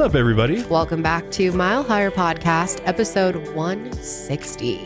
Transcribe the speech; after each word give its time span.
What's 0.00 0.14
up, 0.14 0.18
everybody? 0.18 0.62
Welcome 0.62 1.02
back 1.02 1.30
to 1.32 1.52
Mile 1.52 1.82
Higher 1.82 2.10
Podcast, 2.10 2.80
episode 2.86 3.36
160. 3.54 4.78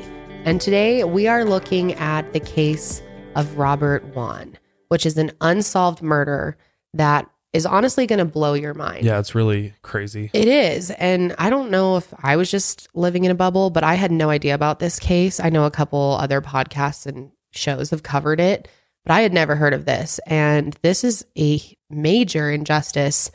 And 0.44 0.60
today 0.60 1.04
we 1.04 1.28
are 1.28 1.44
looking 1.44 1.92
at 1.92 2.32
the 2.32 2.40
case 2.40 3.00
of 3.36 3.56
Robert 3.56 4.04
Wone, 4.16 4.58
which 4.88 5.06
is 5.06 5.16
an 5.16 5.30
unsolved 5.40 6.02
murder 6.02 6.56
that 6.94 7.30
is 7.52 7.64
honestly 7.64 8.08
going 8.08 8.18
to 8.18 8.24
blow 8.24 8.54
your 8.54 8.74
mind. 8.74 9.04
Yeah, 9.04 9.20
it's 9.20 9.36
really 9.36 9.72
crazy. 9.82 10.30
It 10.32 10.48
is. 10.48 10.90
And 10.90 11.32
I 11.38 11.48
don't 11.48 11.70
know 11.70 11.96
if 11.96 12.12
I 12.24 12.34
was 12.34 12.50
just 12.50 12.88
living 12.92 13.22
in 13.22 13.30
a 13.30 13.36
bubble, 13.36 13.70
but 13.70 13.84
I 13.84 13.94
had 13.94 14.10
no 14.10 14.30
idea 14.30 14.56
about 14.56 14.80
this 14.80 14.98
case. 14.98 15.38
I 15.38 15.48
know 15.48 15.64
a 15.64 15.70
couple 15.70 16.18
other 16.20 16.40
podcasts 16.40 17.06
and 17.06 17.30
shows 17.52 17.90
have 17.90 18.02
covered 18.02 18.40
it, 18.40 18.66
but 19.04 19.12
I 19.12 19.20
had 19.20 19.32
never 19.32 19.54
heard 19.54 19.74
of 19.74 19.84
this. 19.84 20.18
And 20.26 20.76
this 20.82 21.04
is 21.04 21.24
a 21.38 21.62
major 21.88 22.50
injustice 22.50 23.30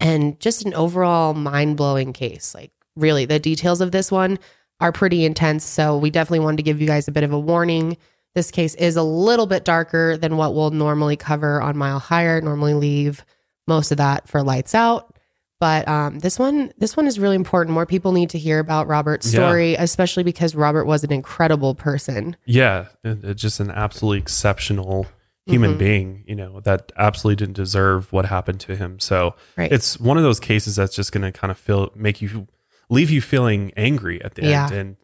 and 0.00 0.38
just 0.40 0.64
an 0.64 0.74
overall 0.74 1.34
mind 1.34 1.76
blowing 1.76 2.12
case. 2.12 2.54
Like, 2.54 2.72
really, 2.96 3.24
the 3.26 3.38
details 3.38 3.80
of 3.80 3.92
this 3.92 4.10
one 4.10 4.38
are 4.80 4.92
pretty 4.92 5.24
intense. 5.24 5.64
So, 5.64 5.96
we 5.98 6.10
definitely 6.10 6.40
wanted 6.40 6.56
to 6.58 6.62
give 6.62 6.80
you 6.80 6.86
guys 6.86 7.06
a 7.08 7.12
bit 7.12 7.22
of 7.24 7.32
a 7.32 7.38
warning. 7.38 7.96
This 8.34 8.50
case 8.50 8.74
is 8.76 8.96
a 8.96 9.02
little 9.02 9.46
bit 9.46 9.64
darker 9.64 10.16
than 10.16 10.36
what 10.36 10.54
we'll 10.54 10.70
normally 10.70 11.16
cover 11.16 11.60
on 11.60 11.76
Mile 11.76 11.98
Higher, 11.98 12.40
normally 12.40 12.74
leave 12.74 13.24
most 13.66 13.90
of 13.90 13.98
that 13.98 14.28
for 14.28 14.42
lights 14.42 14.74
out. 14.74 15.16
But 15.58 15.86
um, 15.88 16.20
this 16.20 16.38
one, 16.38 16.72
this 16.78 16.96
one 16.96 17.06
is 17.06 17.18
really 17.18 17.36
important. 17.36 17.74
More 17.74 17.84
people 17.84 18.12
need 18.12 18.30
to 18.30 18.38
hear 18.38 18.58
about 18.60 18.86
Robert's 18.86 19.26
Yeah. 19.30 19.40
story, 19.40 19.74
especially 19.74 20.22
because 20.22 20.54
Robert 20.54 20.86
was 20.86 21.04
an 21.04 21.12
incredible 21.12 21.74
person. 21.74 22.34
Yeah, 22.46 22.86
it- 23.04 23.22
it's 23.24 23.42
just 23.42 23.60
an 23.60 23.70
absolutely 23.70 24.18
exceptional 24.20 25.06
human 25.50 25.74
Mhm. 25.74 25.78
being, 25.78 26.24
you 26.26 26.34
know, 26.34 26.60
that 26.60 26.92
absolutely 26.96 27.36
didn't 27.44 27.56
deserve 27.56 28.12
what 28.12 28.26
happened 28.26 28.60
to 28.60 28.76
him. 28.76 28.98
So 29.00 29.34
Right. 29.56 29.70
it's 29.72 29.98
one 30.00 30.16
of 30.16 30.22
those 30.22 30.40
cases 30.40 30.76
that's 30.76 30.94
just 30.94 31.12
going 31.12 31.22
to 31.22 31.32
kind 31.32 31.50
of 31.50 31.58
feel, 31.58 31.90
make 31.94 32.20
you, 32.22 32.46
leave 32.88 33.10
you 33.10 33.20
feeling 33.20 33.72
angry 33.76 34.22
at 34.22 34.34
the 34.34 34.42
Yeah. 34.46 34.64
end 34.66 34.72
and 34.74 34.96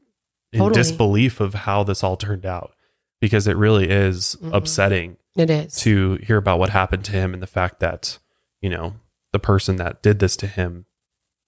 in 0.52 0.58
Totally. 0.60 0.80
disbelief 0.80 1.40
of 1.40 1.54
how 1.54 1.82
this 1.84 2.02
all 2.04 2.16
turned 2.16 2.46
out 2.46 2.72
because 3.20 3.46
it 3.46 3.56
really 3.56 3.88
is 3.90 4.36
Mhm. 4.42 4.50
upsetting 4.54 5.16
It 5.36 5.50
is. 5.50 5.74
to 5.76 6.14
hear 6.22 6.36
about 6.36 6.58
what 6.58 6.70
happened 6.70 7.04
to 7.06 7.12
him 7.12 7.34
and 7.34 7.42
the 7.42 7.46
fact 7.46 7.80
that, 7.80 8.18
you 8.62 8.70
know, 8.70 8.94
the 9.32 9.38
person 9.38 9.76
that 9.76 10.02
did 10.02 10.18
this 10.18 10.36
to 10.38 10.46
him 10.46 10.86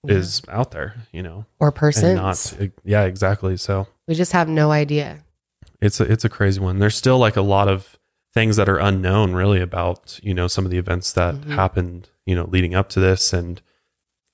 Yeah. 0.03 0.15
is 0.15 0.41
out 0.49 0.71
there, 0.71 0.95
you 1.11 1.21
know, 1.23 1.45
or 1.59 1.71
person 1.71 2.15
not, 2.15 2.55
yeah, 2.85 3.03
exactly. 3.03 3.57
So, 3.57 3.87
we 4.07 4.15
just 4.15 4.31
have 4.31 4.47
no 4.47 4.71
idea. 4.71 5.23
it's 5.81 5.99
a 5.99 6.03
it's 6.11 6.23
a 6.25 6.29
crazy 6.29 6.59
one. 6.59 6.79
There's 6.79 6.95
still 6.95 7.17
like 7.17 7.35
a 7.37 7.41
lot 7.41 7.67
of 7.67 7.97
things 8.33 8.55
that 8.57 8.69
are 8.69 8.77
unknown 8.77 9.33
really 9.33 9.59
about, 9.61 10.19
you 10.21 10.33
know, 10.33 10.47
some 10.47 10.65
of 10.65 10.71
the 10.71 10.77
events 10.77 11.11
that 11.13 11.35
Mhm. 11.35 11.55
happened, 11.55 12.09
you 12.25 12.35
know, 12.35 12.45
leading 12.45 12.75
up 12.75 12.89
to 12.89 12.99
this 12.99 13.33
and 13.33 13.61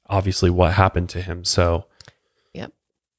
obviously 0.10 0.50
what 0.50 0.74
happened 0.74 1.10
to 1.10 1.22
him. 1.22 1.44
So 1.46 1.86
Yep. 2.54 2.72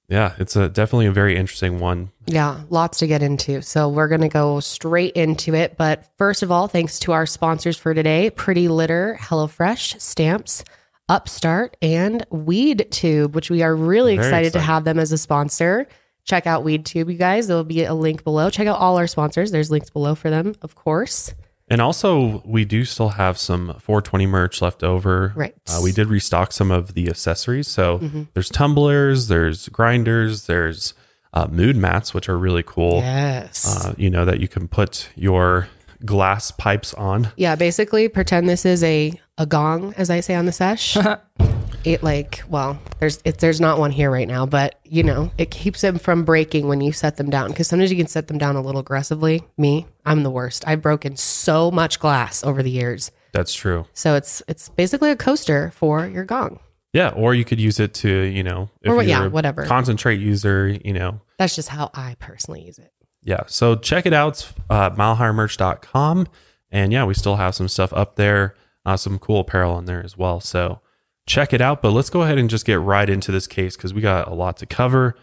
Yeah, 0.08 0.34
it's 0.38 0.54
a 0.54 0.68
definitely 0.68 1.06
a 1.06 1.12
very 1.12 1.36
interesting 1.36 1.80
one. 1.80 2.10
Yeah, 2.26 2.60
lots 2.70 2.98
to 2.98 3.06
get 3.06 3.22
into. 3.22 3.60
So 3.62 3.88
we're 3.88 4.06
going 4.08 4.20
to 4.20 4.28
go 4.28 4.60
straight 4.60 5.14
into 5.14 5.54
it. 5.54 5.76
But 5.76 6.04
first 6.18 6.42
of 6.42 6.52
all, 6.52 6.68
thanks 6.68 6.98
to 7.00 7.12
our 7.12 7.26
sponsors 7.26 7.76
for 7.76 7.92
today 7.94 8.30
Pretty 8.30 8.68
Litter, 8.68 9.18
HelloFresh, 9.20 10.00
Stamps, 10.00 10.62
Upstart, 11.08 11.76
and 11.82 12.24
Weed 12.30 12.86
Tube, 12.90 13.34
which 13.34 13.50
we 13.50 13.62
are 13.62 13.74
really 13.74 14.16
Very 14.16 14.26
excited 14.28 14.52
to 14.52 14.60
have 14.60 14.84
them 14.84 14.98
as 14.98 15.10
a 15.10 15.18
sponsor. 15.18 15.88
Check 16.26 16.46
out 16.46 16.64
WeedTube, 16.64 17.10
you 17.10 17.16
guys. 17.18 17.46
There 17.46 17.56
will 17.56 17.64
be 17.64 17.84
a 17.84 17.94
link 17.94 18.24
below. 18.24 18.50
Check 18.50 18.66
out 18.66 18.78
all 18.78 18.98
our 18.98 19.06
sponsors. 19.06 19.52
There's 19.52 19.70
links 19.70 19.90
below 19.90 20.14
for 20.16 20.28
them, 20.28 20.54
of 20.60 20.74
course. 20.74 21.32
And 21.68 21.80
also, 21.80 22.42
we 22.44 22.64
do 22.64 22.84
still 22.84 23.10
have 23.10 23.38
some 23.38 23.68
420 23.80 24.26
merch 24.26 24.60
left 24.60 24.82
over. 24.82 25.32
Right. 25.36 25.54
Uh, 25.68 25.80
we 25.82 25.92
did 25.92 26.08
restock 26.08 26.52
some 26.52 26.70
of 26.70 26.94
the 26.94 27.08
accessories. 27.08 27.68
So 27.68 27.98
Mhm. 28.00 28.26
there's 28.34 28.48
tumblers, 28.50 29.28
there's 29.28 29.68
grinders, 29.68 30.46
there's 30.46 30.94
uh, 31.32 31.46
mood 31.50 31.76
mats, 31.76 32.14
which 32.14 32.28
are 32.30 32.38
really 32.38 32.62
cool. 32.62 32.98
Yes. 32.98 33.66
Uh, 33.86 33.94
you 33.98 34.08
know, 34.10 34.24
that 34.24 34.40
you 34.40 34.48
can 34.48 34.68
put 34.68 35.10
your 35.16 35.68
glass 36.04 36.50
pipes 36.50 36.94
on. 36.94 37.28
Yeah, 37.36 37.56
basically 37.56 38.08
pretend 38.08 38.48
this 38.48 38.64
is 38.64 38.82
a 38.82 39.12
a 39.38 39.44
gong, 39.44 39.92
as 39.98 40.08
I 40.08 40.20
say 40.20 40.34
on 40.34 40.46
the 40.46 40.52
sesh. 40.52 40.96
it 41.84 42.02
like, 42.02 42.42
well, 42.48 42.78
there's 43.00 43.20
it, 43.24 43.38
there's 43.38 43.60
not 43.60 43.78
one 43.78 43.90
here 43.90 44.10
right 44.10 44.28
now, 44.28 44.46
but 44.46 44.78
you 44.84 45.02
know, 45.02 45.30
it 45.38 45.50
keeps 45.50 45.80
them 45.80 45.98
from 45.98 46.24
breaking 46.24 46.68
when 46.68 46.80
you 46.80 46.92
set 46.92 47.16
them 47.16 47.30
down 47.30 47.48
because 47.50 47.68
sometimes 47.68 47.90
you 47.90 47.96
can 47.96 48.06
set 48.06 48.28
them 48.28 48.38
down 48.38 48.56
a 48.56 48.60
little 48.60 48.80
aggressively. 48.80 49.42
Me, 49.58 49.86
I'm 50.04 50.22
the 50.22 50.30
worst. 50.30 50.64
I've 50.66 50.82
broken 50.82 51.16
so 51.16 51.70
much 51.70 51.98
glass 52.00 52.42
over 52.44 52.62
the 52.62 52.70
years, 52.70 53.10
That's 53.32 53.52
true. 53.54 53.86
so 53.94 54.14
it's 54.14 54.42
it's 54.48 54.68
basically 54.70 55.10
a 55.10 55.16
coaster 55.16 55.70
for 55.74 56.06
your 56.06 56.24
gong. 56.24 56.60
Yeah. 56.92 57.10
Or 57.10 57.34
you 57.34 57.44
could 57.44 57.60
use 57.60 57.78
it 57.78 57.92
to, 57.94 58.08
you 58.08 58.42
know, 58.42 58.70
if 58.80 58.90
Or, 58.90 59.02
yeah, 59.02 59.26
whatever. 59.26 59.66
concentrate 59.66 60.18
user, 60.18 60.68
you 60.82 60.94
know, 60.94 61.20
That's 61.38 61.54
just 61.54 61.68
how 61.68 61.90
I 61.92 62.16
personally 62.18 62.64
use 62.64 62.78
it. 62.78 62.90
yeah 63.22 63.42
so 63.46 63.74
check 63.76 64.06
it 64.06 64.12
out 64.14 64.50
uh 64.70 64.90
milehighermerch.com 64.90 66.26
and 66.70 66.92
yeah 66.92 67.04
we 67.04 67.14
still 67.14 67.36
have 67.36 67.54
some 67.54 67.68
stuff 67.68 67.92
up 67.92 68.16
there 68.16 68.54
uh, 68.84 68.96
some 68.96 69.18
cool 69.18 69.40
apparel 69.40 69.78
in 69.78 69.84
there 69.84 70.02
as 70.04 70.16
well 70.16 70.40
so 70.40 70.80
check 71.26 71.52
it 71.52 71.60
out 71.60 71.82
but 71.82 71.90
let's 71.90 72.10
go 72.10 72.22
ahead 72.22 72.38
and 72.38 72.48
just 72.48 72.64
get 72.64 72.78
right 72.80 73.10
into 73.10 73.32
this 73.32 73.46
case 73.46 73.76
because 73.76 73.92
we 73.92 74.00
got 74.00 74.28
a 74.28 74.34
lot 74.34 74.56
to 74.56 74.66
cover 74.66 75.14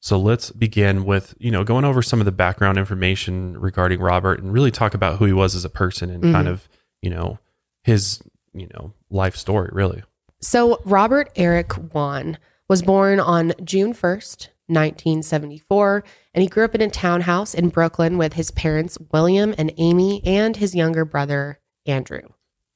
so 0.00 0.18
let's 0.18 0.50
begin 0.50 1.04
with 1.04 1.34
you 1.38 1.50
know 1.50 1.64
going 1.64 1.84
over 1.84 2.02
some 2.02 2.20
of 2.20 2.26
the 2.26 2.32
background 2.32 2.76
information 2.78 3.58
regarding 3.58 3.98
robert 4.00 4.38
and 4.40 4.52
really 4.52 4.70
talk 4.70 4.92
about 4.94 5.18
who 5.18 5.24
he 5.24 5.32
was 5.32 5.54
as 5.54 5.64
a 5.64 5.70
person 5.70 6.10
and 6.10 6.22
kind 6.22 6.46
Mhm. 6.46 6.50
of 6.52 6.68
you 7.02 7.10
know 7.10 7.38
his 7.84 8.20
you 8.52 8.68
know 8.74 8.92
life 9.10 9.36
story 9.36 9.70
really 9.72 10.02
So, 10.42 10.80
Robert 10.84 11.30
Eric 11.34 11.72
Wone 11.94 12.36
was 12.68 12.82
born 12.82 13.18
on 13.20 13.54
June 13.64 13.94
1st, 13.94 14.50
1974, 14.68 16.04
and 16.34 16.42
he 16.42 16.48
grew 16.48 16.64
up 16.64 16.74
in 16.74 16.82
a 16.82 16.90
townhouse 16.90 17.54
in 17.54 17.70
Brooklyn 17.70 18.18
with 18.18 18.34
his 18.34 18.50
parents, 18.50 18.98
William 19.12 19.54
and 19.56 19.72
Amy, 19.78 20.20
and 20.26 20.56
his 20.56 20.74
younger 20.74 21.04
brother, 21.06 21.58
Andrew. 21.86 22.20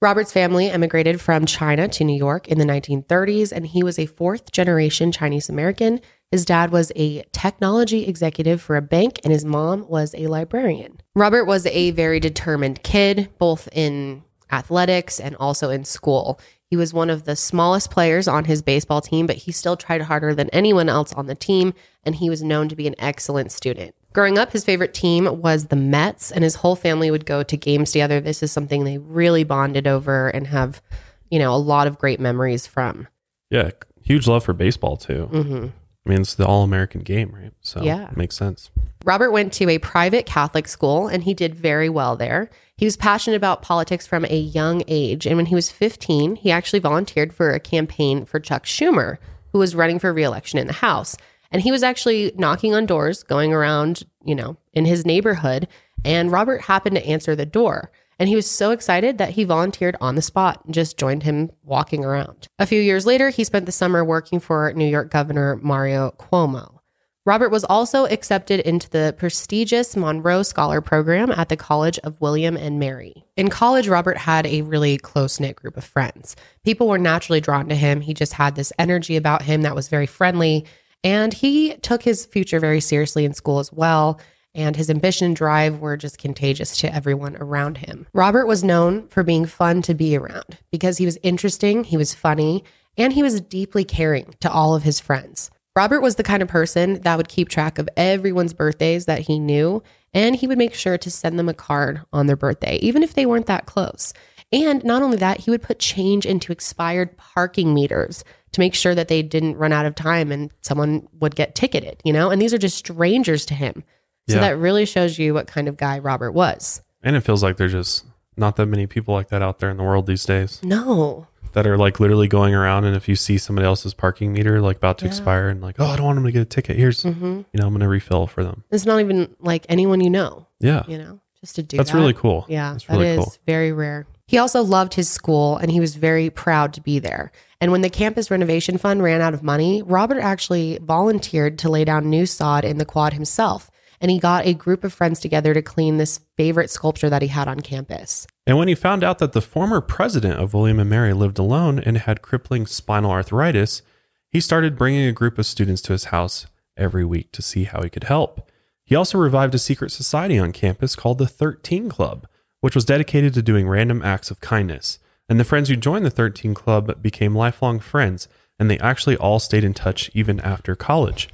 Robert's 0.03 0.33
family 0.33 0.69
immigrated 0.69 1.21
from 1.21 1.45
China 1.45 1.87
to 1.87 2.05
New 2.05 2.17
York 2.17 2.49
in 2.49 2.59
the 2.59 2.65
1930s, 2.65 3.53
and 3.53 3.67
he 3.67 3.83
was 3.83 3.99
a 3.99 4.07
fourth 4.07 4.51
generation 4.51 5.13
Chinese 5.13 5.51
American. 5.51 6.01
His 6.31 6.47
dad 6.47 6.73
was 6.73 6.91
a 6.97 7.23
technology 7.33 8.07
executive 8.07 8.63
for 8.63 8.77
a 8.77 8.83
bank, 8.83 9.21
and 9.25 9.33
his 9.33 9.45
mom 9.45 9.87
was 9.89 10.15
a 10.15 10.29
librarian. 10.29 11.03
Robert 11.15 11.45
was 11.45 11.67
a 11.67 11.91
very 11.91 12.19
determined 12.19 12.83
kid, 12.83 13.29
both 13.39 13.69
in 13.73 14.25
athletics 14.51 15.21
and 15.21 15.37
also 15.37 15.69
in 15.69 15.85
school. 15.85 16.41
He 16.65 16.77
was 16.77 16.95
one 16.95 17.11
of 17.11 17.25
the 17.25 17.37
smallest 17.37 17.91
players 17.91 18.27
on 18.27 18.47
his 18.47 18.63
baseball 18.63 19.03
team, 19.03 19.27
but 19.27 19.37
he 19.37 19.53
still 19.53 19.77
tried 19.77 20.03
harder 20.03 20.35
than 20.35 20.49
anyone 20.49 20.89
else 20.89 21.13
on 21.13 21.27
the 21.27 21.35
team, 21.35 21.75
and 22.05 22.15
he 22.15 22.31
was 22.31 22.43
known 22.43 22.71
to 22.71 22.77
be 22.77 22.87
an 22.87 22.95
excellent 22.99 23.53
student. 23.53 23.95
Growing 24.13 24.39
up, 24.39 24.53
his 24.53 24.65
favorite 24.65 24.93
team 24.95 25.41
was 25.41 25.67
the 25.67 25.77
Mets, 25.77 26.33
and 26.33 26.43
his 26.43 26.57
whole 26.57 26.75
family 26.77 27.11
would 27.11 27.27
go 27.27 27.43
to 27.45 27.57
games 27.57 27.93
together. 27.93 28.21
This 28.21 28.43
is 28.43 28.51
something 28.51 28.85
they 28.85 28.99
really 28.99 29.45
bonded 29.45 29.87
over 29.87 30.29
and 30.29 30.49
have, 30.49 30.83
you 31.31 31.39
know, 31.39 31.55
a 31.55 31.57
lot 31.59 31.87
of 31.87 31.99
great 31.99 32.19
memories 32.21 32.67
from. 32.67 33.07
yeah 33.51 33.71
huge 34.03 34.27
love 34.27 34.43
for 34.43 34.53
baseball 34.55 34.97
too 34.97 35.27
hmm 35.27 35.67
i 36.07 36.09
mean 36.11 36.23
it's 36.23 36.35
the 36.35 36.45
all-american 36.47 37.03
game 37.03 37.31
right 37.33 37.53
so 37.61 37.81
Yeah. 37.83 38.09
it 38.11 38.17
makes 38.17 38.35
sense 38.37 38.71
Robert 39.05 39.31
went 39.31 39.53
to 39.55 39.69
a 39.71 39.79
private 39.79 40.27
Catholic 40.27 40.67
school 40.69 41.07
and 41.07 41.23
he 41.23 41.33
did 41.33 41.55
very 41.55 41.89
well 41.89 42.17
there. 42.17 42.51
He 42.77 42.85
was 42.85 42.97
passionate 42.99 43.37
about 43.37 43.63
politics 43.63 44.07
from 44.07 44.25
a 44.27 44.37
young 44.39 44.83
age. 44.89 45.25
And 45.27 45.37
when 45.39 45.47
he 45.47 45.55
was 45.55 45.71
15, 45.71 46.37
he 46.37 46.51
actually 46.51 46.81
volunteered 46.81 47.33
for 47.33 47.51
a 47.53 47.61
campaign 47.61 48.27
for 48.27 48.39
Chuck 48.41 48.65
Schumer, 48.67 49.17
who 49.53 49.59
was 49.59 49.75
running 49.75 49.99
for 49.99 50.13
reelection 50.13 50.59
in 50.59 50.67
the 50.67 50.75
House. 50.75 51.17
And 51.53 51.63
he 51.63 51.71
was 51.71 51.83
actually 51.83 52.33
knocking 52.37 52.75
on 52.75 52.87
doors, 52.87 53.23
going 53.23 53.53
around, 53.53 54.05
you 54.25 54.35
know, 54.35 54.57
in 54.73 54.85
his 54.85 55.05
neighborhood. 55.05 55.69
And 56.05 56.31
Robert 56.31 56.63
happened 56.63 56.97
to 56.97 57.07
answer 57.07 57.35
the 57.35 57.47
door. 57.47 57.91
And 58.19 58.29
he 58.29 58.37
was 58.37 58.49
so 58.49 58.71
excited 58.71 59.17
that 59.19 59.31
he 59.31 59.45
volunteered 59.45 59.97
on 60.01 60.15
the 60.15 60.23
spot 60.23 60.63
and 60.65 60.75
just 60.75 60.99
joined 60.99 61.23
him 61.23 61.51
walking 61.65 62.05
around. 62.05 62.49
A 62.59 62.67
few 62.67 62.81
years 62.81 63.07
later, 63.07 63.31
he 63.31 63.45
spent 63.45 63.65
the 63.65 63.73
summer 63.73 64.05
working 64.05 64.41
for 64.41 64.73
New 64.75 64.87
York 64.87 65.11
Governor 65.11 65.57
Mario 65.57 66.13
Cuomo. 66.19 66.81
Robert 67.27 67.51
was 67.51 67.65
also 67.65 68.07
accepted 68.07 68.61
into 68.61 68.89
the 68.91 69.15
prestigious 69.17 69.95
Monroe 69.95 70.43
Scholar 70.43 70.81
Program 70.81 71.31
at 71.31 71.49
the 71.49 71.57
College 71.57 71.99
of 72.01 72.21
William 72.21 72.57
and 72.57 72.79
Mary. 72.79 73.25
In 73.37 73.49
college, 73.49 73.89
Robert 73.89 74.17
had 74.17 74.47
a 74.47 74.63
really 74.63 74.99
close 74.99 75.39
knit 75.39 75.57
group 75.57 75.77
of 75.77 75.85
friends. 75.85 76.35
People 76.65 76.89
were 76.89 76.99
naturally 76.99 77.41
drawn 77.41 77.69
to 77.69 77.75
him. 77.75 78.01
He 78.01 78.15
just 78.15 78.33
had 78.33 78.55
this 78.55 78.73
energy 78.79 79.17
about 79.17 79.43
him 79.43 79.63
that 79.63 79.75
was 79.75 79.89
very 79.89 80.07
friendly. 80.07 80.67
And 81.03 81.33
he 81.33 81.75
took 81.77 82.03
his 82.03 82.27
future 82.27 82.61
very 82.61 82.81
seriously 82.81 83.25
in 83.25 83.35
school 83.35 83.59
as 83.59 83.73
well. 83.73 84.21
And 84.55 84.75
his 84.75 84.91
ambition 84.91 85.27
and 85.27 85.37
drive 85.37 85.79
were 85.79 85.97
just 85.97 86.19
contagious 86.19 86.77
to 86.79 86.93
everyone 86.93 87.37
around 87.37 87.79
him. 87.79 88.07
Robert 88.13 88.47
was 88.47 88.65
known 88.65 89.07
for 89.09 89.23
being 89.23 89.47
fun 89.47 89.81
to 89.83 89.95
be 89.95 90.17
around 90.17 90.59
because 90.73 90.99
he 90.99 91.07
was 91.07 91.19
interesting, 91.23 91.85
he 91.85 91.97
was 91.97 92.15
funny, 92.15 92.65
and 92.97 93.13
he 93.13 93.23
was 93.23 93.41
deeply 93.41 93.85
caring 93.85 94.35
to 94.41 94.51
all 94.51 94.75
of 94.75 94.83
his 94.83 94.99
friends. 94.99 95.51
Robert 95.77 96.01
was 96.01 96.17
the 96.17 96.25
kind 96.25 96.43
of 96.43 96.49
person 96.49 97.01
that 97.03 97.17
would 97.17 97.29
keep 97.29 97.49
track 97.49 97.79
of 97.79 97.89
everyone's 97.97 98.53
birthdays 98.53 99.07
that 99.07 99.21
he 99.21 99.39
knew, 99.39 99.83
and 100.13 100.35
he 100.35 100.49
would 100.49 100.59
make 100.59 100.75
sure 100.75 100.99
to 100.99 101.11
send 101.11 101.39
them 101.39 101.49
a 101.49 101.55
card 101.55 102.03
on 102.13 102.27
their 102.27 102.37
birthday, 102.37 102.77
even 102.79 103.05
if 103.05 103.15
they 103.15 103.25
weren't 103.25 103.47
that 103.47 103.67
close. 103.67 104.13
And 104.53 104.83
not 104.85 105.03
only 105.03 105.17
that, 105.19 105.41
he 105.41 105.51
would 105.51 105.63
put 105.63 105.79
change 105.79 106.27
into 106.27 106.51
expired 106.51 107.17
parking 107.17 107.73
meters 107.73 108.25
to 108.53 108.61
make 108.61 108.75
sure 108.75 108.95
that 108.95 109.09
they 109.09 109.23
didn't 109.23 109.57
run 109.57 109.73
out 109.73 109.87
of 109.87 109.95
time 109.95 110.33
and 110.33 110.51
someone 110.61 111.09
would 111.21 111.37
get 111.37 111.55
ticketed, 111.55 112.01
you 112.05 112.13
know? 112.13 112.31
And 112.31 112.41
these 112.43 112.53
are 112.55 112.59
just 112.59 112.77
strangers 112.77 113.47
to 113.47 113.55
him. 113.55 113.85
So 114.29 114.37
Yeah. 114.37 114.41
that 114.43 114.59
really 114.59 114.87
shows 114.87 115.19
you 115.19 115.35
what 115.35 115.47
kind 115.47 115.69
of 115.69 115.77
guy 115.77 115.99
Robert 115.99 116.33
was. 116.33 116.83
And 117.03 117.17
it 117.17 117.21
feels 117.21 117.43
like 117.43 117.57
there's 117.57 117.73
just 117.73 118.05
not 118.37 118.57
that 118.57 118.67
many 118.67 118.87
people 118.87 119.15
like 119.15 119.29
that 119.29 119.43
out 119.43 119.59
there 119.59 119.71
in 119.71 119.77
the 119.77 119.83
world 119.83 120.07
these 120.07 120.25
days 120.25 120.61
No. 120.63 121.27
that 121.53 121.67
are 121.67 121.77
like 121.79 122.01
literally 122.01 122.29
going 122.29 122.55
around. 122.55 122.85
And 122.85 122.97
if 122.97 123.09
you 123.09 123.17
see 123.17 123.39
somebody 123.39 123.67
else's 123.67 123.95
parking 123.95 124.33
meter 124.33 124.61
like 124.61 124.77
about 124.77 124.99
to 124.99 125.05
Yeah. 125.05 125.11
expire 125.11 125.49
and 125.49 125.61
like, 125.61 125.77
oh, 125.79 125.87
I 125.87 125.97
don't 125.97 126.07
want 126.07 126.17
them 126.17 126.25
to 126.27 126.33
get 126.33 126.43
a 126.43 126.45
ticket. 126.47 126.77
Here's, 126.77 127.03
hmm 127.03 127.25
you 127.53 127.61
know, 127.61 127.67
I'm 127.67 127.71
going 127.73 127.81
to 127.81 127.89
refill 127.89 128.27
for 128.27 128.43
them. 128.45 128.65
It's 128.71 128.87
not 128.87 129.01
even 129.01 129.35
like 129.41 129.65
anyone 129.69 130.01
you 130.01 130.11
know, 130.11 130.47
Yeah. 130.61 130.83
you 130.89 130.99
know, 130.99 131.21
just 131.41 131.57
to 131.57 131.63
do 131.63 131.77
That's 131.77 131.91
that. 131.93 131.97
really 131.99 132.15
cool. 132.15 132.47
Yeah, 132.49 132.73
That's 132.73 132.89
really 132.89 133.09
is 133.09 133.19
cool. 133.19 133.35
very 133.47 133.73
rare. 133.73 134.07
He 134.27 134.39
also 134.39 134.63
loved 134.63 134.95
his 134.95 135.09
school 135.09 135.57
and 135.57 135.71
he 135.73 135.81
was 135.81 135.97
very 135.97 136.31
proud 136.31 136.73
to 136.75 136.81
be 136.81 136.99
there. 137.01 137.33
And 137.61 137.73
when 137.73 137.83
the 137.83 137.91
campus 137.91 138.31
renovation 138.31 138.79
fund 138.79 139.03
ran 139.03 139.21
out 139.21 139.35
of 139.35 139.43
money, 139.43 139.83
Robert 139.83 140.21
actually 140.21 140.79
volunteered 140.81 141.59
to 141.59 141.69
lay 141.69 141.85
down 141.85 142.09
new 142.09 142.25
sod 142.25 142.65
in 142.65 142.79
the 142.79 142.87
quad 142.87 143.13
himself. 143.13 143.71
And 144.01 144.11
he 144.11 144.19
got 144.19 144.47
a 144.47 144.55
group 144.55 144.83
of 144.83 144.95
friends 144.95 145.21
together 145.21 145.53
to 145.53 145.61
clean 145.61 145.99
this 145.99 146.21
favorite 146.39 146.71
sculpture 146.71 147.11
that 147.11 147.21
he 147.21 147.29
had 147.29 147.49
on 147.49 147.61
campus. 147.61 148.27
And 148.47 148.57
when 148.57 148.69
he 148.69 148.75
found 148.75 149.05
out 149.05 149.19
that 149.19 149.33
the 149.33 149.43
former 149.43 149.83
president 149.83 150.41
of 150.41 150.55
William 150.55 150.81
and 150.81 150.89
Mary 150.89 151.13
lived 151.13 151.39
alone 151.39 151.79
and 151.79 151.99
had 151.99 152.23
crippling 152.23 152.65
spinal 152.65 153.11
arthritis, 153.11 153.83
he 154.31 154.41
started 154.41 154.79
bringing 154.79 155.07
a 155.07 155.13
group 155.13 155.39
of 155.39 155.45
students 155.45 155.83
to 155.83 155.93
his 155.93 156.05
house 156.05 156.47
every 156.79 157.05
week 157.05 157.31
to 157.33 157.43
see 157.43 157.65
how 157.65 157.83
he 157.83 157.91
could 157.91 158.05
help. 158.05 158.51
He 158.85 158.97
also 158.97 159.19
revived 159.19 159.55
a 159.55 159.59
secret 159.59 159.93
society 159.93 160.39
on 160.39 160.53
campus 160.53 160.97
called 160.97 161.19
the 161.19 161.29
13 161.29 161.91
Club, 161.91 162.27
which 162.61 162.75
was 162.75 162.87
dedicated 162.87 163.35
to 163.35 163.43
doing 163.43 163.69
random 163.69 164.03
acts 164.03 164.31
of 164.31 164.41
kindness. 164.41 164.99
And 165.31 165.39
the 165.39 165.45
friends 165.45 165.69
who 165.69 165.77
joined 165.77 166.05
the 166.05 166.11
13 166.11 166.55
Club 166.55 167.01
became 167.01 167.37
lifelong 167.37 167.79
friends, 167.79 168.27
and 168.59 168.69
they 168.69 168.81
actually 168.81 169.17
all 169.17 169.39
stayed 169.39 169.63
in 169.63 169.73
touch 169.73 170.11
even 170.13 170.41
after 170.41 170.75
college. 170.75 171.29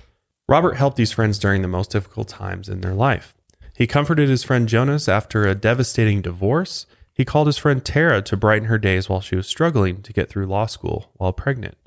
Robert 0.50 0.74
helped 0.74 0.98
these 0.98 1.12
friends 1.12 1.38
during 1.38 1.62
the 1.62 1.68
most 1.68 1.90
difficult 1.90 2.28
times 2.28 2.68
in 2.68 2.82
their 2.82 2.92
life. 2.92 3.34
He 3.74 3.86
comforted 3.86 4.28
his 4.28 4.44
friend 4.44 4.68
Jonas 4.68 5.08
after 5.08 5.46
a 5.46 5.54
devastating 5.54 6.20
divorce. 6.20 6.84
He 7.14 7.24
called 7.24 7.46
his 7.46 7.56
friend 7.56 7.82
Tara 7.82 8.20
to 8.20 8.36
brighten 8.36 8.68
her 8.68 8.78
days 8.78 9.08
while 9.08 9.22
she 9.22 9.34
was 9.34 9.46
struggling 9.46 10.02
to 10.02 10.12
get 10.12 10.28
through 10.28 10.46
law 10.46 10.66
school 10.66 11.10
while 11.14 11.32
pregnant. 11.32 11.78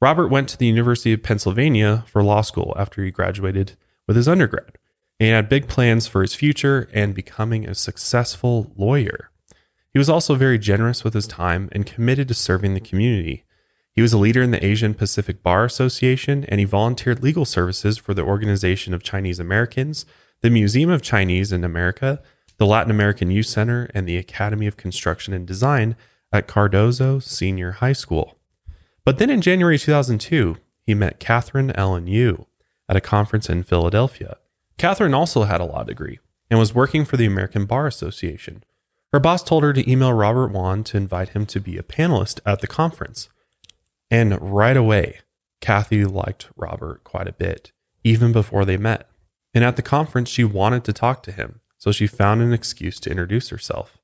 Robert 0.00 0.28
went 0.28 0.48
to 0.50 0.56
the 0.56 0.66
University 0.66 1.12
of 1.12 1.24
Pennsylvania 1.24 2.04
for 2.06 2.22
law 2.22 2.42
school 2.42 2.74
after 2.78 3.02
he 3.02 3.10
graduated 3.10 3.72
with 4.06 4.16
his 4.16 4.28
undergrad. 4.28 4.78
He 5.18 5.28
had 5.28 5.48
big 5.48 5.66
plans 5.66 6.06
for 6.06 6.22
his 6.22 6.34
future 6.34 6.88
and 6.92 7.12
becoming 7.12 7.66
a 7.68 7.74
successful 7.74 8.72
lawyer. 8.76 9.30
He 9.94 9.98
was 9.98 10.10
also 10.10 10.34
very 10.34 10.58
generous 10.58 11.04
with 11.04 11.14
his 11.14 11.28
time 11.28 11.68
and 11.70 11.86
committed 11.86 12.26
to 12.28 12.34
serving 12.34 12.74
the 12.74 12.80
community. 12.80 13.44
He 13.92 14.02
was 14.02 14.12
a 14.12 14.18
leader 14.18 14.42
in 14.42 14.50
the 14.50 14.64
Asian 14.64 14.92
Pacific 14.92 15.40
Bar 15.40 15.64
Association 15.64 16.44
and 16.46 16.58
he 16.58 16.64
volunteered 16.64 17.22
legal 17.22 17.44
services 17.44 17.96
for 17.96 18.12
the 18.12 18.24
Organization 18.24 18.92
of 18.92 19.04
Chinese 19.04 19.38
Americans, 19.38 20.04
the 20.40 20.50
Museum 20.50 20.90
of 20.90 21.00
Chinese 21.00 21.52
in 21.52 21.62
America, 21.62 22.20
the 22.56 22.66
Latin 22.66 22.90
American 22.90 23.30
Youth 23.30 23.46
Center, 23.46 23.88
and 23.94 24.08
the 24.08 24.16
Academy 24.16 24.66
of 24.66 24.76
Construction 24.76 25.32
and 25.32 25.46
Design 25.46 25.94
at 26.32 26.48
Cardozo 26.48 27.20
Senior 27.20 27.72
High 27.72 27.92
School. 27.92 28.36
But 29.04 29.18
then 29.18 29.30
in 29.30 29.40
January 29.40 29.78
2002, 29.78 30.56
he 30.82 30.94
met 30.94 31.20
Catherine 31.20 31.70
Ellen 31.70 32.08
Yu 32.08 32.46
at 32.88 32.96
a 32.96 33.00
conference 33.00 33.48
in 33.48 33.62
Philadelphia. 33.62 34.38
Catherine 34.76 35.14
also 35.14 35.44
had 35.44 35.60
a 35.60 35.64
law 35.64 35.84
degree 35.84 36.18
and 36.50 36.58
was 36.58 36.74
working 36.74 37.04
for 37.04 37.16
the 37.16 37.26
American 37.26 37.64
Bar 37.64 37.86
Association. 37.86 38.64
Her 39.14 39.20
boss 39.20 39.44
told 39.44 39.62
her 39.62 39.72
to 39.72 39.88
email 39.88 40.12
Robert 40.12 40.48
Wone 40.48 40.82
to 40.82 40.96
invite 40.96 41.28
him 41.28 41.46
to 41.46 41.60
be 41.60 41.78
a 41.78 41.84
panelist 41.84 42.40
at 42.44 42.60
the 42.60 42.66
conference. 42.66 43.28
And 44.10 44.36
right 44.42 44.76
away, 44.76 45.20
Kathy 45.60 46.04
liked 46.04 46.48
Robert 46.56 47.04
quite 47.04 47.28
a 47.28 47.32
bit, 47.32 47.70
even 48.02 48.32
before 48.32 48.64
they 48.64 48.76
met. 48.76 49.08
And 49.54 49.62
at 49.62 49.76
the 49.76 49.82
conference, 49.82 50.30
she 50.30 50.42
wanted 50.42 50.82
to 50.82 50.92
talk 50.92 51.22
to 51.22 51.30
him, 51.30 51.60
so 51.78 51.92
she 51.92 52.08
found 52.08 52.42
an 52.42 52.52
excuse 52.52 52.98
to 52.98 53.10
introduce 53.10 53.50
herself. 53.50 53.98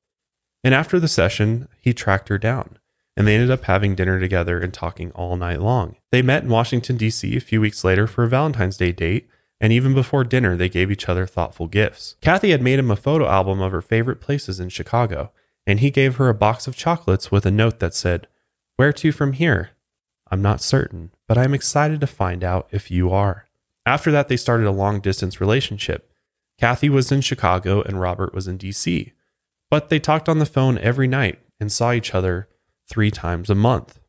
And 0.62 0.74
after 0.74 1.00
the 1.00 1.08
session, 1.08 1.66
he 1.80 1.92
tracked 1.92 2.28
her 2.28 2.38
down, 2.38 2.78
and 3.16 3.26
they 3.26 3.34
ended 3.34 3.50
up 3.50 3.64
having 3.64 3.96
dinner 3.96 4.20
together 4.20 4.60
and 4.60 4.72
talking 4.72 5.10
all 5.16 5.36
night 5.36 5.60
long. 5.60 5.96
They 6.12 6.22
met 6.22 6.44
in 6.44 6.50
Washington, 6.50 6.96
D.C. 6.96 7.36
a 7.36 7.40
few 7.40 7.60
weeks 7.60 7.82
later 7.82 8.06
for 8.06 8.22
a 8.22 8.28
Valentine's 8.28 8.76
Day 8.76 8.92
date, 8.92 9.28
and 9.60 9.72
even 9.72 9.92
before 9.92 10.24
dinner, 10.24 10.56
they 10.56 10.68
gave 10.68 10.90
each 10.90 11.08
other 11.08 11.26
thoughtful 11.26 11.66
gifts. 11.66 12.16
Kathy 12.20 12.50
had 12.50 12.62
made 12.62 12.78
him 12.78 12.90
a 12.90 12.96
photo 12.96 13.28
album 13.28 13.60
of 13.60 13.72
her 13.72 13.82
favorite 13.82 14.20
places 14.20 14.58
in 14.58 14.70
Chicago, 14.70 15.32
and 15.66 15.80
he 15.80 15.90
gave 15.90 16.16
her 16.16 16.28
a 16.28 16.34
box 16.34 16.66
of 16.66 16.76
chocolates 16.76 17.30
with 17.30 17.44
a 17.44 17.50
note 17.50 17.78
that 17.80 17.94
said, 17.94 18.26
Where 18.76 18.92
to 18.94 19.12
from 19.12 19.34
here? 19.34 19.70
I'm 20.30 20.40
not 20.40 20.62
certain, 20.62 21.10
but 21.28 21.36
I'm 21.36 21.54
excited 21.54 22.00
to 22.00 22.06
find 22.06 22.42
out 22.42 22.68
if 22.70 22.90
you 22.90 23.10
are. 23.10 23.46
After 23.84 24.10
that, 24.12 24.28
they 24.28 24.36
started 24.36 24.66
a 24.66 24.72
long 24.72 25.00
distance 25.00 25.40
relationship. 25.40 26.10
Kathy 26.58 26.88
was 26.88 27.12
in 27.12 27.20
Chicago 27.20 27.82
and 27.82 28.00
Robert 28.00 28.34
was 28.34 28.48
in 28.48 28.58
DC. 28.58 29.12
But 29.70 29.88
they 29.88 30.00
talked 30.00 30.28
on 30.28 30.38
the 30.38 30.46
phone 30.46 30.78
every 30.78 31.06
night 31.06 31.38
and 31.58 31.70
saw 31.70 31.92
each 31.92 32.14
other 32.14 32.48
three 32.88 33.10
times 33.10 33.50
a 33.50 33.54
month. 33.54 33.99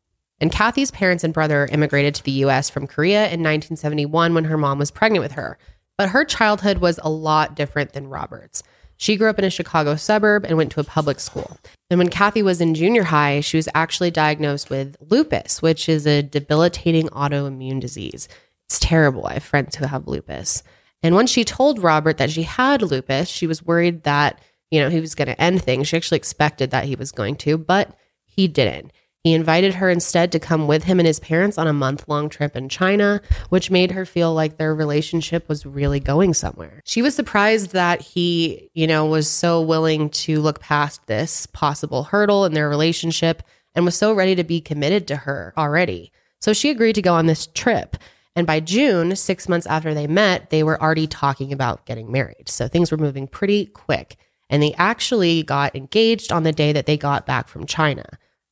And 0.42 0.50
Kathy's 0.50 0.90
parents 0.90 1.22
and 1.22 1.32
brother 1.32 1.68
immigrated 1.70 2.16
to 2.16 2.24
the 2.24 2.32
US 2.32 2.68
from 2.68 2.88
Korea 2.88 3.26
in 3.26 3.40
1971 3.40 4.34
when 4.34 4.44
her 4.44 4.58
mom 4.58 4.80
was 4.80 4.90
pregnant 4.90 5.22
with 5.22 5.32
her. 5.32 5.56
But 5.96 6.08
her 6.08 6.24
childhood 6.24 6.78
was 6.78 6.98
a 7.00 7.08
lot 7.08 7.54
different 7.54 7.92
than 7.92 8.08
Robert's. 8.08 8.64
She 8.96 9.16
grew 9.16 9.30
up 9.30 9.38
in 9.38 9.44
a 9.44 9.50
Chicago 9.50 9.94
suburb 9.94 10.44
and 10.44 10.56
went 10.56 10.72
to 10.72 10.80
a 10.80 10.84
public 10.84 11.20
school. 11.20 11.58
And 11.90 11.98
when 11.98 12.08
Kathy 12.08 12.42
was 12.42 12.60
in 12.60 12.74
junior 12.74 13.04
high, 13.04 13.38
she 13.38 13.56
was 13.56 13.68
actually 13.72 14.10
diagnosed 14.10 14.68
with 14.68 14.96
lupus, 15.00 15.62
which 15.62 15.88
is 15.88 16.08
a 16.08 16.22
debilitating 16.22 17.08
autoimmune 17.10 17.80
disease. 17.80 18.26
It's 18.66 18.80
terrible. 18.80 19.26
I 19.26 19.34
have 19.34 19.44
friends 19.44 19.76
who 19.76 19.86
have 19.86 20.08
lupus. 20.08 20.64
And 21.04 21.14
when 21.14 21.28
she 21.28 21.44
told 21.44 21.82
Robert 21.82 22.16
that 22.16 22.32
she 22.32 22.42
had 22.42 22.82
lupus, 22.82 23.28
she 23.28 23.46
was 23.46 23.64
worried 23.64 24.02
that, 24.02 24.40
you 24.72 24.80
know, 24.80 24.88
he 24.88 25.00
was 25.00 25.14
going 25.14 25.28
to 25.28 25.40
end 25.40 25.62
things. 25.62 25.86
She 25.86 25.96
actually 25.96 26.16
expected 26.16 26.72
that 26.72 26.86
he 26.86 26.96
was 26.96 27.12
going 27.12 27.36
to, 27.36 27.56
but 27.56 27.94
he 28.24 28.48
didn't. 28.48 28.92
He 29.24 29.34
invited 29.34 29.74
her 29.74 29.88
instead 29.88 30.32
to 30.32 30.40
come 30.40 30.66
with 30.66 30.82
him 30.82 30.98
and 30.98 31.06
his 31.06 31.20
parents 31.20 31.56
on 31.56 31.68
a 31.68 31.72
month 31.72 32.08
long 32.08 32.28
trip 32.28 32.56
in 32.56 32.68
China, 32.68 33.22
which 33.50 33.70
made 33.70 33.92
her 33.92 34.04
feel 34.04 34.34
like 34.34 34.56
their 34.56 34.74
relationship 34.74 35.48
was 35.48 35.64
really 35.64 36.00
going 36.00 36.34
somewhere. 36.34 36.82
She 36.84 37.02
was 37.02 37.14
surprised 37.14 37.70
that 37.70 38.00
he, 38.00 38.68
you 38.74 38.88
know, 38.88 39.06
was 39.06 39.28
so 39.28 39.60
willing 39.60 40.10
to 40.10 40.40
look 40.40 40.58
past 40.58 41.06
this 41.06 41.46
possible 41.46 42.02
hurdle 42.02 42.44
in 42.44 42.52
their 42.52 42.68
relationship 42.68 43.44
and 43.76 43.84
was 43.84 43.94
so 43.94 44.12
ready 44.12 44.34
to 44.34 44.42
be 44.42 44.60
committed 44.60 45.06
to 45.06 45.16
her 45.16 45.54
already. 45.56 46.10
So 46.40 46.52
she 46.52 46.70
agreed 46.70 46.94
to 46.94 47.02
go 47.02 47.14
on 47.14 47.26
this 47.26 47.46
trip. 47.46 47.96
And 48.34 48.44
by 48.44 48.58
June, 48.58 49.14
six 49.14 49.48
months 49.48 49.68
after 49.68 49.94
they 49.94 50.08
met, 50.08 50.50
they 50.50 50.64
were 50.64 50.82
already 50.82 51.06
talking 51.06 51.52
about 51.52 51.86
getting 51.86 52.10
married. 52.10 52.48
So 52.48 52.66
things 52.66 52.90
were 52.90 52.98
moving 52.98 53.28
pretty 53.28 53.66
quick. 53.66 54.16
And 54.50 54.60
they 54.60 54.74
actually 54.74 55.44
got 55.44 55.76
engaged 55.76 56.32
on 56.32 56.42
the 56.42 56.50
day 56.50 56.72
that 56.72 56.86
they 56.86 56.96
got 56.96 57.24
back 57.24 57.46
from 57.46 57.66
China. 57.66 58.04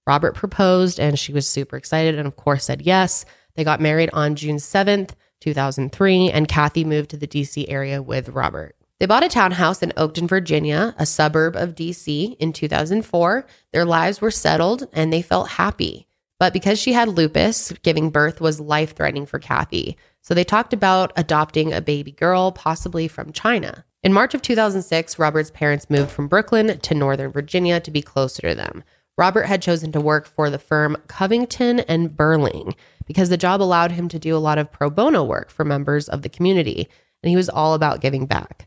Robert 0.07 0.35
proposed 0.35 0.99
and 0.99 1.19
she 1.19 1.33
was 1.33 1.47
super 1.47 1.77
excited 1.77 2.19
and, 2.19 2.27
of 2.27 2.37
course, 2.37 2.65
said 2.65 2.83
yes. 2.83 3.25
They 3.55 3.65
got 3.65 3.81
married 3.81 4.11
on 4.13 4.37
June 4.37 4.57
7th, 4.57 5.11
2003, 5.41 6.31
and 6.31 6.49
Kathy 6.49 6.85
moved 6.85 7.11
to 7.11 7.17
the 7.17 7.27
DC 7.27 7.67
area 7.69 8.03
with 8.03 8.31
Robert. 8.31 8.77
They 8.99 9.07
bought 9.07 9.25
a 9.25 9.29
townhouse 9.29 9.83
in 9.83 9.93
Oakton, 9.97 10.29
Virginia, 10.29 10.95
a 10.99 11.07
suburb 11.07 11.57
of 11.57 11.75
DC, 11.75 12.37
in 12.39 12.53
2004. 12.53 13.47
Their 13.73 13.87
lives 13.87 14.21
were 14.21 14.31
settled 14.31 14.89
and 14.93 15.11
they 15.11 15.23
felt 15.23 15.49
happy. 15.49 16.07
But 16.39 16.53
because 16.53 16.79
she 16.79 16.93
had 16.93 17.09
lupus, 17.09 17.73
giving 17.83 18.11
birth 18.11 18.41
was 18.41 18.61
life 18.61 18.95
threatening 18.95 19.27
for 19.27 19.39
Kathy. 19.39 19.97
So 20.23 20.35
they 20.35 20.45
talked 20.45 20.73
about 20.73 21.13
adopting 21.17 21.73
a 21.73 21.81
baby 21.81 22.13
girl, 22.13 22.53
possibly 22.53 23.09
from 23.09 23.33
China. 23.33 23.85
In 24.03 24.13
March 24.13 24.35
of 24.35 24.43
2006, 24.43 25.19
Robert's 25.19 25.51
parents 25.51 25.91
moved 25.91 26.11
from 26.11 26.29
Brooklyn 26.29 26.79
to 26.79 26.95
Northern 26.95 27.31
Virginia 27.31 27.81
to 27.81 27.91
be 27.91 28.03
closer 28.03 28.43
to 28.49 28.55
them. 28.55 28.85
Robert 29.21 29.45
had 29.45 29.61
chosen 29.61 29.93
to 29.93 30.01
work 30.01 30.27
for 30.27 30.49
the 30.49 30.59
firm 30.59 30.97
Covington 31.07 31.81
and 31.81 32.17
Burling 32.17 32.75
because 33.07 33.29
the 33.29 33.37
job 33.37 33.61
allowed 33.61 33.93
him 33.93 34.09
to 34.09 34.19
do 34.19 34.35
a 34.35 34.39
lot 34.39 34.57
of 34.57 34.73
pro 34.73 34.89
bono 34.89 35.23
work 35.23 35.51
for 35.51 35.63
members 35.63 36.09
of 36.09 36.23
the 36.23 36.31
community, 36.31 36.89
and 37.23 37.29
he 37.29 37.37
was 37.37 37.51
all 37.51 37.75
about 37.75 38.01
giving 38.01 38.25
back. 38.25 38.67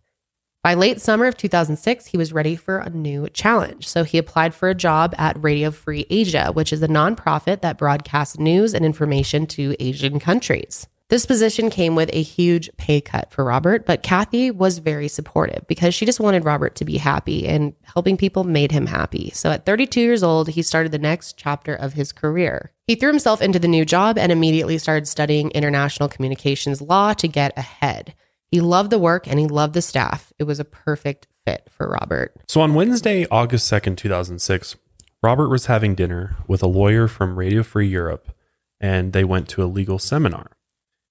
By 0.64 0.76
late 0.76 1.02
summer 1.02 1.26
of 1.26 1.38
2006, 1.38 2.06
he 2.06 2.18
was 2.18 2.34
ready 2.34 2.56
for 2.56 2.78
a 2.78 2.92
new 2.92 3.30
challenge. 3.30 3.88
So 3.88 4.04
he 4.04 4.20
applied 4.20 4.54
for 4.54 4.70
a 4.70 4.76
job 4.76 5.16
at 5.18 5.42
Radio 5.44 5.72
Free 5.72 6.06
Asia, 6.12 6.52
which 6.54 6.72
is 6.72 6.84
a 6.84 6.88
nonprofit 6.88 7.62
that 7.62 7.80
broadcasts 7.80 8.38
news 8.38 8.76
and 8.76 8.86
information 8.86 9.48
to 9.48 9.76
Asian 9.80 10.20
countries. 10.20 10.86
This 11.10 11.26
position 11.26 11.70
came 11.70 11.96
with 11.96 12.10
a 12.14 12.24
huge 12.24 12.70
pay 12.78 13.00
cut 13.02 13.32
for 13.32 13.44
Robert, 13.44 13.86
but 13.86 14.04
Kathy 14.04 14.50
was 14.50 14.80
very 14.80 15.08
supportive 15.08 15.68
because 15.68 15.94
she 15.94 16.06
just 16.06 16.20
wanted 16.20 16.46
Robert 16.46 16.76
to 16.76 16.86
be 16.86 16.98
happy 16.98 17.48
and 17.48 17.74
helping 17.84 18.18
people 18.18 18.44
made 18.44 18.72
him 18.72 18.88
happy. 18.88 19.30
So 19.32 19.52
at 19.52 19.66
32 19.66 20.02
years 20.02 20.24
old, 20.24 20.50
he 20.50 20.62
started 20.62 20.92
the 20.92 20.98
next 20.98 21.38
chapter 21.38 21.76
of 21.76 21.94
his 21.94 22.12
career. 22.12 22.72
He 22.88 22.96
threw 22.96 23.10
himself 23.10 23.42
into 23.42 23.60
the 23.60 23.68
new 23.68 23.86
job 23.86 24.18
and 24.18 24.32
immediately 24.32 24.78
started 24.78 25.08
studying 25.08 25.52
international 25.52 26.10
communications 26.10 26.82
law 26.82 27.14
to 27.14 27.28
get 27.28 27.56
ahead. 27.58 28.16
He 28.50 28.62
loved 28.62 28.90
the 28.90 29.00
work 29.00 29.28
and 29.28 29.40
he 29.40 29.48
loved 29.48 29.74
the 29.74 29.82
staff. 29.82 30.32
It 30.40 30.46
was 30.46 30.60
a 30.60 30.66
perfect 30.66 31.28
fit 31.46 31.68
for 31.70 31.90
Robert. 31.90 32.34
So 32.48 32.62
on 32.62 32.74
Wednesday, 32.74 33.28
August 33.30 33.72
2nd, 33.72 33.98
2006, 33.98 34.78
Robert 35.22 35.50
was 35.50 35.68
having 35.68 35.96
dinner 35.96 36.38
with 36.48 36.64
a 36.64 36.68
lawyer 36.68 37.08
from 37.08 37.38
Radio 37.38 37.64
Free 37.64 37.88
Europe, 37.88 38.36
and 38.82 39.14
they 39.14 39.24
went 39.24 39.48
to 39.50 39.64
a 39.64 39.66
legal 39.66 39.98
seminar. 39.98 40.52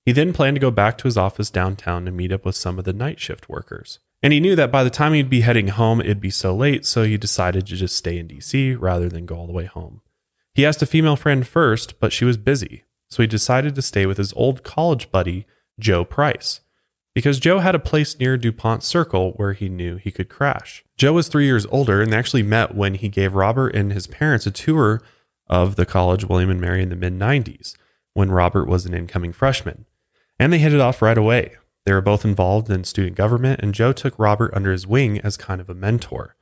He 0.05 0.13
then 0.13 0.33
planned 0.33 0.57
to 0.57 0.61
go 0.61 0.71
back 0.71 0.99
to 0.99 1.05
his 1.05 1.17
office 1.17 1.51
downtown 1.51 2.05
to 2.05 2.11
meet 2.11 2.33
up 2.33 2.45
with 2.45 2.57
some 2.57 2.79
of 2.79 2.85
the 2.85 2.93
night 2.93 3.21
shift 3.21 3.49
workers. 3.49 4.01
And 4.23 4.33
he 4.33 4.41
knew 4.41 4.57
that 4.57 4.73
by 4.73 4.85
the 4.85 4.91
time 4.91 5.15
he'd 5.15 5.31
be 5.31 5.41
heading 5.41 5.69
home, 5.69 6.01
it'd 6.01 6.21
be 6.21 6.31
so 6.31 6.55
late, 6.55 6.85
so 6.87 7.05
he 7.05 7.17
decided 7.17 7.67
to 7.67 7.77
just 7.77 7.97
stay 7.97 8.19
in 8.19 8.29
DC 8.29 8.77
rather 8.79 9.09
than 9.09 9.27
go 9.27 9.37
all 9.37 9.47
the 9.47 9.53
way 9.53 9.67
home. 9.67 10.01
He 10.55 10.67
asked 10.67 10.83
a 10.83 10.87
female 10.87 11.17
friend 11.17 11.47
first, 11.47 11.99
but 11.99 12.13
she 12.13 12.25
was 12.25 12.37
busy, 12.37 12.85
so 13.11 13.23
he 13.23 13.27
decided 13.27 13.75
to 13.75 13.83
stay 13.83 14.07
with 14.07 14.19
his 14.19 14.33
old 14.35 14.63
college 14.63 15.11
buddy, 15.11 15.47
Joe 15.81 16.05
Price, 16.05 16.61
because 17.15 17.41
Joe 17.41 17.59
had 17.59 17.75
a 17.75 17.81
place 17.81 18.19
near 18.19 18.37
DuPont 18.37 18.83
Circle 18.83 19.33
where 19.33 19.55
he 19.55 19.69
knew 19.69 19.97
he 19.97 20.11
could 20.11 20.29
crash. 20.29 20.85
Joe 20.97 21.15
was 21.15 21.29
three 21.29 21.47
years 21.47 21.67
older 21.67 22.01
and 22.01 22.13
they 22.13 22.17
actually 22.17 22.43
met 22.43 22.75
when 22.75 22.95
he 22.95 23.09
gave 23.09 23.35
Robert 23.35 23.75
and 23.75 23.93
his 23.93 24.07
parents 24.07 24.47
a 24.47 24.51
tour 24.51 25.03
of 25.49 25.77
the 25.77 25.87
college 25.87 26.25
William 26.25 26.51
and 26.51 26.61
Mary 26.61 26.83
in 26.83 26.89
the 26.89 26.97
mid 26.97 27.19
90s 27.19 27.75
when 28.15 28.31
Robert 28.31 28.67
was 28.67 28.87
an 28.87 28.95
incoming 28.95 29.33
freshman. 29.33 29.87
And 30.43 30.53
they 30.53 30.59
hit 30.59 30.75
it 30.75 30.81
off 30.81 31.01
right 31.01 31.17
away. 31.17 31.55
They 31.87 31.93
were 31.93 32.01
both 32.01 32.25
involved 32.25 32.69
in 32.69 32.83
student 32.83 33.17
government, 33.17 33.61
and 33.63 33.73
Joe 33.73 33.93
took 33.93 34.19
Robert 34.19 34.53
under 34.53 34.73
his 34.73 34.89
wing 34.89 35.21
as 35.21 35.37
kind 35.37 35.61
of 35.61 35.71
a 35.71 35.75
mentor. 35.75 36.35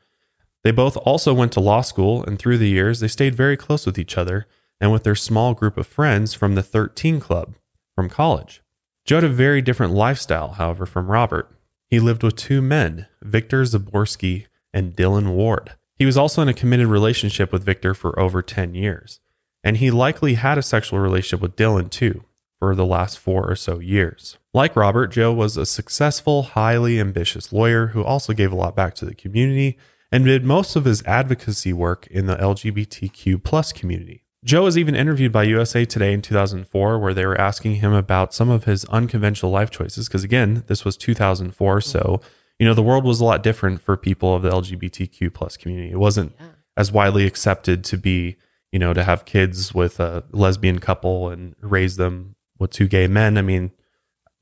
They 0.64 0.70
both 0.70 0.96
also 0.96 1.34
went 1.34 1.52
to 1.52 1.60
law 1.60 1.82
school, 1.82 2.24
and 2.24 2.38
through 2.38 2.56
the 2.56 2.70
years, 2.70 3.00
they 3.00 3.08
stayed 3.08 3.34
very 3.34 3.58
close 3.58 3.84
with 3.84 3.98
each 3.98 4.16
other 4.16 4.46
and 4.80 4.90
with 4.90 5.04
their 5.04 5.14
small 5.14 5.52
group 5.52 5.76
of 5.76 5.86
friends 5.86 6.32
from 6.32 6.54
the 6.54 6.62
13 6.62 7.20
Club 7.20 7.56
from 7.94 8.08
college. 8.08 8.62
Joe 9.04 9.16
had 9.16 9.24
a 9.24 9.28
very 9.28 9.60
different 9.60 9.92
lifestyle, 9.92 10.52
however, 10.52 10.86
from 10.86 11.10
Robert. 11.10 11.54
He 11.86 12.00
lived 12.00 12.22
with 12.22 12.36
two 12.36 12.62
men, 12.62 13.06
Victor 13.20 13.64
Zaborsky 13.64 14.46
and 14.72 14.96
Dylan 14.96 15.34
Ward. 15.34 15.74
He 15.94 16.06
was 16.06 16.16
also 16.16 16.40
in 16.40 16.48
a 16.48 16.54
committed 16.54 16.86
relationship 16.86 17.52
with 17.52 17.64
Victor 17.64 17.92
for 17.92 18.18
over 18.18 18.40
10 18.40 18.74
years, 18.74 19.20
and 19.62 19.76
he 19.76 19.90
likely 19.90 20.36
had 20.36 20.56
a 20.56 20.62
sexual 20.62 21.00
relationship 21.00 21.42
with 21.42 21.54
Dylan 21.54 21.90
too 21.90 22.24
for 22.60 22.74
the 22.76 22.86
last 22.86 23.18
four 23.18 23.50
or 23.50 23.56
so 23.56 23.80
years. 23.80 24.38
Like 24.54 24.76
Robert, 24.76 25.08
Joe 25.08 25.32
was 25.32 25.56
a 25.56 25.64
successful, 25.66 26.42
highly 26.42 27.00
ambitious 27.00 27.52
lawyer 27.52 27.88
who 27.88 28.04
also 28.04 28.32
gave 28.34 28.52
a 28.52 28.56
lot 28.56 28.76
back 28.76 28.94
to 28.96 29.04
the 29.06 29.14
community 29.14 29.78
and 30.12 30.26
did 30.26 30.44
most 30.44 30.76
of 30.76 30.84
his 30.84 31.02
advocacy 31.04 31.72
work 31.72 32.06
in 32.08 32.26
the 32.26 32.36
LGBTQ 32.36 33.42
plus 33.42 33.72
community. 33.72 34.24
Joe 34.44 34.64
was 34.64 34.76
even 34.78 34.94
interviewed 34.94 35.32
by 35.32 35.44
USA 35.44 35.84
Today 35.84 36.12
in 36.12 36.20
2004, 36.22 36.98
where 36.98 37.14
they 37.14 37.26
were 37.26 37.40
asking 37.40 37.76
him 37.76 37.92
about 37.92 38.34
some 38.34 38.50
of 38.50 38.64
his 38.64 38.84
unconventional 38.86 39.50
life 39.52 39.70
choices. 39.70 40.08
Because 40.08 40.24
again, 40.24 40.64
this 40.66 40.84
was 40.84 40.96
2004, 40.96 41.80
so 41.80 42.20
you 42.58 42.66
know 42.66 42.74
the 42.74 42.82
world 42.82 43.04
was 43.04 43.20
a 43.20 43.24
lot 43.24 43.42
different 43.42 43.80
for 43.80 43.96
people 43.96 44.34
of 44.34 44.42
the 44.42 44.50
LGBTQ 44.50 45.32
plus 45.32 45.56
community. 45.56 45.90
It 45.90 45.98
wasn't 45.98 46.34
Yeah. 46.38 46.46
as 46.76 46.92
widely 46.92 47.26
accepted 47.26 47.84
to 47.84 47.96
be, 47.96 48.36
you 48.72 48.78
know, 48.78 48.92
to 48.94 49.04
have 49.04 49.24
kids 49.24 49.74
with 49.74 50.00
a 50.00 50.24
lesbian 50.32 50.78
couple 50.78 51.28
and 51.30 51.54
raise 51.60 51.96
them 51.96 52.34
with 52.60 52.70
two 52.70 52.86
gay 52.86 53.08
men. 53.08 53.36
I 53.36 53.42
mean, 53.42 53.72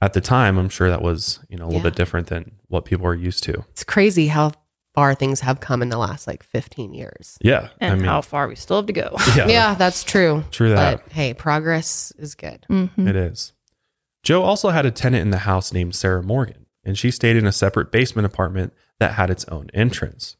at 0.03 0.13
the 0.13 0.21
time, 0.21 0.59
I'm 0.59 0.69
sure 0.69 0.91
that 0.91 1.01
was 1.03 1.41
you 1.49 1.57
know 1.57 1.65
a 1.65 1.67
little 1.69 1.81
Yeah. 1.81 1.85
bit 1.85 1.97
different 1.97 2.27
than 2.27 2.53
what 2.69 2.85
people 2.85 3.07
are 3.07 3.15
used 3.15 3.43
to. 3.45 3.65
It's 3.71 3.85
crazy 3.85 4.27
how 4.29 4.53
far 4.95 5.15
things 5.15 5.41
have 5.41 5.61
come 5.61 5.81
in 5.81 5.89
the 5.91 5.97
last 5.99 6.27
like 6.27 6.43
15 6.43 6.93
years. 6.93 7.39
Yeah, 7.41 7.69
And 7.81 7.93
I 7.93 7.97
mean, 7.97 8.05
how 8.05 8.21
far 8.21 8.49
we 8.49 8.57
still 8.57 8.77
have 8.79 8.87
to 8.87 8.93
go. 8.93 9.17
yeah, 9.37 9.47
Yeah, 9.47 9.75
that's 9.75 10.03
true. 10.05 10.45
true 10.51 10.71
that. 10.71 11.05
But 11.05 11.13
hey, 11.13 11.35
progress 11.35 12.13
is 12.19 12.35
good. 12.35 12.67
Mhm. 12.69 13.07
It 13.09 13.15
is. 13.17 13.53
Joe 14.25 14.43
also 14.43 14.71
had 14.71 14.85
a 14.85 14.91
tenant 14.91 15.23
in 15.23 15.31
the 15.31 15.39
house 15.39 15.73
named 15.73 15.95
Sarah 15.95 16.23
Morgan, 16.23 16.67
and 16.85 16.99
she 16.99 17.11
stayed 17.13 17.37
in 17.37 17.47
a 17.47 17.53
separate 17.53 17.93
basement 17.93 18.27
apartment 18.27 18.73
that 18.99 19.13
had 19.15 19.31
its 19.31 19.45
own 19.47 19.71
entrance. 19.73 20.37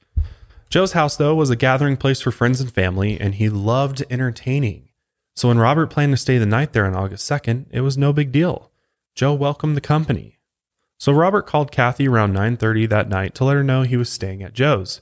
Joe's 0.71 0.93
house, 0.93 1.17
though, 1.17 1.35
was 1.35 1.49
a 1.51 1.57
gathering 1.57 1.97
place 1.97 2.21
for 2.21 2.31
friends 2.33 2.61
and 2.61 2.71
family, 2.73 3.19
and 3.21 3.37
he 3.37 3.49
loved 3.49 4.03
entertaining. 4.11 4.88
So 5.39 5.47
when 5.47 5.59
Robert 5.59 5.87
planned 5.87 6.13
to 6.13 6.17
stay 6.17 6.37
the 6.37 6.47
night 6.47 6.73
there 6.73 6.85
on 6.85 6.97
August 6.97 7.31
2nd, 7.31 7.67
it 7.71 7.83
was 7.83 7.97
no 7.97 8.13
big 8.13 8.33
deal. 8.33 8.73
Joe 9.15 9.33
welcomed 9.33 9.77
the 9.77 9.81
company. 9.81 10.41
So 10.99 11.13
Robert 11.13 11.47
called 11.47 11.71
Kathy 11.71 12.09
around 12.09 12.33
9:30 12.33 12.87
that 12.87 13.09
night 13.09 13.37
to 13.37 13.45
let 13.45 13.55
her 13.55 13.63
know 13.63 13.83
he 13.83 13.97
was 13.97 14.11
staying 14.11 14.43
at 14.43 14.53
Joe's. 14.53 15.01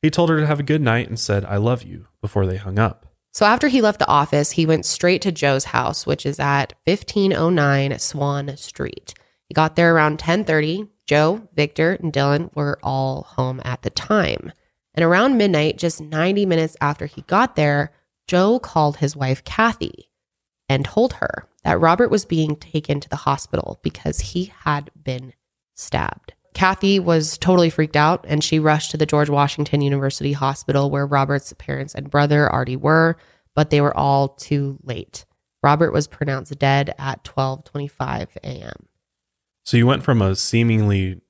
He 0.00 0.08
told 0.08 0.30
her 0.30 0.40
to 0.40 0.46
have 0.46 0.58
a 0.58 0.62
good 0.62 0.80
night 0.80 1.08
and 1.08 1.20
said, 1.20 1.44
"I 1.44 1.58
love 1.58 1.82
you" 1.82 2.06
before 2.22 2.46
they 2.46 2.56
hung 2.56 2.78
up. 2.78 3.12
So 3.34 3.44
after 3.44 3.68
he 3.68 3.82
left 3.82 3.98
the 3.98 4.08
office, 4.08 4.52
he 4.52 4.64
went 4.64 4.86
straight 4.86 5.20
to 5.20 5.30
Joe's 5.30 5.66
house, 5.66 6.06
which 6.06 6.24
is 6.24 6.40
at 6.40 6.72
1509 6.86 7.98
Swann 7.98 8.56
Street. 8.56 9.12
He 9.50 9.52
got 9.52 9.76
there 9.76 9.94
around 9.94 10.18
10:30. 10.18 10.88
Joe, 11.06 11.46
Victor, 11.54 11.98
and 12.00 12.10
Dylan 12.10 12.48
were 12.54 12.78
all 12.82 13.24
home 13.36 13.60
at 13.66 13.82
the 13.82 13.90
time. 13.90 14.50
And 14.94 15.04
around 15.04 15.36
midnight, 15.36 15.76
just 15.76 16.00
90 16.00 16.46
minutes 16.46 16.74
after 16.80 17.04
he 17.04 17.20
got 17.26 17.54
there, 17.54 17.92
Joe 18.26 18.58
called 18.58 18.98
his 18.98 19.16
wife 19.16 19.44
Kathy 19.44 20.10
and 20.68 20.84
told 20.84 21.14
her 21.14 21.46
that 21.62 21.80
Robert 21.80 22.10
was 22.10 22.24
being 22.24 22.56
taken 22.56 23.00
to 23.00 23.08
the 23.08 23.16
hospital 23.16 23.78
because 23.82 24.20
he 24.20 24.52
had 24.64 24.90
been 25.02 25.32
stabbed. 25.74 26.34
Kathy 26.54 27.00
was 27.00 27.36
totally 27.36 27.68
freaked 27.68 27.96
out 27.96 28.24
and 28.28 28.42
she 28.42 28.58
rushed 28.58 28.92
to 28.92 28.96
the 28.96 29.06
George 29.06 29.28
Washington 29.28 29.82
University 29.82 30.32
Hospital 30.32 30.90
where 30.90 31.06
Robert's 31.06 31.52
parents 31.54 31.94
and 31.94 32.10
brother 32.10 32.50
already 32.50 32.76
were, 32.76 33.16
but 33.54 33.70
they 33.70 33.80
were 33.80 33.96
all 33.96 34.28
too 34.28 34.78
late. 34.82 35.26
Robert 35.62 35.92
was 35.92 36.06
pronounced 36.06 36.56
dead 36.58 36.94
at 36.98 37.24
12:25 37.24 38.36
a.m. 38.42 38.86
So 39.64 39.76
you 39.76 39.86
went 39.86 40.04
from 40.04 40.20
a 40.22 40.36
seemingly 40.36 41.20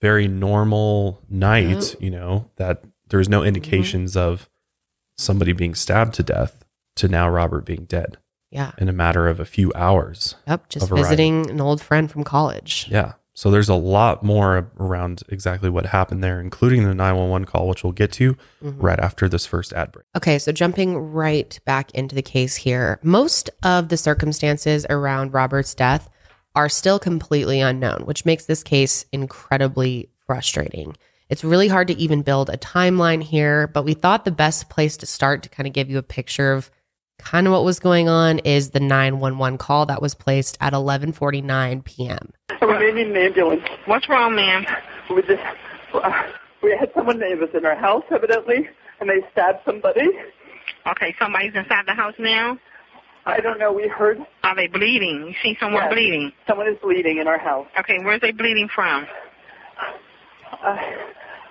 very 0.00 0.26
normal 0.26 1.22
night, 1.28 1.94
you 2.00 2.10
know, 2.10 2.50
that 2.56 2.82
there 3.08 3.18
was 3.18 3.28
no 3.28 3.40
mm-hmm. 3.40 3.48
indications 3.48 4.16
of 4.16 4.48
somebody 5.22 5.52
being 5.52 5.74
stabbed 5.74 6.14
to 6.14 6.22
death 6.22 6.64
to 6.96 7.08
now 7.08 7.28
Robert 7.28 7.64
being 7.64 7.84
dead 7.84 8.18
Yeah. 8.50 8.72
in 8.78 8.88
a 8.88 8.92
matter 8.92 9.28
of 9.28 9.40
a 9.40 9.44
few 9.44 9.72
hours. 9.74 10.34
Yep, 10.46 10.68
just 10.68 10.90
visiting 10.90 11.48
an 11.50 11.60
old 11.60 11.80
friend 11.80 12.10
from 12.10 12.24
college. 12.24 12.86
Yeah. 12.90 13.12
So 13.34 13.50
there's 13.50 13.70
a 13.70 13.74
lot 13.74 14.22
more 14.22 14.70
around 14.78 15.22
exactly 15.30 15.70
what 15.70 15.86
happened 15.86 16.22
there, 16.22 16.38
including 16.38 16.84
the 16.84 16.94
911 16.94 17.46
call, 17.46 17.66
which 17.66 17.82
we'll 17.82 17.94
get 17.94 18.12
to 18.12 18.34
Mhm. 18.62 18.74
right 18.76 19.00
after 19.00 19.26
this 19.26 19.46
first 19.46 19.72
ad 19.72 19.90
break. 19.90 20.04
Okay, 20.14 20.38
so 20.38 20.52
jumping 20.52 20.98
right 20.98 21.58
back 21.64 21.90
into 21.92 22.14
the 22.14 22.20
case 22.20 22.56
here, 22.56 22.98
most 23.02 23.48
of 23.62 23.88
the 23.88 23.96
circumstances 23.96 24.84
around 24.90 25.32
Robert's 25.32 25.74
death 25.74 26.10
are 26.54 26.68
still 26.68 26.98
completely 26.98 27.60
unknown, 27.60 28.02
which 28.04 28.26
makes 28.26 28.44
this 28.44 28.62
case 28.62 29.06
incredibly 29.12 30.10
frustrating. 30.26 30.94
It's 31.32 31.42
really 31.42 31.66
hard 31.66 31.88
to 31.88 31.94
even 31.94 32.20
build 32.20 32.50
a 32.50 32.58
timeline 32.58 33.22
here, 33.22 33.66
but 33.66 33.86
we 33.86 33.94
thought 33.94 34.26
the 34.26 34.30
best 34.30 34.68
place 34.68 34.98
to 34.98 35.06
start 35.06 35.42
to 35.44 35.48
kind 35.48 35.66
of 35.66 35.72
give 35.72 35.88
you 35.88 35.96
a 35.96 36.02
picture 36.02 36.52
of 36.52 36.70
kind 37.16 37.46
of 37.46 37.54
what 37.54 37.64
was 37.64 37.78
going 37.78 38.06
on 38.06 38.40
is 38.40 38.72
the 38.72 38.80
911 38.80 39.56
call 39.56 39.86
that 39.86 40.02
was 40.02 40.14
placed 40.14 40.58
at 40.60 40.74
11:49 40.74 41.84
p.m. 41.84 42.34
We 42.60 42.92
need 42.92 43.06
an 43.06 43.16
ambulance. 43.16 43.62
What's 43.86 44.10
wrong, 44.10 44.34
ma'am? 44.36 44.66
We 45.08 45.22
just 45.22 45.40
uh, 45.94 46.22
we 46.62 46.76
had 46.78 46.90
someone 46.94 47.18
that 47.20 47.38
was 47.38 47.48
in 47.54 47.64
our 47.64 47.76
house 47.76 48.04
evidently, 48.10 48.68
and 49.00 49.08
they 49.08 49.26
stabbed 49.32 49.60
somebody. 49.64 50.06
Okay, 50.86 51.14
somebody's 51.18 51.54
inside 51.54 51.86
the 51.86 51.94
house 51.94 52.14
now. 52.18 52.58
I 53.24 53.40
don't 53.40 53.58
know. 53.58 53.72
We 53.72 53.88
heard 53.88 54.18
Are 54.44 54.54
they 54.54 54.66
bleeding? 54.66 55.28
You 55.28 55.34
see 55.42 55.56
someone 55.58 55.84
Yes. 55.84 55.94
bleeding? 55.94 56.32
someone 56.46 56.68
is 56.68 56.76
bleeding 56.82 57.16
in 57.16 57.26
our 57.26 57.38
house. 57.38 57.68
Okay, 57.80 58.00
where's 58.04 58.20
they 58.20 58.32
bleeding 58.32 58.68
from? 58.68 59.06
Uh, 60.62 60.76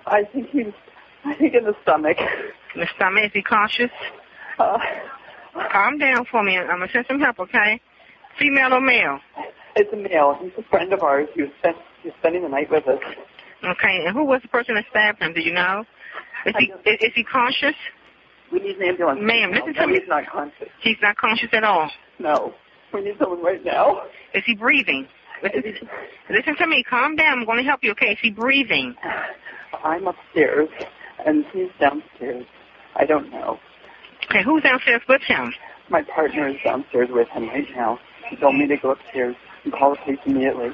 I 0.06 0.24
think 0.32 0.48
he's, 0.50 0.72
I 1.24 1.34
think 1.34 1.54
in 1.54 1.64
the 1.64 1.74
stomach. 1.82 2.16
In 2.74 2.80
The 2.80 2.88
stomach. 2.96 3.24
Is 3.26 3.30
he 3.34 3.42
cautious? 3.42 3.90
Uh, 4.58 4.78
Calm 5.70 5.98
down 5.98 6.24
for 6.30 6.42
me. 6.42 6.56
I'm 6.56 6.66
gonna 6.66 6.88
send 6.92 7.06
some 7.08 7.20
help. 7.20 7.38
Okay. 7.38 7.80
Female 8.38 8.72
or 8.74 8.80
male? 8.80 9.18
it's 9.76 9.92
a 9.92 9.96
male. 9.96 10.38
He's 10.42 10.52
a 10.58 10.62
friend 10.68 10.92
of 10.92 11.02
ours. 11.02 11.28
He 11.34 11.42
was, 11.42 11.50
spent, 11.58 11.76
he 12.02 12.08
was 12.08 12.16
spending 12.20 12.42
the 12.42 12.48
night 12.48 12.70
with 12.70 12.86
us. 12.88 13.00
Okay. 13.64 14.04
And 14.06 14.16
who 14.16 14.24
was 14.24 14.40
the 14.42 14.48
person 14.48 14.74
that 14.74 14.84
stabbed 14.90 15.20
him? 15.20 15.34
Do 15.34 15.40
you 15.40 15.52
know? 15.52 15.84
Is 16.46 16.54
he 16.58 16.66
is, 16.90 16.98
is 17.00 17.12
he 17.14 17.24
conscious? 17.24 17.74
We 18.50 18.58
need 18.60 18.76
an 18.76 18.88
ambulance. 18.88 19.20
Ma'am, 19.22 19.50
listen 19.52 19.72
no, 19.74 19.82
to 19.82 19.86
me. 19.86 19.98
He's 20.00 20.08
not 20.08 20.26
conscious. 20.26 20.68
He's 20.82 20.96
not 21.00 21.16
conscious 21.16 21.48
at 21.52 21.64
all. 21.64 21.90
No, 22.18 22.52
we 22.92 23.02
need 23.02 23.14
someone 23.18 23.42
right 23.42 23.64
now. 23.64 24.02
Is 24.34 24.42
he 24.44 24.54
breathing? 24.54 25.06
Listen, 25.42 25.62
listen 26.30 26.56
to 26.56 26.66
me. 26.66 26.84
Calm 26.88 27.16
down. 27.16 27.40
I'm 27.40 27.44
going 27.46 27.58
to 27.58 27.64
help 27.64 27.80
you. 27.82 27.92
Okay. 27.92 28.12
Is 28.12 28.18
he 28.22 28.30
breathing? 28.30 28.94
I'm 29.84 30.06
upstairs, 30.06 30.68
and 31.26 31.44
he's 31.52 31.70
downstairs. 31.80 32.46
I 32.96 33.04
don't 33.04 33.30
know. 33.30 33.58
Okay. 34.30 34.42
Who's 34.44 34.62
downstairs 34.62 35.02
with 35.08 35.22
him? 35.22 35.52
My 35.90 36.02
partner 36.02 36.48
is 36.48 36.56
downstairs 36.64 37.08
with 37.10 37.28
him 37.28 37.48
right 37.48 37.66
now. 37.74 37.98
He 38.30 38.36
told 38.36 38.56
me 38.56 38.66
to 38.68 38.76
go 38.76 38.92
upstairs 38.92 39.36
and 39.64 39.72
call 39.72 39.90
the 39.90 39.96
police 40.04 40.18
immediately. 40.24 40.70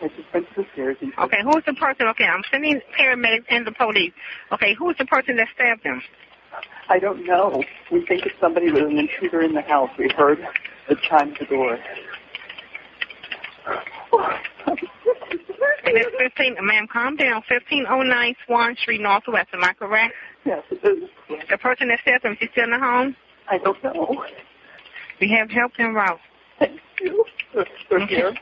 I 0.00 0.08
just 0.08 0.32
went 0.32 0.48
to 0.54 0.62
the 0.62 0.66
stairs. 0.72 0.96
He 1.00 1.06
said, 1.06 1.24
Okay. 1.24 1.42
Who's 1.44 1.64
the 1.66 1.74
person? 1.74 2.06
Okay. 2.08 2.24
I'm 2.24 2.42
sending 2.50 2.80
paramedics 2.98 3.46
and 3.50 3.66
the 3.66 3.72
police. 3.72 4.12
Okay. 4.52 4.74
Who's 4.74 4.96
the 4.98 5.04
person 5.04 5.36
that 5.36 5.48
stabbed 5.54 5.82
him? 5.82 6.02
I 6.88 6.98
don't 6.98 7.24
know. 7.24 7.62
We 7.90 8.04
think 8.06 8.26
it's 8.26 8.34
somebody 8.40 8.70
with 8.70 8.84
an 8.84 8.98
intruder 8.98 9.42
in 9.42 9.54
the 9.54 9.62
house. 9.62 9.90
We 9.98 10.10
heard 10.16 10.38
the 10.88 10.96
chime 11.08 11.32
at 11.32 11.38
the 11.38 11.46
door. 11.46 11.78
And 15.92 16.00
it's 16.00 16.16
15, 16.36 16.56
ma'am, 16.62 16.86
calm 16.90 17.16
down. 17.16 17.42
1509 17.48 18.34
Swann 18.46 18.76
Street, 18.76 19.00
Northwest. 19.00 19.48
Am 19.52 19.62
I 19.62 19.74
correct? 19.74 20.14
yes, 20.46 20.62
it 20.70 20.80
is. 20.84 21.08
The 21.50 21.58
person 21.58 21.88
that 21.88 22.00
him, 22.24 22.32
is 22.32 22.38
he 22.40 22.48
still 22.52 22.64
in 22.64 22.70
the 22.70 22.78
home? 22.78 23.14
I 23.48 23.58
don't 23.58 23.82
know. 23.84 24.24
We 25.20 25.30
have 25.38 25.50
help 25.50 25.72
en 25.78 25.92
route. 25.92 26.18
Thank 26.58 26.80
you. 27.00 27.24
They're, 27.54 27.66
they're 27.90 28.06
here. 28.06 28.34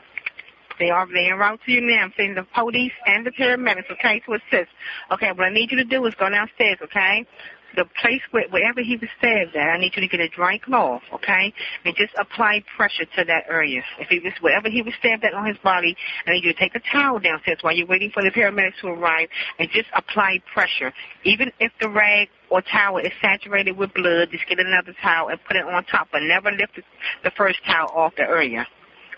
They 0.79 0.89
are 0.89 1.05
they 1.05 1.27
en 1.27 1.37
route 1.37 1.59
to 1.65 1.71
you 1.71 1.81
now. 1.81 2.03
I'm 2.03 2.13
saying 2.15 2.35
the 2.35 2.47
police 2.55 2.93
and 3.05 3.25
the 3.25 3.31
paramedics, 3.31 3.91
okay, 3.91 4.21
to 4.25 4.33
assist. 4.33 4.71
Okay, 5.11 5.31
what 5.31 5.41
I 5.41 5.49
need 5.49 5.71
you 5.71 5.77
to 5.77 5.83
do 5.83 6.05
is 6.05 6.13
go 6.15 6.29
downstairs, 6.29 6.77
okay? 6.83 7.25
The 7.75 7.85
place 8.01 8.21
where 8.31 8.47
wherever 8.49 8.81
he 8.81 8.97
was 8.97 9.09
stabbed 9.17 9.55
at, 9.55 9.69
I 9.69 9.77
need 9.77 9.93
you 9.95 10.01
to 10.01 10.07
get 10.07 10.19
a 10.19 10.29
dry 10.29 10.57
cloth, 10.57 11.01
okay? 11.13 11.53
And 11.85 11.95
just 11.95 12.13
apply 12.19 12.63
pressure 12.75 13.05
to 13.17 13.25
that 13.25 13.45
area. 13.49 13.81
If 13.99 14.09
he 14.09 14.19
was 14.19 14.33
wherever 14.41 14.69
he 14.69 14.81
was 14.81 14.93
stabbed 14.99 15.23
at 15.23 15.33
on 15.33 15.45
his 15.45 15.57
body, 15.63 15.95
I 16.27 16.31
need 16.31 16.43
you 16.43 16.53
to 16.53 16.59
take 16.59 16.75
a 16.75 16.81
towel 16.91 17.19
downstairs 17.19 17.59
while 17.61 17.75
you're 17.75 17.87
waiting 17.87 18.11
for 18.11 18.23
the 18.23 18.29
paramedics 18.29 18.79
to 18.81 18.87
arrive 18.87 19.29
and 19.59 19.69
just 19.71 19.87
apply 19.95 20.41
pressure. 20.53 20.93
Even 21.23 21.51
if 21.59 21.71
the 21.79 21.89
rag 21.89 22.29
or 22.49 22.61
towel 22.61 22.97
is 22.97 23.11
saturated 23.21 23.77
with 23.77 23.93
blood, 23.93 24.29
just 24.31 24.47
get 24.47 24.59
another 24.59 24.93
towel 25.01 25.29
and 25.29 25.39
put 25.47 25.55
it 25.55 25.65
on 25.65 25.83
top, 25.85 26.09
but 26.11 26.21
never 26.23 26.51
lift 26.51 26.75
the, 26.75 26.83
the 27.23 27.31
first 27.37 27.59
towel 27.65 27.89
off 27.95 28.13
the 28.17 28.23
area. 28.23 28.67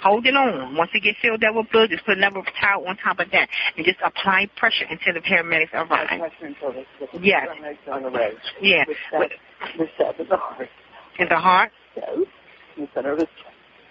Hold 0.04 0.26
it 0.28 0.36
on. 0.36 0.76
Once 0.76 0.92
it 0.94 1.02
gets 1.02 1.18
filled 1.22 1.44
up 1.44 1.56
with 1.56 1.72
blood, 1.72 1.90
just 1.90 2.06
put 2.06 2.18
another 2.18 2.44
towel 2.60 2.86
on 2.88 2.98
top 2.98 3.20
of 3.20 3.32
that 3.32 3.48
and 3.78 3.86
just 3.86 4.00
apply 4.04 4.50
pressure 4.58 4.86
until 4.90 5.14
the 5.14 5.22
paramedics 5.22 5.74
arrive. 5.74 6.20
Question 6.20 6.56
until 6.60 6.74
they 6.74 6.86
get 7.00 7.12
the 7.14 7.20
Yes. 7.22 7.48
Yeah. 8.62 8.84
With 8.86 8.98
that, 9.12 9.30
with 9.80 9.90
that 10.00 10.20
in 10.20 10.28
the 10.28 10.36
heart. 10.36 10.70
In 11.20 11.28
the 11.30 11.38
heart. 11.38 11.72
Yes. 11.96 12.08
In 12.76 12.84
the 12.84 12.90
center 12.94 13.14
of 13.14 13.20
chest. 13.20 13.30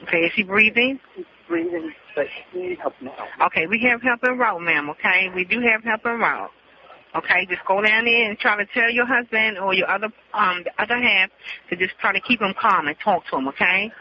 Okay, 0.03 0.19
is 0.19 0.33
he 0.35 0.43
breathing? 0.43 1.01
He's 1.15 1.25
breathing, 1.49 1.93
but 2.15 2.27
he 2.53 2.61
needs 2.61 2.81
help 2.81 2.95
now. 3.01 3.13
Okay, 3.47 3.67
we 3.67 3.81
have 3.89 4.03
help 4.03 4.21
en 4.25 4.37
route, 4.37 4.61
ma'am, 4.61 4.91
okay? 4.91 5.29
We 5.35 5.45
do 5.45 5.61
have 5.61 5.83
help 5.85 6.05
en 6.05 6.19
route. 6.19 6.51
Okay, 7.15 7.47
just 7.47 7.61
go 7.67 7.81
down 7.81 8.05
there 8.05 8.29
and 8.29 8.39
try 8.39 8.57
to 8.57 8.67
tell 8.75 8.91
your 8.91 9.07
husband 9.07 9.59
or 9.59 9.75
your 9.75 9.89
other 9.89 10.09
um 10.33 10.65
the 10.65 10.73
other 10.83 10.97
half 10.97 11.31
to 11.71 11.77
just 11.77 11.93
try 12.01 12.13
to 12.13 12.21
keep 12.21 12.41
him 12.41 12.55
calm 12.61 12.89
and 12.89 12.97
talk 13.05 13.23
to 13.31 13.37
him, 13.37 13.49
okay? 13.49 13.93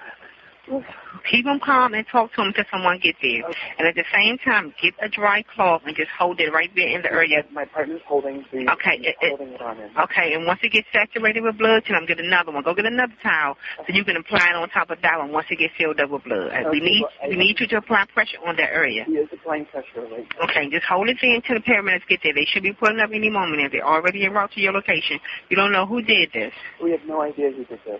Keep 1.30 1.46
him 1.46 1.60
calm 1.64 1.94
and 1.94 2.06
talk 2.08 2.34
to 2.34 2.42
him 2.42 2.48
until 2.48 2.66
someone 2.72 3.00
gets 3.00 3.18
there. 3.22 3.44
And 3.78 3.88
at 3.88 3.96
the 3.96 4.06
same 4.14 4.38
time, 4.38 4.74
get 4.82 4.94
a 5.02 5.10
dry 5.10 5.44
cloth 5.44 5.82
and 5.86 5.96
just 5.96 6.10
hold 6.18 6.40
it 6.40 6.52
right 6.52 6.70
there 6.76 6.88
in 6.88 7.02
the 7.02 7.12
area. 7.12 7.44
My 7.52 7.66
partner's 7.66 8.02
holding 8.08 8.46
the 8.52 8.70
Okay, 8.72 8.98
it- 9.02 9.16
holding 9.20 9.54
it 9.54 9.62
on 9.62 9.78
him. 9.78 9.92
Okay, 9.98 10.34
and 10.34 10.46
once 10.46 10.60
it 10.64 10.72
gets 10.72 10.88
saturated 10.94 11.42
with 11.42 11.58
blood, 11.58 11.84
tell 11.86 11.98
him 11.98 12.06
get 12.06 12.20
another 12.20 12.52
one. 12.52 12.64
Go 12.64 12.74
get 12.74 12.86
another 12.86 13.14
towel 13.22 13.58
so 13.78 13.94
you 13.94 14.04
can 14.04 14.18
apply 14.18 14.50
it 14.50 14.56
on 14.56 14.70
top 14.70 14.90
of 14.90 15.02
that 15.02 15.18
one 15.18 15.32
once 15.32 15.48
it 15.50 15.58
gets 15.58 15.74
filled 15.78 16.00
up 16.00 16.10
with 16.10 16.24
blood. 16.24 16.52
Uh, 16.54 16.70
We 16.72 16.80
need 16.80 17.02
well, 17.02 17.12
I- 17.24 17.30
we 17.30 17.36
need 17.36 17.60
you 17.60 17.68
to 17.68 17.78
apply 17.78 18.06
pressure 18.14 18.38
on 18.46 18.56
that 18.58 18.72
area. 18.72 19.04
He 19.06 19.18
is 19.18 19.30
applying 19.34 19.66
pressure 19.66 20.02
right 20.02 20.26
now. 20.38 20.44
Okay, 20.46 20.70
just 20.70 20.86
hold 20.86 21.10
it 21.10 21.18
there 21.22 21.36
until 21.36 21.56
the 21.56 21.62
paramedics 21.62 22.08
get 22.08 22.22
there. 22.24 22.34
They 22.34 22.46
should 22.46 22.64
be 22.64 22.74
pulling 22.74 23.00
up 23.00 23.12
any 23.12 23.30
moment 23.30 23.62
if 23.62 23.72
they're 23.72 23.86
already 23.86 24.26
en 24.26 24.34
route 24.34 24.52
to 24.52 24.62
your 24.62 24.74
location. 24.74 25.20
You 25.50 25.58
don't 25.58 25.72
know 25.72 25.86
who 25.86 26.02
did 26.02 26.32
this. 26.32 26.54
We 26.82 26.92
have 26.92 27.06
no 27.06 27.22
idea 27.22 27.52
who 27.52 27.66
did 27.66 27.80
this. 27.84 28.00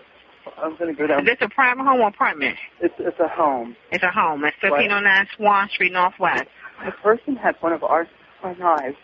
I'm 0.58 0.76
going 0.76 0.94
to 0.94 0.98
go 0.98 1.04
Is 1.04 1.08
down. 1.10 1.24
this 1.24 1.36
a 1.40 1.48
private 1.48 1.82
home 1.84 2.00
or 2.00 2.08
apartment? 2.08 2.56
It's, 2.80 2.94
it's 2.98 3.18
a 3.20 3.28
home. 3.28 3.76
It's 3.90 4.02
a 4.04 4.10
home. 4.10 4.44
It's 4.44 4.56
1509 4.62 5.26
Swann 5.36 5.68
Street 5.70 5.92
Northwest. 5.92 6.44
The 6.84 6.92
person 6.92 7.36
had 7.36 7.54
one 7.60 7.72
of 7.72 7.82
our, 7.84 8.08
our 8.42 8.54
knives. 8.56 8.96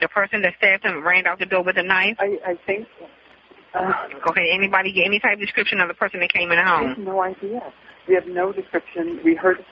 The 0.00 0.08
person 0.08 0.42
that 0.42 0.54
stabbed 0.58 0.84
him 0.84 1.02
ran 1.06 1.26
out 1.26 1.38
the 1.38 1.46
door 1.46 1.62
with 1.62 1.76
a 1.76 1.82
knife. 1.82 2.16
I, 2.18 2.38
I 2.46 2.58
think. 2.66 2.86
Uh, 3.74 3.92
Okay, 4.28 4.50
anybody 4.52 4.92
get 4.92 5.06
any 5.06 5.18
type 5.18 5.34
of 5.34 5.40
description 5.40 5.80
of 5.80 5.88
the 5.88 5.94
person 5.94 6.20
that 6.20 6.32
came 6.32 6.50
in 6.52 6.58
the 6.58 6.62
we 6.62 6.68
have 6.68 6.96
home? 6.96 7.04
no 7.04 7.22
idea. 7.22 7.72
We 8.08 8.14
have 8.14 8.26
no 8.26 8.52
description. 8.52 9.20
We 9.24 9.34
heard, 9.34 9.64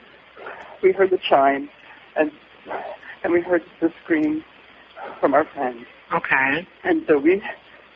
we 0.81 0.91
heard 0.91 1.11
the 1.11 1.19
chime, 1.29 1.69
and 2.15 2.31
and 3.23 3.31
we 3.31 3.41
heard 3.41 3.61
the 3.79 3.91
scream 4.03 4.43
from 5.19 5.33
our 5.35 5.45
friend. 5.45 5.85
Okay. 6.13 6.67
And 6.83 7.03
so 7.07 7.19
we 7.19 7.43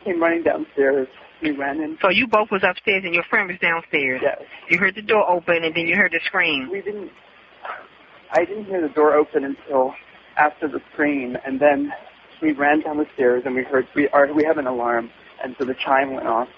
came 0.04 0.20
running 0.22 0.42
downstairs. 0.44 1.08
We 1.42 1.50
ran 1.50 1.80
in. 1.80 1.98
So 2.00 2.08
you 2.08 2.26
both 2.26 2.50
was 2.50 2.62
upstairs 2.64 3.02
and 3.04 3.14
your 3.14 3.24
friend 3.24 3.48
was 3.48 3.58
downstairs. 3.60 4.20
Yes. 4.22 4.42
You 4.70 4.78
heard 4.78 4.94
the 4.94 5.02
door 5.02 5.28
open 5.28 5.64
and 5.64 5.74
then 5.74 5.86
you 5.86 5.96
heard 5.96 6.12
the 6.12 6.20
scream. 6.24 6.70
We 6.70 6.80
didn't. 6.80 7.10
I 8.32 8.44
didn't 8.44 8.64
hear 8.64 8.80
the 8.80 8.92
door 8.92 9.14
open 9.14 9.44
until 9.44 9.94
after 10.36 10.68
the 10.68 10.80
scream, 10.92 11.36
and 11.46 11.60
then 11.60 11.92
we 12.42 12.52
ran 12.52 12.80
down 12.80 12.98
the 12.98 13.06
stairs 13.14 13.42
and 13.46 13.54
we 13.54 13.62
heard 13.62 13.86
we 13.94 14.08
are 14.08 14.32
we 14.32 14.44
have 14.44 14.58
an 14.58 14.66
alarm, 14.66 15.10
and 15.42 15.54
so 15.58 15.64
the 15.64 15.74
chime 15.74 16.14
went 16.14 16.26
off. 16.26 16.48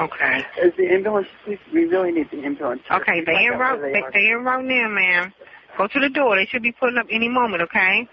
Okay. 0.00 0.44
Is 0.62 0.72
the 0.76 0.88
ambulance? 0.88 1.28
We, 1.46 1.58
we 1.72 1.84
really 1.84 2.10
need 2.10 2.28
the 2.30 2.44
ambulance. 2.44 2.82
Okay, 2.90 3.22
they 3.24 3.44
in 3.46 3.52
out 3.52 3.60
route. 3.60 3.80
They, 3.80 4.00
are. 4.00 4.10
they 4.12 4.26
in 4.30 4.42
route 4.42 4.64
now, 4.64 4.88
ma'am. 4.88 5.32
Go 5.78 5.86
to 5.86 6.00
the 6.00 6.08
door. 6.08 6.36
They 6.36 6.46
should 6.46 6.62
be 6.62 6.72
pulling 6.72 6.96
up 6.96 7.06
any 7.10 7.28
moment, 7.28 7.62
okay? 7.62 8.08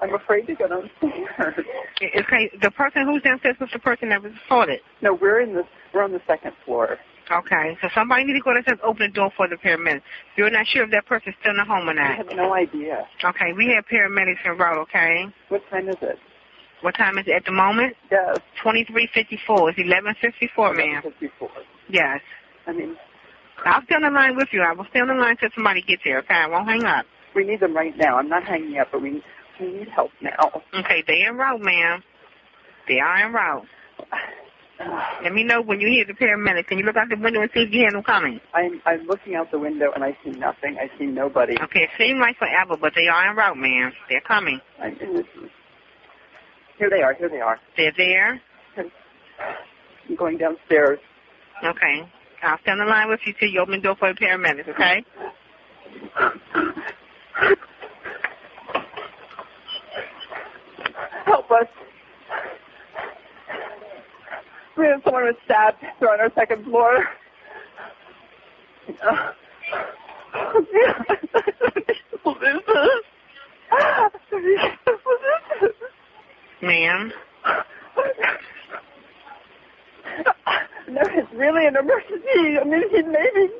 I'm 0.00 0.14
afraid 0.14 0.46
to 0.46 0.54
go 0.54 0.66
downstairs. 0.68 1.64
Okay, 2.02 2.50
the 2.62 2.70
person 2.70 3.04
who's 3.06 3.22
downstairs 3.22 3.56
was 3.60 3.68
the 3.72 3.78
person 3.78 4.08
that 4.08 4.22
was 4.22 4.32
assaulted. 4.46 4.80
No, 5.02 5.14
we're 5.14 5.40
in 5.40 5.54
the 5.54 5.62
we're 5.92 6.02
on 6.02 6.12
the 6.12 6.20
second 6.26 6.52
floor. 6.64 6.98
Okay, 7.30 7.76
so 7.80 7.88
somebody 7.94 8.24
need 8.24 8.32
to 8.34 8.40
go 8.40 8.54
downstairs, 8.54 8.78
open 8.82 9.06
the 9.06 9.12
door 9.12 9.30
for 9.36 9.46
the 9.46 9.56
paramedics. 9.56 10.02
You're 10.36 10.50
not 10.50 10.66
sure 10.66 10.84
if 10.84 10.90
that 10.90 11.06
person's 11.06 11.36
still 11.40 11.52
in 11.52 11.58
the 11.58 11.64
home 11.64 11.88
or 11.88 11.94
not. 11.94 12.10
I 12.10 12.14
have 12.14 12.26
no 12.34 12.54
idea. 12.54 13.06
Okay, 13.22 13.52
we 13.56 13.72
have 13.74 13.84
paramedics 13.86 14.44
en 14.44 14.56
route, 14.56 14.78
okay? 14.78 15.26
What 15.48 15.62
time 15.70 15.88
is 15.88 15.96
it? 16.02 16.18
What 16.80 16.94
time 16.96 17.18
is 17.18 17.26
it 17.28 17.32
at 17.32 17.44
the 17.44 17.52
moment? 17.52 17.94
Yes. 18.10 18.38
2354. 18.64 19.70
It's 19.70 19.78
1154, 19.78 20.74
ma'am. 20.74 21.02
54. 21.02 21.50
Yes. 21.90 22.20
I 22.66 22.72
mean, 22.72 22.96
I'll 23.64 23.82
stay 23.84 23.94
on 23.96 24.02
the 24.02 24.10
line 24.10 24.34
with 24.36 24.48
you. 24.52 24.62
I 24.62 24.72
will 24.72 24.86
stay 24.90 25.00
on 25.00 25.08
the 25.08 25.14
line 25.14 25.32
until 25.32 25.50
somebody 25.54 25.82
gets 25.82 26.02
here, 26.02 26.18
okay? 26.20 26.34
I 26.34 26.46
won't 26.48 26.66
hang 26.66 26.84
up. 26.84 27.04
we 27.36 27.44
need 27.44 27.60
them 27.60 27.76
right 27.76 27.96
now. 27.96 28.16
I'm 28.16 28.28
not 28.28 28.44
hanging 28.44 28.78
up, 28.78 28.88
but 28.90 29.02
we 29.02 29.10
we 29.12 29.22
need 29.60 29.88
help 29.88 30.10
now. 30.20 30.62
Okay, 30.74 31.02
they 31.06 31.24
en 31.26 31.36
route, 31.36 31.60
ma'am. 31.60 32.02
They 32.88 32.98
are 32.98 33.26
en 33.26 33.32
route. 33.32 33.66
Let 35.22 35.34
me 35.34 35.44
know 35.44 35.60
when 35.60 35.78
you 35.80 35.88
hear 35.88 36.06
the 36.06 36.14
paramedics. 36.14 36.68
Can 36.68 36.78
you 36.78 36.84
look 36.84 36.96
out 36.96 37.08
the 37.10 37.16
window 37.16 37.42
and 37.42 37.50
see 37.52 37.60
if 37.60 37.72
you 37.72 37.80
hear 37.80 37.92
them 37.92 38.02
coming? 38.02 38.40
I'm 38.54 38.80
I'm 38.86 39.06
looking 39.06 39.34
out 39.34 39.50
the 39.50 39.58
window 39.58 39.92
and 39.94 40.02
I 40.02 40.16
see 40.24 40.30
nothing. 40.30 40.78
I 40.78 40.90
see 40.98 41.04
nobody. 41.04 41.60
Okay, 41.60 41.80
it 41.80 41.90
seems 41.98 42.18
like 42.18 42.38
forever, 42.38 42.76
but 42.80 42.94
they 42.94 43.08
are 43.08 43.28
en 43.28 43.36
route, 43.36 43.58
ma'am. 43.58 43.92
They're 44.08 44.22
coming. 44.22 44.58
This. 44.80 45.26
Here 46.78 46.88
they 46.88 47.02
are. 47.02 47.12
Here 47.12 47.28
they 47.28 47.40
are. 47.40 47.58
They're 47.76 47.92
there. 47.94 48.40
I'm 50.08 50.16
going 50.16 50.38
downstairs. 50.38 50.98
Okay. 51.62 52.08
I'll 52.42 52.58
stay 52.62 52.70
on 52.72 52.78
the 52.78 52.84
line 52.86 53.08
with 53.08 53.20
you 53.26 53.34
till 53.38 53.50
you 53.50 53.60
open 53.60 53.74
the 53.74 53.80
door 53.80 53.96
for 53.96 54.12
the 54.12 54.18
paramedics, 54.18 54.68
okay? 54.70 55.04
Help 61.26 61.39
us. 61.50 61.66
We 64.76 64.86
have 64.86 65.02
someone 65.04 65.24
was 65.24 65.34
stabbed. 65.44 65.82
They're 66.00 66.10
on 66.12 66.20
our 66.20 66.30
second 66.34 66.64
floor. 66.64 67.04
Uh, 69.02 69.32
what 70.32 70.56
is 70.62 70.68
this? 70.72 70.92
What 72.22 72.36
is 72.42 72.60
this? 72.66 73.04
Ma'am. 76.62 77.12
No, 80.88 81.00
it's 81.04 81.32
really 81.34 81.66
an 81.66 81.76
emergency. 81.76 82.58
I 82.60 82.64
mean, 82.64 82.82
he 82.90 83.02
maybe. 83.02 83.52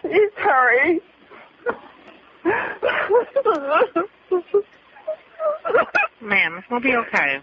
Please 0.00 0.32
hurry. 0.36 1.00
Ma'am, 6.22 6.62
gonna 6.70 6.80
be 6.80 6.94
okay. 6.96 7.40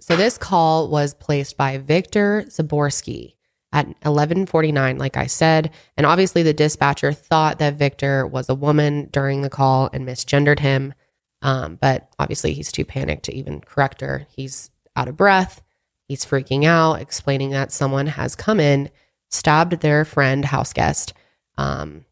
So 0.00 0.16
this 0.16 0.36
call 0.36 0.88
was 0.88 1.14
placed 1.14 1.56
by 1.56 1.78
Victor 1.78 2.44
Zaborsky 2.48 3.34
at 3.72 3.88
11:49 4.02 4.98
like 4.98 5.16
I 5.16 5.26
said, 5.26 5.70
and 5.96 6.06
obviously 6.06 6.42
the 6.42 6.52
dispatcher 6.52 7.12
thought 7.12 7.58
that 7.58 7.74
Victor 7.74 8.26
was 8.26 8.48
a 8.48 8.54
woman 8.54 9.08
during 9.12 9.42
the 9.42 9.50
call 9.50 9.88
and 9.92 10.06
misgendered 10.06 10.60
him. 10.60 10.94
Um, 11.42 11.76
but 11.80 12.08
obviously 12.18 12.52
he's 12.52 12.70
too 12.70 12.84
panicked 12.84 13.24
to 13.24 13.34
even 13.34 13.60
correct 13.60 14.00
her. 14.00 14.26
He's 14.30 14.70
out 14.94 15.08
of 15.08 15.16
breath. 15.16 15.62
He's 16.06 16.24
freaking 16.24 16.64
out, 16.64 17.00
explaining 17.00 17.50
that 17.50 17.72
someone 17.72 18.06
has 18.06 18.36
come 18.36 18.60
in, 18.60 18.90
stabbed 19.30 19.80
their 19.80 20.04
friend 20.04 20.44
house 20.44 20.72
guest, 20.72 21.14
um, 21.56 22.04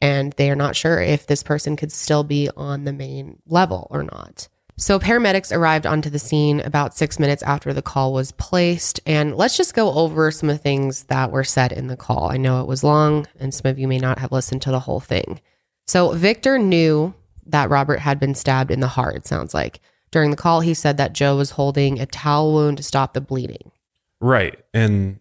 and 0.00 0.32
they 0.34 0.50
are 0.50 0.56
not 0.56 0.76
sure 0.76 1.00
if 1.00 1.26
this 1.26 1.42
person 1.42 1.76
could 1.76 1.92
still 1.92 2.24
be 2.24 2.48
on 2.56 2.84
the 2.84 2.92
main 2.92 3.38
level 3.46 3.88
or 3.90 4.02
not. 4.02 4.48
So 4.76 4.98
paramedics 4.98 5.54
arrived 5.54 5.86
onto 5.86 6.10
the 6.10 6.18
scene 6.18 6.60
about 6.60 6.94
six 6.94 7.18
minutes 7.18 7.42
after 7.42 7.72
the 7.72 7.82
call 7.82 8.12
was 8.12 8.32
placed. 8.32 9.00
And 9.06 9.36
let's 9.36 9.56
just 9.56 9.74
go 9.74 9.92
over 9.92 10.30
some 10.30 10.48
of 10.48 10.56
the 10.56 10.62
things 10.62 11.04
that 11.04 11.30
were 11.30 11.44
said 11.44 11.72
in 11.72 11.86
the 11.86 11.96
call. 11.96 12.30
I 12.30 12.36
know 12.36 12.60
it 12.60 12.66
was 12.66 12.82
long, 12.82 13.26
and 13.38 13.54
some 13.54 13.70
of 13.70 13.78
you 13.78 13.86
may 13.86 13.98
not 13.98 14.18
have 14.18 14.32
listened 14.32 14.62
to 14.62 14.70
the 14.70 14.80
whole 14.80 15.00
thing. 15.00 15.40
So 15.86 16.12
Victor 16.12 16.58
knew 16.58 17.14
that 17.46 17.70
Robert 17.70 17.98
had 17.98 18.18
been 18.18 18.34
stabbed 18.34 18.70
in 18.70 18.80
the 18.80 18.88
heart, 18.88 19.16
it 19.16 19.26
sounds 19.26 19.52
like. 19.52 19.80
During 20.10 20.30
the 20.30 20.36
call, 20.36 20.60
he 20.60 20.74
said 20.74 20.96
that 20.98 21.12
Joe 21.12 21.36
was 21.36 21.52
holding 21.52 21.98
a 21.98 22.06
towel 22.06 22.52
wound 22.52 22.76
to 22.76 22.82
stop 22.82 23.14
the 23.14 23.20
bleeding. 23.20 23.72
Right. 24.20 24.58
And 24.72 25.18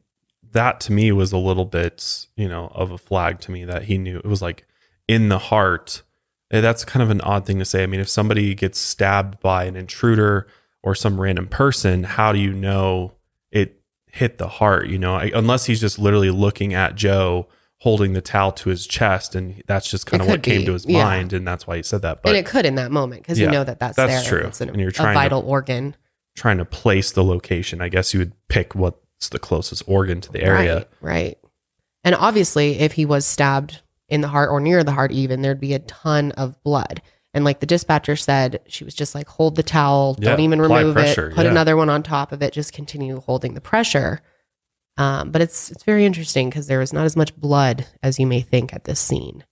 that 0.51 0.79
to 0.81 0.91
me 0.91 1.11
was 1.11 1.31
a 1.31 1.37
little 1.37 1.65
bit, 1.65 2.27
you 2.35 2.47
know, 2.47 2.71
of 2.75 2.91
a 2.91 2.97
flag 2.97 3.39
to 3.41 3.51
me 3.51 3.65
that 3.65 3.83
he 3.83 3.97
knew 3.97 4.17
it 4.17 4.25
was 4.25 4.41
like 4.41 4.65
in 5.07 5.29
the 5.29 5.39
heart. 5.39 6.03
Eh, 6.51 6.61
That's 6.61 6.83
kind 6.85 7.01
of 7.01 7.09
an 7.09 7.21
odd 7.21 7.45
thing 7.45 7.59
to 7.59 7.65
say. 7.65 7.83
I 7.83 7.85
mean, 7.87 7.99
if 7.99 8.09
somebody 8.09 8.53
gets 8.55 8.79
stabbed 8.79 9.39
by 9.39 9.65
an 9.65 9.75
intruder 9.75 10.47
or 10.83 10.95
some 10.95 11.19
random 11.19 11.47
person, 11.47 12.03
how 12.03 12.31
do 12.31 12.39
you 12.39 12.53
know 12.53 13.13
it 13.51 13.81
hit 14.07 14.37
the 14.37 14.47
heart? 14.47 14.87
You 14.87 14.99
know, 14.99 15.15
I, 15.15 15.31
unless 15.33 15.65
he's 15.65 15.79
just 15.79 15.97
literally 15.97 16.29
looking 16.29 16.73
at 16.73 16.95
Joe 16.95 17.47
holding 17.79 18.13
the 18.13 18.21
towel 18.21 18.51
to 18.51 18.69
his 18.69 18.85
chest, 18.85 19.33
and 19.33 19.63
that's 19.65 19.89
just 19.89 20.05
kind 20.05 20.21
It 20.21 20.25
of 20.25 20.29
what 20.29 20.43
could 20.43 20.51
came 20.51 20.65
to 20.65 20.73
his 20.73 20.85
yeah. 20.85 21.03
mind, 21.03 21.33
and 21.33 21.47
that's 21.47 21.65
why 21.65 21.77
he 21.77 21.83
said 21.83 22.03
that. 22.03 22.21
But 22.21 22.29
and 22.29 22.37
it 22.37 22.45
could 22.45 22.65
in 22.65 22.75
that 22.75 22.91
moment 22.91 23.23
because 23.23 23.39
Yeah, 23.39 23.47
you 23.47 23.51
know 23.53 23.63
that 23.63 23.79
that's, 23.79 23.95
that's 23.97 24.27
there. 24.29 24.39
true. 24.39 24.47
It's 24.47 24.61
an, 24.61 24.69
And 24.69 24.79
you're 24.79 24.89
a 24.89 24.93
trying 24.93 25.15
to- 25.15 25.19
vital 25.19 25.41
organ. 25.47 25.95
trying 26.35 26.57
to 26.59 26.65
place 26.65 27.11
the 27.11 27.23
location, 27.23 27.81
I 27.81 27.89
guess 27.89 28.13
you 28.13 28.19
would 28.19 28.33
pick 28.49 28.75
what's 28.75 29.29
the 29.29 29.39
closest 29.39 29.83
organ 29.87 30.21
to 30.21 30.31
the 30.31 30.43
area. 30.43 30.75
Right, 30.75 30.87
right. 31.01 31.37
And 32.03 32.13
obviously, 32.15 32.79
if 32.79 32.93
he 32.93 33.05
was 33.05 33.25
stabbed 33.25 33.81
in 34.11 34.21
the 34.21 34.27
heart 34.27 34.51
or 34.51 34.59
near 34.59 34.83
the 34.83 34.91
heart, 34.91 35.11
even, 35.11 35.41
there'd 35.41 35.59
be 35.59 35.73
a 35.73 35.79
ton 35.79 36.31
of 36.33 36.61
blood. 36.63 37.01
And 37.33 37.45
like 37.45 37.61
the 37.61 37.65
dispatcher 37.65 38.17
said, 38.17 38.59
she 38.67 38.83
was 38.83 38.93
just 38.93 39.15
like, 39.15 39.27
hold 39.27 39.55
the 39.55 39.63
towel, 39.63 40.17
Yeah, 40.19 40.31
don't 40.31 40.41
even 40.41 40.61
remove 40.61 40.93
pressure, 40.93 41.29
it, 41.29 41.35
put 41.35 41.45
yeah. 41.45 41.51
another 41.51 41.77
one 41.77 41.89
on 41.89 42.03
top 42.03 42.31
of 42.31 42.41
it, 42.43 42.53
just 42.53 42.73
continue 42.73 43.21
holding 43.21 43.53
the 43.53 43.61
pressure. 43.61 44.21
Um, 44.97 45.31
but 45.31 45.41
it's 45.41 45.71
it's 45.71 45.83
very 45.83 46.05
interesting 46.05 46.49
because 46.49 46.67
there 46.67 46.79
was 46.79 46.91
not 46.91 47.05
as 47.05 47.15
much 47.15 47.35
blood 47.35 47.87
as 48.03 48.19
you 48.19 48.27
may 48.27 48.41
think 48.41 48.73
at 48.73 48.83
this 48.83 48.99
scene. 48.99 49.45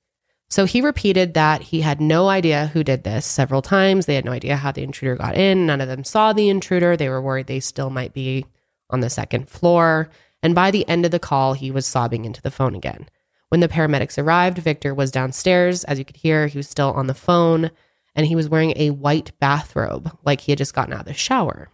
So 0.49 0.65
he 0.65 0.81
repeated 0.81 1.35
that 1.35 1.61
he 1.61 1.81
had 1.81 2.01
no 2.01 2.27
idea 2.27 2.67
who 2.67 2.83
did 2.83 3.03
this 3.03 3.25
several 3.25 3.61
times. 3.61 4.05
They 4.05 4.15
had 4.15 4.25
no 4.25 4.31
idea 4.31 4.57
how 4.57 4.71
the 4.71 4.83
intruder 4.83 5.15
got 5.15 5.35
in. 5.35 5.65
None 5.65 5.79
of 5.79 5.87
them 5.87 6.03
saw 6.03 6.33
the 6.33 6.49
intruder. 6.49 6.97
They 6.97 7.07
were 7.07 7.21
worried 7.21 7.47
they 7.47 7.61
still 7.61 7.89
might 7.89 8.13
be 8.13 8.45
on 8.89 8.99
the 8.99 9.09
second 9.09 9.47
floor. 9.47 10.09
And 10.43 10.53
by 10.53 10.71
the 10.71 10.87
end 10.89 11.05
of 11.05 11.11
the 11.11 11.19
call, 11.19 11.53
he 11.53 11.71
was 11.71 11.85
sobbing 11.85 12.25
into 12.25 12.41
the 12.41 12.51
phone 12.51 12.75
again. 12.75 13.07
When 13.49 13.59
the 13.61 13.67
paramedics 13.67 14.21
arrived, 14.21 14.57
Victor 14.59 14.93
was 14.93 15.11
downstairs. 15.11 15.83
As 15.83 15.97
you 15.99 16.05
could 16.05 16.17
hear, 16.17 16.47
he 16.47 16.57
was 16.57 16.69
still 16.69 16.91
on 16.93 17.07
the 17.07 17.13
phone 17.13 17.71
and 18.15 18.25
he 18.25 18.35
was 18.35 18.49
wearing 18.49 18.73
a 18.75 18.89
white 18.91 19.31
bathrobe, 19.39 20.15
like 20.23 20.41
he 20.41 20.51
had 20.51 20.57
just 20.59 20.73
gotten 20.73 20.93
out 20.93 21.01
of 21.01 21.05
the 21.05 21.13
shower. 21.13 21.69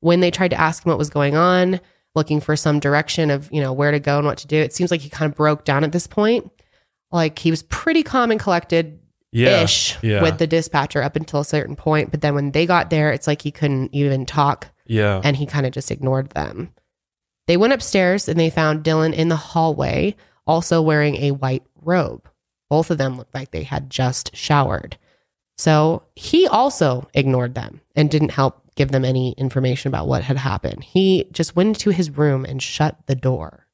When 0.00 0.20
they 0.20 0.30
tried 0.30 0.48
to 0.48 0.60
ask 0.60 0.84
him 0.84 0.90
what 0.90 0.98
was 0.98 1.10
going 1.10 1.36
on, 1.36 1.80
looking 2.14 2.40
for 2.40 2.56
some 2.56 2.78
direction 2.80 3.30
of, 3.30 3.50
you 3.52 3.60
know, 3.60 3.72
where 3.72 3.90
to 3.90 4.00
go 4.00 4.18
and 4.18 4.26
what 4.26 4.38
to 4.38 4.46
do, 4.46 4.56
it 4.56 4.72
seems 4.72 4.90
like 4.90 5.00
he 5.00 5.08
kind 5.08 5.30
of 5.30 5.36
broke 5.36 5.64
down 5.64 5.84
at 5.84 5.92
this 5.92 6.06
point. 6.06 6.50
Like 7.10 7.38
he 7.38 7.50
was 7.50 7.62
pretty 7.64 8.02
calm 8.02 8.30
and 8.30 8.38
collected 8.40 8.98
Yeah. 9.32 9.62
ish 9.62 9.96
yeah. 10.02 10.22
with 10.22 10.38
the 10.38 10.46
dispatcher 10.46 11.02
up 11.02 11.16
until 11.16 11.40
a 11.40 11.44
certain 11.44 11.74
point. 11.74 12.10
But 12.10 12.20
then 12.20 12.34
when 12.34 12.52
they 12.52 12.66
got 12.66 12.90
there, 12.90 13.10
it's 13.12 13.26
like 13.26 13.42
he 13.42 13.50
couldn't 13.50 13.92
even 13.92 14.24
talk 14.26 14.68
yeah. 14.86 15.20
and 15.24 15.36
he 15.36 15.46
kind 15.46 15.66
of 15.66 15.72
just 15.72 15.90
ignored 15.90 16.30
them. 16.30 16.72
They 17.46 17.56
went 17.56 17.72
upstairs 17.72 18.28
and 18.28 18.38
they 18.38 18.50
found 18.50 18.84
Dylan 18.84 19.14
in 19.14 19.28
the 19.28 19.36
hallway, 19.36 20.16
also 20.48 20.82
wearing 20.82 21.16
a 21.16 21.30
white 21.30 21.62
robe. 21.82 22.28
Both 22.70 22.90
of 22.90 22.98
them 22.98 23.16
looked 23.16 23.34
like 23.34 23.50
they 23.50 23.62
had 23.62 23.90
just 23.90 24.34
showered. 24.34 24.98
So 25.56 26.02
he 26.16 26.46
also 26.46 27.08
ignored 27.14 27.54
them 27.54 27.82
and 27.94 28.10
didn't 28.10 28.30
help 28.30 28.62
give 28.74 28.90
them 28.90 29.04
any 29.04 29.32
information 29.32 29.88
about 29.88 30.08
what 30.08 30.22
had 30.22 30.36
happened. 30.36 30.84
He 30.84 31.28
just 31.32 31.54
went 31.54 31.68
into 31.68 31.90
his 31.90 32.10
room 32.10 32.44
and 32.44 32.62
shut 32.62 32.96
the 33.06 33.16
door. 33.16 33.66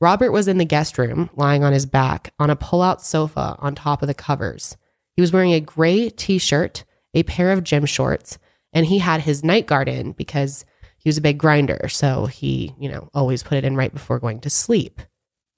Robert 0.00 0.30
was 0.30 0.46
in 0.46 0.58
the 0.58 0.66
guest 0.66 0.98
room, 0.98 1.30
lying 1.34 1.64
on 1.64 1.72
his 1.72 1.86
back 1.86 2.34
on 2.38 2.50
a 2.50 2.56
pull 2.56 2.82
out 2.82 3.02
sofa 3.02 3.56
on 3.58 3.74
top 3.74 4.02
of 4.02 4.08
the 4.08 4.14
covers. 4.14 4.76
He 5.14 5.22
was 5.22 5.32
wearing 5.32 5.54
a 5.54 5.60
gray 5.60 6.10
t 6.10 6.36
shirt, 6.36 6.84
a 7.14 7.22
pair 7.22 7.50
of 7.50 7.64
gym 7.64 7.86
shorts, 7.86 8.38
and 8.74 8.84
he 8.84 8.98
had 8.98 9.22
his 9.22 9.42
night 9.42 9.66
guard 9.66 9.88
in 9.88 10.12
because 10.12 10.66
he 10.98 11.08
was 11.08 11.16
a 11.16 11.22
big 11.22 11.38
grinder. 11.38 11.88
So 11.88 12.26
he, 12.26 12.74
you 12.78 12.90
know, 12.90 13.08
always 13.14 13.42
put 13.42 13.56
it 13.56 13.64
in 13.64 13.74
right 13.74 13.92
before 13.92 14.18
going 14.18 14.40
to 14.40 14.50
sleep. 14.50 15.00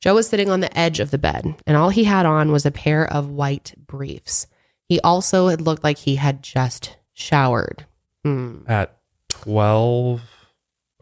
Joe 0.01 0.15
was 0.15 0.29
sitting 0.29 0.49
on 0.49 0.61
the 0.61 0.79
edge 0.79 1.01
of 1.01 1.11
the 1.11 1.19
bed, 1.19 1.57
and 1.67 1.77
all 1.77 1.89
he 1.91 2.05
had 2.05 2.25
on 2.27 2.53
was 2.53 2.65
a 2.65 2.71
pair 2.71 3.11
of 3.13 3.29
white 3.31 3.75
briefs. 3.87 4.47
He 4.89 5.01
also 5.01 5.49
had 5.49 5.61
looked 5.61 5.83
like 5.85 5.99
he 5.99 6.17
had 6.17 6.43
just 6.43 6.97
showered. 7.13 7.85
Hmm. 8.25 8.59
At 8.67 8.97
12 9.29 10.23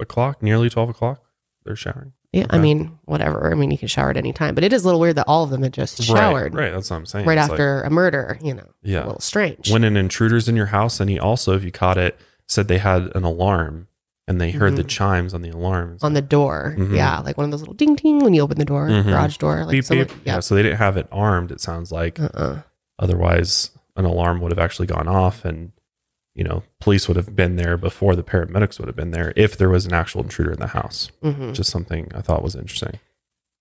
o'clock, 0.01 0.43
nearly 0.43 0.71
12 0.71 0.89
o'clock, 0.91 1.23
they're 1.65 1.77
showering. 1.77 2.13
Yeah, 2.33 2.47
I 2.51 2.59
mean, 2.59 2.99
whatever. 3.07 3.51
I 3.51 3.55
mean, 3.55 3.71
you 3.71 3.79
can 3.79 3.89
shower 3.89 4.11
at 4.11 4.17
any 4.19 4.33
time, 4.33 4.55
but 4.55 4.63
it 4.65 4.73
is 4.73 4.83
a 4.83 4.87
little 4.87 5.01
weird 5.01 5.17
that 5.17 5.27
all 5.27 5.45
of 5.45 5.51
them 5.51 5.63
had 5.63 5.73
just 5.73 6.03
showered 6.03 6.55
Right, 6.55 6.65
right. 6.65 6.73
That's 6.73 6.91
what 6.91 6.97
I'm 6.97 7.07
saying. 7.07 7.25
right 7.27 7.39
It's 7.39 7.49
like, 7.49 7.53
after 7.53 7.83
a 7.83 7.91
murder. 7.91 8.39
You 8.43 8.55
know, 8.55 8.69
Yeah. 8.83 9.05
a 9.05 9.07
little 9.07 9.21
strange. 9.21 9.71
when 9.73 9.85
an 9.85 9.97
intruder's 9.97 10.47
in 10.49 10.55
your 10.57 10.67
house, 10.67 11.01
and 11.01 11.09
he 11.09 11.19
also, 11.19 11.55
if 11.57 11.65
you 11.65 11.73
caught 11.73 11.97
it, 11.97 12.19
said 12.47 12.69
they 12.69 12.77
had 12.79 13.11
an 13.15 13.25
alarm 13.25 13.89
and 14.29 14.41
they 14.41 14.51
heard 14.51 14.77
the 14.77 14.83
Mhm. 14.85 14.89
chimes 14.89 15.35
on 15.35 15.43
the 15.43 15.51
alarm. 15.51 15.93
It's 15.95 16.05
on 16.05 16.15
the 16.15 16.23
door, 16.23 16.75
Mhm. 16.77 16.95
yeah, 16.97 17.21
like 17.21 17.37
one 17.37 17.45
of 17.45 17.51
those 17.53 17.61
little 17.61 17.75
ding 17.75 17.95
ding 17.95 18.19
when 18.21 18.35
you 18.35 18.43
open 18.43 18.59
the 18.59 18.65
door, 18.65 18.89
Mhm. 18.89 19.05
garage 19.05 19.37
door, 19.39 19.61
like 19.65 19.71
beep, 19.71 19.85
someone, 19.85 20.07
beep. 20.09 20.17
Yeah. 20.25 20.41
So 20.41 20.55
they 20.55 20.63
didn't 20.63 20.79
have 20.79 20.97
it 20.97 21.07
armed, 21.13 21.51
it 21.53 21.61
sounds 21.61 21.93
like. 21.93 22.19
Uh-uh. 22.19 22.63
Otherwise, 22.99 23.71
an 23.97 24.05
alarm 24.05 24.41
would 24.41 24.51
have 24.53 24.59
actually 24.59 24.87
gone 24.87 25.07
off 25.09 25.45
and, 25.45 25.73
you 26.35 26.45
know, 26.45 26.63
police 26.81 27.09
would 27.09 27.17
have 27.17 27.37
been 27.37 27.57
there 27.57 27.77
before 27.77 28.17
the 28.17 28.23
paramedics 28.23 28.79
would 28.79 28.89
have 28.89 28.97
been 28.97 29.11
there 29.11 29.33
if 29.37 29.57
there 29.57 29.69
was 29.69 29.87
an 29.87 29.93
actual 29.95 30.23
intruder 30.23 30.53
in 30.53 30.59
the 30.59 30.69
house. 30.69 31.11
Mhm. 31.23 31.55
Just 31.55 31.71
something 31.71 32.09
I 32.15 32.21
thought 32.21 32.43
was 32.43 32.55
interesting. 32.57 32.99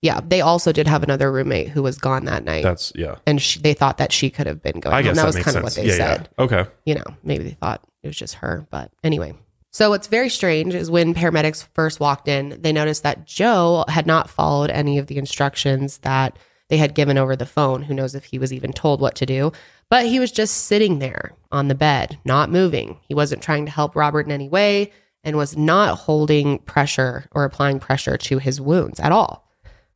Yeah, 0.01 0.19
they 0.27 0.41
also 0.41 0.71
did 0.71 0.87
have 0.87 1.03
another 1.03 1.31
roommate 1.31 1.69
who 1.69 1.81
was 1.81 1.97
gone 1.97 2.25
that 2.25 2.43
night, 2.43 2.63
That's, 2.63 2.91
yeah. 2.95 3.15
and 3.25 3.41
she, 3.41 3.59
they 3.59 3.73
thought 3.73 3.97
that 3.97 4.11
she 4.11 4.29
could 4.29 4.45
have 4.45 4.61
been 4.61 4.79
going. 4.79 4.93
I 4.93 4.97
home. 4.97 5.05
guess 5.05 5.15
that, 5.15 5.21
that, 5.21 5.27
was 5.27 5.35
kind 5.35 5.45
sense. 5.45 5.55
of 5.57 5.63
what 5.63 5.73
they 5.75 5.87
yeah, 5.87 5.93
said. 5.95 6.29
yeah. 6.37 6.43
Okay. 6.43 6.65
You 6.85 6.95
know, 6.95 7.03
maybe 7.23 7.43
they 7.45 7.51
thought 7.59 7.81
it 8.03 8.07
was 8.07 8.15
just 8.17 8.35
her, 8.35 8.67
but 8.69 8.91
anyway. 9.03 9.33
So 9.75 9.89
what's 9.89 10.07
very 10.07 10.29
strange 10.29 10.73
is 10.73 10.89
when 10.89 11.13
paramedics 11.13 11.67
first 11.73 11.99
walked 11.99 12.29
in, 12.29 12.57
they 12.61 12.71
noticed 12.71 13.03
that 13.03 13.25
Joe 13.27 13.83
had 13.89 14.07
not 14.07 14.29
followed 14.29 14.69
any 14.69 14.97
of 14.97 15.07
the 15.07 15.17
instructions 15.17 15.97
that 15.97 16.39
they 16.69 16.77
had 16.77 16.95
given 16.95 17.17
over 17.17 17.35
the 17.35 17.45
phone. 17.45 17.81
Who 17.81 17.93
knows 17.93 18.15
if 18.15 18.23
he 18.23 18.39
was 18.39 18.53
even 18.53 18.71
told 18.71 19.01
what 19.01 19.15
to 19.15 19.25
do? 19.25 19.51
But 19.89 20.05
he 20.05 20.17
was 20.17 20.31
just 20.31 20.55
sitting 20.67 20.99
there 20.99 21.33
on 21.51 21.67
the 21.67 21.75
bed, 21.75 22.17
not 22.23 22.49
moving. 22.49 22.99
He 23.01 23.13
wasn't 23.13 23.41
trying 23.41 23.65
to 23.65 23.71
help 23.71 23.97
Robert 23.97 24.25
in 24.25 24.31
any 24.31 24.47
way 24.47 24.93
and 25.25 25.35
was 25.35 25.57
not 25.57 25.97
holding 25.97 26.59
pressure 26.59 27.25
or 27.33 27.43
applying 27.43 27.81
pressure 27.81 28.15
to 28.15 28.37
his 28.37 28.61
wounds 28.61 29.01
at 29.01 29.11
all. 29.11 29.45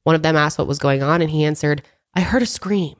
One 0.03 0.13
of 0.13 0.23
them 0.23 0.35
asked 0.35 0.57
what 0.57 0.67
was 0.67 0.77
going 0.77 1.03
on, 1.03 1.21
and 1.21 1.31
he 1.31 1.45
answered, 1.45 1.83
I 2.13 2.19
heard 2.19 2.41
a 2.41 2.45
scream. 2.45 2.97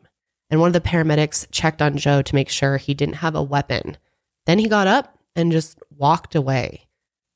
And 0.50 0.62
one 0.62 0.68
of 0.68 0.82
the 0.82 0.90
paramedics 0.90 1.46
checked 1.52 1.82
on 1.82 1.98
Joe 1.98 2.22
to 2.22 2.36
make 2.36 2.48
sure 2.48 2.78
he 2.78 2.94
didn't 2.94 3.16
have 3.16 3.36
a 3.36 3.44
weapon. 3.44 3.98
Then 4.46 4.60
he 4.60 4.70
got 4.70 4.88
up 4.88 5.18
and 5.36 5.52
just 5.52 5.80
walked 6.00 6.34
away. 6.34 6.88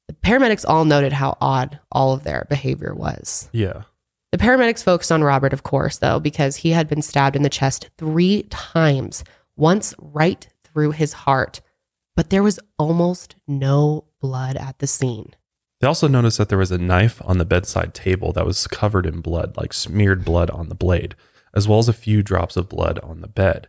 The 0.07 0.13
paramedics 0.13 0.65
all 0.67 0.85
noted 0.85 1.13
how 1.13 1.37
odd 1.39 1.79
all 1.91 2.13
of 2.13 2.23
their 2.23 2.47
behavior 2.49 2.95
was. 2.95 3.49
Yeah. 3.51 3.83
The 4.31 4.37
paramedics 4.39 4.83
focused 4.83 5.11
on 5.11 5.23
Robert, 5.23 5.53
of 5.53 5.61
course, 5.61 5.99
though, 5.99 6.19
because 6.19 6.57
he 6.57 6.71
had 6.71 6.87
been 6.87 7.03
stabbed 7.03 7.35
in 7.35 7.43
the 7.43 7.49
chest 7.49 7.89
three 7.97 8.43
times, 8.49 9.23
once 9.55 9.93
right 9.99 10.47
through 10.63 10.91
his 10.91 11.13
heart. 11.13 11.61
But 12.15 12.31
there 12.31 12.43
was 12.43 12.59
almost 12.79 13.35
no 13.47 14.05
blood 14.19 14.55
at 14.55 14.79
the 14.79 14.87
scene. 14.87 15.35
They 15.79 15.87
also 15.87 16.07
noticed 16.07 16.37
that 16.37 16.49
there 16.49 16.57
was 16.57 16.71
a 16.71 16.77
knife 16.77 17.21
on 17.25 17.37
the 17.37 17.45
bedside 17.45 17.93
table 17.93 18.31
that 18.33 18.45
was 18.45 18.67
covered 18.67 19.05
in 19.05 19.21
blood, 19.21 19.57
like 19.57 19.73
smeared 19.73 20.23
blood 20.23 20.49
on 20.49 20.69
the 20.69 20.75
blade, 20.75 21.15
as 21.53 21.67
well 21.67 21.79
as 21.79 21.89
a 21.89 21.93
few 21.93 22.23
drops 22.23 22.55
of 22.55 22.69
blood 22.69 22.99
on 22.99 23.21
the 23.21 23.27
bed. 23.27 23.67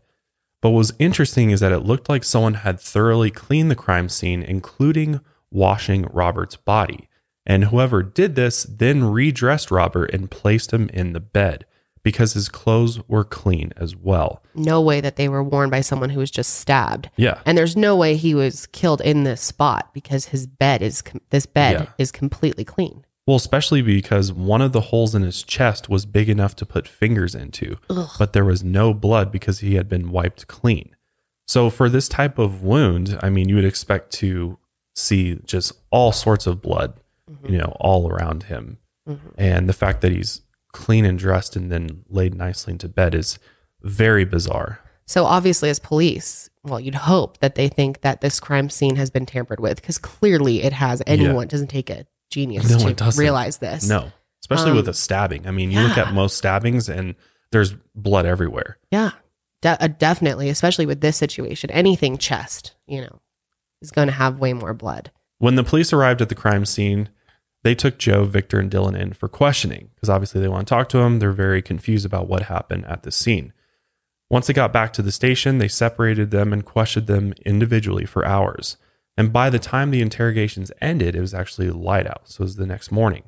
But 0.65 0.71
what 0.71 0.79
was 0.79 0.95
interesting 0.99 1.51
is 1.51 1.61
that 1.61 1.73
it 1.73 1.81
looked 1.81 2.09
like 2.09 2.25
someone 2.25 2.55
had 2.55 2.81
thoroughly 2.81 3.31
cleaned 3.31 3.71
the 3.71 3.75
crime 3.75 4.09
scene, 4.09 4.43
including 4.43 5.21
washing 5.51 6.05
Robert's 6.11 6.57
body. 6.57 7.11
And 7.45 7.65
whoever 7.65 8.03
did 8.03 8.35
this 8.35 8.63
then 8.63 9.05
redressed 9.05 9.71
Robert 9.71 10.07
and 10.15 10.31
placed 10.31 10.73
him 10.73 10.89
in 10.95 11.13
the 11.13 11.21
bed 11.21 11.67
because 12.03 12.33
his 12.33 12.49
clothes 12.49 13.07
were 13.07 13.25
clean 13.25 13.73
as 13.77 13.95
well. 13.95 14.43
No 14.55 14.81
way 14.81 15.03
that 15.03 15.17
they 15.17 15.29
were 15.29 15.45
worn 15.45 15.69
by 15.69 15.83
someone 15.83 16.09
who 16.09 16.21
was 16.21 16.31
just 16.31 16.55
stabbed. 16.55 17.11
Yeah. 17.17 17.41
And 17.45 17.59
there's 17.59 17.77
no 17.77 17.95
way 17.95 18.17
he 18.17 18.35
was 18.35 18.65
killed 18.69 19.03
in 19.03 19.25
this 19.25 19.43
spot 19.43 19.91
because 19.93 20.29
his 20.29 20.47
bed 20.47 20.81
is 20.81 21.03
com- 21.03 21.21
this 21.29 21.45
bed 21.45 21.73
Yeah. 21.75 21.87
is 21.99 22.11
completely 22.11 22.65
clean. 22.65 23.04
Well, 23.27 23.37
especially 23.37 23.81
because 23.81 24.33
one 24.33 24.61
of 24.61 24.73
the 24.73 24.83
holes 24.83 25.15
in 25.15 25.23
his 25.23 25.43
chest 25.43 25.89
was 25.89 26.05
big 26.05 26.29
enough 26.29 26.55
to 26.57 26.67
put 26.67 26.87
fingers 26.87 27.35
into, 27.35 27.77
but 28.19 28.35
there 28.35 28.45
was 28.45 28.63
no 28.63 28.93
blood 28.93 29.33
because 29.33 29.61
he 29.61 29.77
had 29.77 29.89
been 29.89 30.11
wiped 30.11 30.47
clean. 30.47 30.95
So, 31.47 31.71
for 31.71 31.89
this 31.89 32.09
type 32.09 32.39
of 32.39 32.63
wound, 32.63 33.19
I 33.23 33.31
mean, 33.31 33.49
you 33.49 33.55
would 33.55 33.65
expect 33.65 34.13
to 34.15 34.59
see 34.95 35.39
just 35.45 35.73
all 35.91 36.13
sorts 36.13 36.47
of 36.47 36.63
blood, 36.63 37.01
mm-hmm. 37.31 37.53
you 37.53 37.59
know, 37.59 37.77
all 37.81 38.11
around 38.11 38.45
him. 38.45 38.79
Mm-hmm. 39.09 39.29
And 39.37 39.69
the 39.69 39.75
fact 39.75 40.01
that 40.01 40.13
he's 40.13 40.43
clean 40.73 41.05
and 41.05 41.19
dressed 41.19 41.57
and 41.57 41.71
then 41.71 42.05
laid 42.09 42.35
nicely 42.35 42.73
into 42.73 42.89
bed 42.89 43.15
is 43.15 43.39
very 43.83 44.25
bizarre. 44.25 44.81
So 45.07 45.25
obviously, 45.25 45.69
as 45.69 45.79
police, 45.79 46.49
well, 46.63 46.81
you'd 46.81 46.95
hope 46.95 47.39
that 47.39 47.55
they 47.55 47.69
think 47.69 48.01
that 48.01 48.23
this 48.23 48.41
crime 48.41 48.71
scene 48.71 48.97
has 48.97 49.11
been 49.11 49.27
tampered 49.27 49.61
with 49.61 49.81
because 49.81 49.99
clearly 49.99 50.63
it 50.63 50.73
has. 50.73 51.03
Anyone 51.07 51.45
it 51.45 51.51
doesn't 51.51 51.69
take 51.69 51.91
a 51.91 52.07
genius 52.35 52.69
No, 52.69 52.93
to 52.93 53.13
realize 53.17 53.59
this. 53.59 53.89
No, 53.89 54.11
especially 54.43 54.71
Um, 54.73 54.77
with 54.77 54.89
a 54.89 54.95
stabbing. 54.95 55.47
I 55.47 55.53
mean, 55.53 55.71
you 55.71 55.81
look 55.81 55.97
at 55.97 56.13
most 56.13 56.37
stabbings 56.37 56.89
and 56.89 57.15
there's 57.53 57.75
blood 57.95 58.27
everywhere. 58.27 58.77
Yeah, 58.91 59.13
De- 59.63 59.81
uh, 59.81 59.87
definitely, 59.87 60.49
especially 60.49 60.85
with 60.85 61.01
this 61.01 61.17
situation. 61.17 61.71
Anything 61.71 62.19
chest, 62.19 62.75
you 62.89 63.01
know, 63.03 63.21
is 63.81 63.93
going 63.93 64.09
to 64.09 64.13
have 64.15 64.41
way 64.41 64.53
more 64.53 64.75
blood. 64.75 65.13
When 65.39 65.55
the 65.55 65.63
police 65.63 65.93
arrived 65.93 66.21
at 66.21 66.29
the 66.29 66.35
crime 66.35 66.65
scene, 66.65 67.09
they 67.63 67.77
took 67.77 67.99
Joe, 67.99 68.25
Victor, 68.25 68.59
and 68.59 68.69
Dylan 68.71 68.99
in 68.99 69.13
for 69.13 69.29
questioning 69.29 69.91
because 69.95 70.11
obviously 70.11 70.41
they 70.41 70.49
want 70.49 70.67
to 70.67 70.75
talk 70.75 70.89
to 70.89 70.99
him. 70.99 71.21
They're 71.21 71.31
very 71.33 71.63
confused 71.63 72.05
about 72.05 72.29
what 72.29 72.43
happened 72.43 72.85
at 72.87 73.05
the 73.05 73.13
scene. 73.13 73.53
Once 74.29 74.49
they 74.49 74.53
got 74.53 74.73
back 74.73 74.93
to 74.95 75.03
the 75.03 75.13
station, 75.13 75.59
they 75.59 75.69
separated 75.69 76.33
them 76.33 76.53
and 76.53 76.65
questioned 76.65 77.07
them 77.07 77.33
individually 77.47 78.05
for 78.05 78.27
hours. 78.27 78.77
And 79.17 79.33
by 79.33 79.49
the 79.51 79.59
time 79.59 79.91
the 79.91 80.03
interrogations 80.03 80.73
ended, 80.81 81.15
it 81.15 81.21
was 81.21 81.35
actually 81.35 81.71
light 81.71 82.07
out. 82.07 82.23
So 82.29 82.43
it 82.43 82.45
was 82.47 82.57
the 82.57 82.67
next 82.67 82.91
morning. 82.91 83.23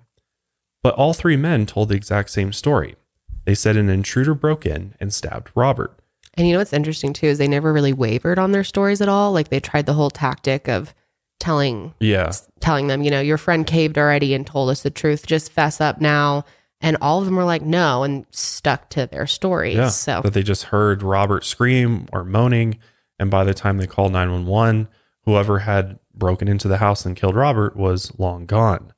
But 0.82 0.94
all 0.94 1.12
three 1.12 1.36
men 1.36 1.66
told 1.66 1.88
the 1.88 1.94
exact 1.96 2.30
same 2.30 2.52
story. 2.52 2.96
They 3.44 3.54
said 3.54 3.76
an 3.76 3.88
intruder 3.88 4.34
broke 4.34 4.66
in 4.66 4.94
and 4.98 5.12
stabbed 5.14 5.50
Robert. 5.54 5.98
And 6.34 6.46
you 6.46 6.52
know 6.52 6.58
what's 6.58 6.72
interesting 6.72 7.12
too 7.12 7.26
is 7.28 7.38
they 7.38 7.48
never 7.48 7.72
really 7.72 7.92
wavered 7.92 8.38
on 8.38 8.52
their 8.52 8.64
stories 8.64 9.00
at 9.00 9.08
all. 9.08 9.32
Like 9.32 9.48
they 9.48 9.60
tried 9.60 9.86
the 9.86 9.94
whole 9.94 10.10
tactic 10.10 10.68
of 10.68 10.92
telling 11.38 11.94
Yeah. 12.00 12.32
telling 12.60 12.88
them, 12.88 13.02
you 13.02 13.10
know, 13.10 13.20
your 13.20 13.38
friend 13.38 13.66
caved 13.66 13.96
already 13.96 14.34
and 14.34 14.46
told 14.46 14.70
us 14.70 14.82
the 14.82 14.90
truth. 14.90 15.26
Just 15.26 15.52
fess 15.52 15.80
up 15.80 16.00
now. 16.00 16.44
And 16.80 16.98
all 17.00 17.20
of 17.20 17.24
them 17.24 17.36
were 17.36 17.44
like, 17.44 17.62
no, 17.62 18.02
and 18.02 18.26
stuck 18.30 18.90
to 18.90 19.06
their 19.06 19.26
stories. 19.26 19.76
Yeah. 19.76 19.88
So 19.88 20.20
That 20.22 20.34
they 20.34 20.42
just 20.42 20.64
heard 20.64 21.02
Robert 21.02 21.44
scream 21.44 22.06
or 22.12 22.22
moaning. 22.22 22.78
And 23.18 23.30
by 23.30 23.44
the 23.44 23.54
time 23.54 23.78
they 23.78 23.86
called 23.86 24.12
911, 24.12 24.88
whoever 25.26 25.60
had 25.60 25.98
broken 26.14 26.48
into 26.48 26.68
the 26.68 26.78
house 26.78 27.04
and 27.04 27.16
killed 27.16 27.34
Robert 27.34 27.76
was 27.76 28.16
long 28.18 28.46
gone. 28.46 28.92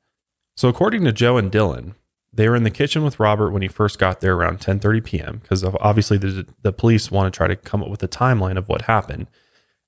So 0.55 0.69
according 0.69 1.03
to 1.05 1.11
Joe 1.11 1.37
and 1.37 1.51
Dylan, 1.51 1.95
they 2.31 2.47
were 2.47 2.55
in 2.55 2.63
the 2.63 2.71
kitchen 2.71 3.03
with 3.03 3.19
Robert 3.19 3.51
when 3.51 3.63
he 3.63 3.67
first 3.67 3.97
got 3.97 4.21
there 4.21 4.35
around 4.35 4.59
10:30 4.59 5.03
p.m. 5.03 5.39
because 5.39 5.63
obviously 5.63 6.17
the, 6.17 6.47
the 6.61 6.71
police 6.71 7.09
want 7.09 7.33
to 7.33 7.35
try 7.35 7.47
to 7.47 7.55
come 7.55 7.81
up 7.81 7.89
with 7.89 8.03
a 8.03 8.07
timeline 8.07 8.57
of 8.57 8.69
what 8.69 8.83
happened. 8.83 9.27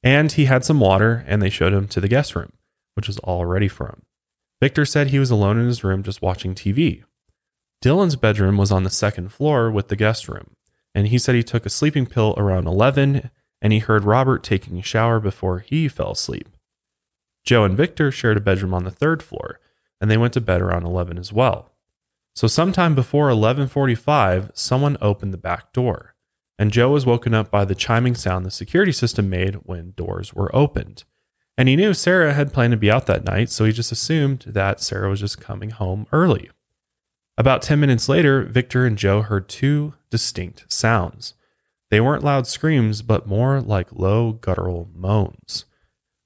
And 0.04 0.32
he 0.32 0.46
had 0.46 0.66
some 0.66 0.80
water 0.80 1.24
and 1.28 1.42
they 1.42 1.52
showed 1.52 1.74
him 1.74 1.88
to 1.90 2.02
the 2.02 2.08
guest 2.08 2.36
room, 2.36 2.54
which 2.96 3.08
was 3.08 3.20
all 3.20 3.46
ready 3.46 3.68
for 3.68 3.88
him. 3.88 4.02
Victor 4.60 4.86
said 4.86 5.08
he 5.08 5.20
was 5.20 5.32
alone 5.32 5.60
in 5.60 5.68
his 5.68 5.84
room 5.84 6.02
just 6.02 6.22
watching 6.22 6.56
TV. 6.56 7.04
Dylan's 7.84 8.16
bedroom 8.16 8.58
was 8.58 8.72
on 8.72 8.84
the 8.84 8.90
second 8.90 9.30
floor 9.30 9.72
with 9.72 9.88
the 9.88 9.96
guest 9.96 10.28
room, 10.28 10.56
and 10.94 11.08
he 11.08 11.18
said 11.18 11.34
he 11.34 11.44
took 11.44 11.66
a 11.66 11.70
sleeping 11.70 12.06
pill 12.06 12.36
around 12.38 12.68
11 12.68 13.32
and 13.62 13.72
he 13.72 13.80
heard 13.80 14.04
Robert 14.04 14.44
taking 14.44 14.78
a 14.78 14.84
shower 14.84 15.20
before 15.20 15.60
he 15.60 15.88
fell 15.88 16.12
asleep. 16.12 16.50
Joe 17.44 17.64
and 17.64 17.78
Victor 17.78 18.12
shared 18.12 18.38
a 18.38 18.42
bedroom 18.42 18.74
on 18.74 18.84
the 18.84 18.92
third 18.92 19.22
floor, 19.24 19.60
and 20.00 20.10
they 20.10 20.18
went 20.18 20.34
to 20.34 20.42
bed 20.42 20.62
around 20.62 20.86
11 20.86 21.18
as 21.18 21.32
well. 21.32 21.72
So 22.36 22.48
sometime 22.48 22.96
before 22.96 23.30
11:45, 23.30 24.52
someone 24.54 24.98
opened 25.02 25.34
the 25.34 25.38
back 25.38 25.74
door, 25.74 26.16
and 26.58 26.72
Joe 26.72 26.92
was 26.92 27.06
woken 27.06 27.34
up 27.34 27.52
by 27.52 27.66
the 27.66 27.76
chiming 27.76 28.16
sound 28.16 28.46
the 28.46 28.52
security 28.52 28.92
system 28.92 29.30
made 29.30 29.56
when 29.64 29.94
doors 29.98 30.34
were 30.34 30.56
opened. 30.56 31.04
And 31.58 31.68
he 31.68 31.76
knew 31.76 31.94
Sarah 31.94 32.34
had 32.34 32.54
planned 32.54 32.72
to 32.72 32.78
be 32.78 32.90
out 32.90 33.06
that 33.08 33.26
night, 33.26 33.50
so 33.50 33.66
he 33.66 33.72
just 33.72 33.92
assumed 33.92 34.46
that 34.48 34.80
Sarah 34.80 35.10
was 35.10 35.20
just 35.20 35.42
coming 35.42 35.72
home 35.72 36.08
early. 36.12 36.50
About 37.38 37.62
10 37.62 37.80
minutes 37.80 38.08
later, 38.08 38.44
Victor 38.44 38.86
and 38.86 38.98
Joe 38.98 39.22
heard 39.22 39.50
two 39.50 39.96
distinct 40.10 40.72
sounds. 40.72 41.34
They 41.92 42.00
weren't 42.00 42.24
loud 42.24 42.48
screams, 42.48 43.02
but 43.02 43.28
more 43.28 43.60
like 43.60 43.92
low 43.92 44.32
guttural 44.32 44.90
moans. 44.96 45.66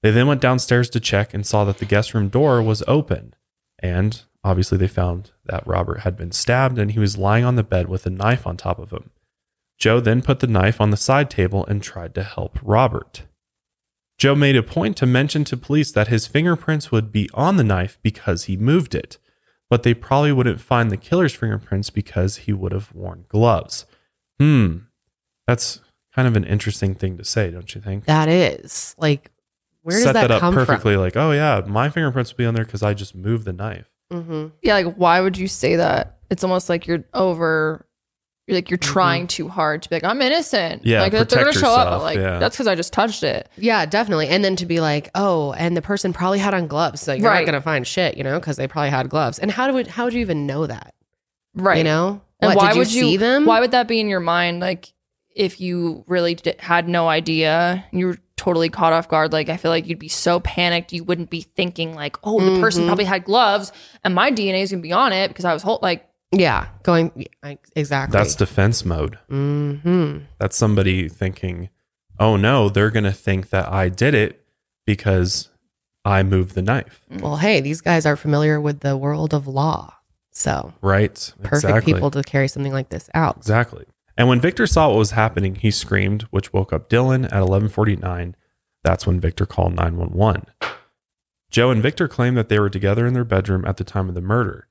They 0.04 0.12
then 0.12 0.28
went 0.28 0.42
downstairs 0.42 0.90
to 0.92 1.00
check 1.00 1.34
and 1.34 1.46
saw 1.46 1.66
that 1.66 1.80
the 1.80 1.86
guest 1.86 2.14
room 2.14 2.30
door 2.30 2.62
was 2.62 2.84
open. 2.88 3.34
And 3.80 4.22
obviously, 4.44 4.78
they 4.78 4.88
found 4.88 5.32
that 5.44 5.66
Robert 5.66 6.02
had 6.02 6.16
been 6.16 6.32
stabbed 6.32 6.78
and 6.78 6.92
he 6.92 7.00
was 7.00 7.18
lying 7.18 7.44
on 7.44 7.56
the 7.56 7.64
bed 7.64 7.90
with 7.90 8.06
a 8.06 8.12
knife 8.12 8.46
on 8.46 8.56
top 8.56 8.78
of 8.78 8.92
him. 8.92 9.10
Joe 9.80 10.00
then 10.00 10.22
put 10.22 10.40
the 10.40 10.48
knife 10.48 10.80
on 10.80 10.92
the 10.92 10.98
side 10.98 11.32
table 11.32 11.66
and 11.66 11.82
tried 11.82 12.14
to 12.14 12.24
help 12.24 12.60
Robert. 12.62 13.24
Joe 14.20 14.36
made 14.36 14.56
a 14.56 14.64
point 14.64 14.96
to 14.98 15.08
mention 15.08 15.44
to 15.46 15.58
police 15.58 15.92
that 15.92 16.08
his 16.08 16.28
fingerprints 16.28 16.92
would 16.92 17.12
be 17.12 17.28
on 17.34 17.58
the 17.58 17.64
knife 17.64 17.98
because 18.04 18.44
he 18.44 18.56
moved 18.56 18.94
it, 18.94 19.18
but 19.70 19.82
they 19.82 19.96
probably 19.96 20.32
wouldn't 20.32 20.62
find 20.62 20.92
the 20.92 20.96
killer's 20.96 21.34
fingerprints 21.34 21.90
because 21.90 22.38
he 22.38 22.54
would 22.54 22.72
have 22.72 22.94
worn 22.94 23.26
gloves. 23.28 23.86
Hmm, 24.40 24.78
that's 25.48 25.82
kind 26.16 26.28
of 26.28 26.36
an 26.36 26.44
interesting 26.44 26.96
thing 26.96 27.18
to 27.18 27.24
say, 27.24 27.52
don't 27.52 27.74
you 27.76 27.82
think? 27.82 28.06
that 28.06 28.30
is 28.30 28.96
like, 28.98 29.32
where 29.84 29.96
does 29.98 30.04
Set 30.04 30.14
that, 30.14 30.22
that, 30.30 30.32
up 30.32 30.40
come 30.40 30.54
perfectly. 30.56 30.98
Like, 30.98 31.16
oh 31.16 31.32
yeah, 31.32 31.62
my 31.68 31.90
fingerprints 31.90 32.32
will 32.32 32.38
be 32.38 32.46
on 32.46 32.56
there 32.56 32.66
because 32.66 32.82
I 32.84 32.94
just 32.94 33.14
moved 33.16 33.46
the 33.46 33.54
knife. 33.54 33.90
from? 34.10 34.24
hmm 34.24 34.48
Yeah, 34.62 34.74
like 34.76 34.96
why 34.96 35.22
would 35.22 35.38
you 35.38 35.48
say 35.48 35.76
that? 35.76 36.18
It's 36.32 36.44
almost 36.44 36.70
like 36.70 36.88
you're 36.88 37.04
over 37.14 37.86
you're 38.48 38.56
like 38.58 38.70
you're 38.70 38.78
trying 38.78 39.26
too 39.28 39.48
hard 39.48 39.82
to 39.84 39.90
be 39.90 39.96
like, 39.96 40.04
I'm 40.04 40.22
innocent. 40.22 40.82
Mm-hmm. 40.82 40.88
Yeah, 40.90 41.02
Like 41.02 41.12
they're 41.12 41.26
gonna 41.26 41.46
protect 41.46 41.60
show 41.60 41.72
up, 41.72 41.90
but 41.90 42.02
like 42.04 42.18
yeah. 42.18 42.38
that's 42.40 42.56
because 42.56 42.68
I 42.68 42.76
just 42.76 42.94
touched 42.94 43.24
it. 43.24 43.50
Yeah, 43.58 43.86
definitely. 43.88 44.28
And 44.28 44.44
then 44.44 44.56
to 44.58 44.66
be 44.68 44.80
like, 44.80 45.10
oh, 45.16 45.54
and 45.54 45.76
the 45.76 45.82
person 45.82 46.14
probably 46.14 46.40
had 46.40 46.54
on 46.54 46.68
gloves, 46.68 47.02
so 47.02 47.14
you're 47.14 47.28
Right. 47.30 47.40
not 47.40 47.46
gonna 47.46 47.62
find 47.62 47.86
shit, 47.88 48.18
you 48.18 48.24
know, 48.24 48.40
because 48.40 48.58
they 48.58 48.68
probably 48.68 48.92
had 48.92 49.10
gloves. 49.10 49.40
And 49.40 49.50
how 49.52 49.68
do 49.70 49.78
it, 49.78 49.88
how 49.88 50.06
would 50.06 50.14
you 50.14 50.22
even 50.22 50.46
know 50.48 50.66
that? 50.68 50.94
Right. 51.56 51.80
You 51.80 51.84
know, 51.86 52.22
And 52.40 52.50
What, 52.50 52.58
why 52.58 52.70
did 52.74 52.80
would 52.80 52.94
you 52.94 53.02
see 53.02 53.18
them? 53.18 53.46
Why 53.46 53.60
would 53.60 53.72
that 53.72 53.88
be 53.88 54.00
in 54.00 54.08
your 54.10 54.20
mind? 54.20 54.60
Like 54.60 54.94
if 55.36 55.60
you 55.62 56.04
really 56.08 56.36
di- 56.36 56.56
had 56.60 56.88
no 56.90 57.08
idea, 57.10 57.86
you 57.92 58.08
were 58.08 58.18
totally 58.38 58.70
caught 58.70 58.94
off 58.94 59.08
guard. 59.08 59.32
Like 59.34 59.50
I 59.50 59.58
feel 59.58 59.70
like 59.72 59.86
you'd 59.88 60.00
be 60.00 60.08
so 60.08 60.40
panicked, 60.40 60.94
you 60.94 61.04
wouldn't 61.04 61.30
be 61.30 61.42
thinking 61.42 61.94
like, 61.94 62.18
oh, 62.24 62.40
the 62.40 62.60
person 62.60 62.84
Mhm. 62.84 62.88
probably 62.88 63.06
had 63.06 63.24
gloves, 63.26 63.72
and 64.04 64.16
my 64.16 64.32
DNA 64.32 64.62
is 64.62 64.72
gonna 64.72 64.82
be 64.82 64.92
on 64.94 65.12
it 65.14 65.28
because 65.28 65.46
I 65.46 65.54
was 65.54 65.62
whole 65.62 65.80
like. 65.82 66.08
yeah, 66.32 66.68
going 66.84 67.26
exactly. 67.76 68.18
That's 68.18 68.36
defense 68.36 68.84
mode. 68.86 69.18
hmm 69.30 70.20
That's 70.40 70.58
somebody 70.58 71.08
thinking, 71.10 71.70
oh 72.20 72.36
no, 72.38 72.68
they're 72.70 72.92
going 72.92 73.04
to 73.06 73.12
think 73.14 73.50
that 73.50 73.72
I 73.72 73.90
did 73.90 74.14
it 74.14 74.42
because 74.86 75.50
I 76.04 76.24
moved 76.24 76.56
the 76.56 76.62
knife. 76.62 77.02
Well, 77.10 77.38
hey, 77.38 77.62
these 77.62 77.82
guys 77.82 78.06
are 78.06 78.16
familiar 78.16 78.60
with 78.62 78.80
the 78.82 78.96
world 78.98 79.34
of 79.34 79.48
law, 79.48 79.94
so 80.32 80.74
Right. 80.82 81.34
perfect 81.44 81.86
people 81.86 82.12
to 82.12 82.22
carry 82.24 82.48
something 82.48 82.74
like 82.74 82.90
this 82.90 83.10
out. 83.14 83.38
Exactly. 83.38 83.86
And 84.18 84.28
when 84.28 84.40
Victor 84.40 84.66
saw 84.66 84.90
what 84.90 84.98
was 84.98 85.12
happening, 85.12 85.56
he 85.56 85.72
screamed, 85.72 86.24
which 86.32 86.54
woke 86.54 86.72
up 86.72 86.90
Dylan 86.90 87.26
at 87.26 87.44
11:49. 87.44 88.36
That's 88.84 89.06
when 89.06 89.20
Victor 89.20 89.46
called 89.46 89.76
911. 89.76 90.46
Joe 91.50 91.72
and 91.72 91.82
Victor 91.82 92.08
claimed 92.08 92.38
that 92.38 92.50
they 92.50 92.60
were 92.60 92.70
together 92.70 93.06
in 93.06 93.14
their 93.14 93.24
bedroom 93.24 93.66
at 93.66 93.78
the 93.78 93.84
time 93.84 94.10
of 94.10 94.16
the 94.16 94.22
murder, 94.22 94.68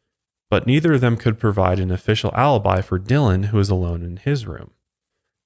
but 0.51 0.67
neither 0.67 0.95
of 0.95 1.01
them 1.01 1.17
could 1.17 1.39
provide 1.39 1.81
an 1.81 1.91
official 1.91 2.31
alibi 2.35 2.81
for 2.81 2.99
Dylan, 2.99 3.47
who 3.47 3.57
was 3.57 3.71
alone 3.71 4.03
in 4.03 4.19
his 4.19 4.47
room. 4.47 4.73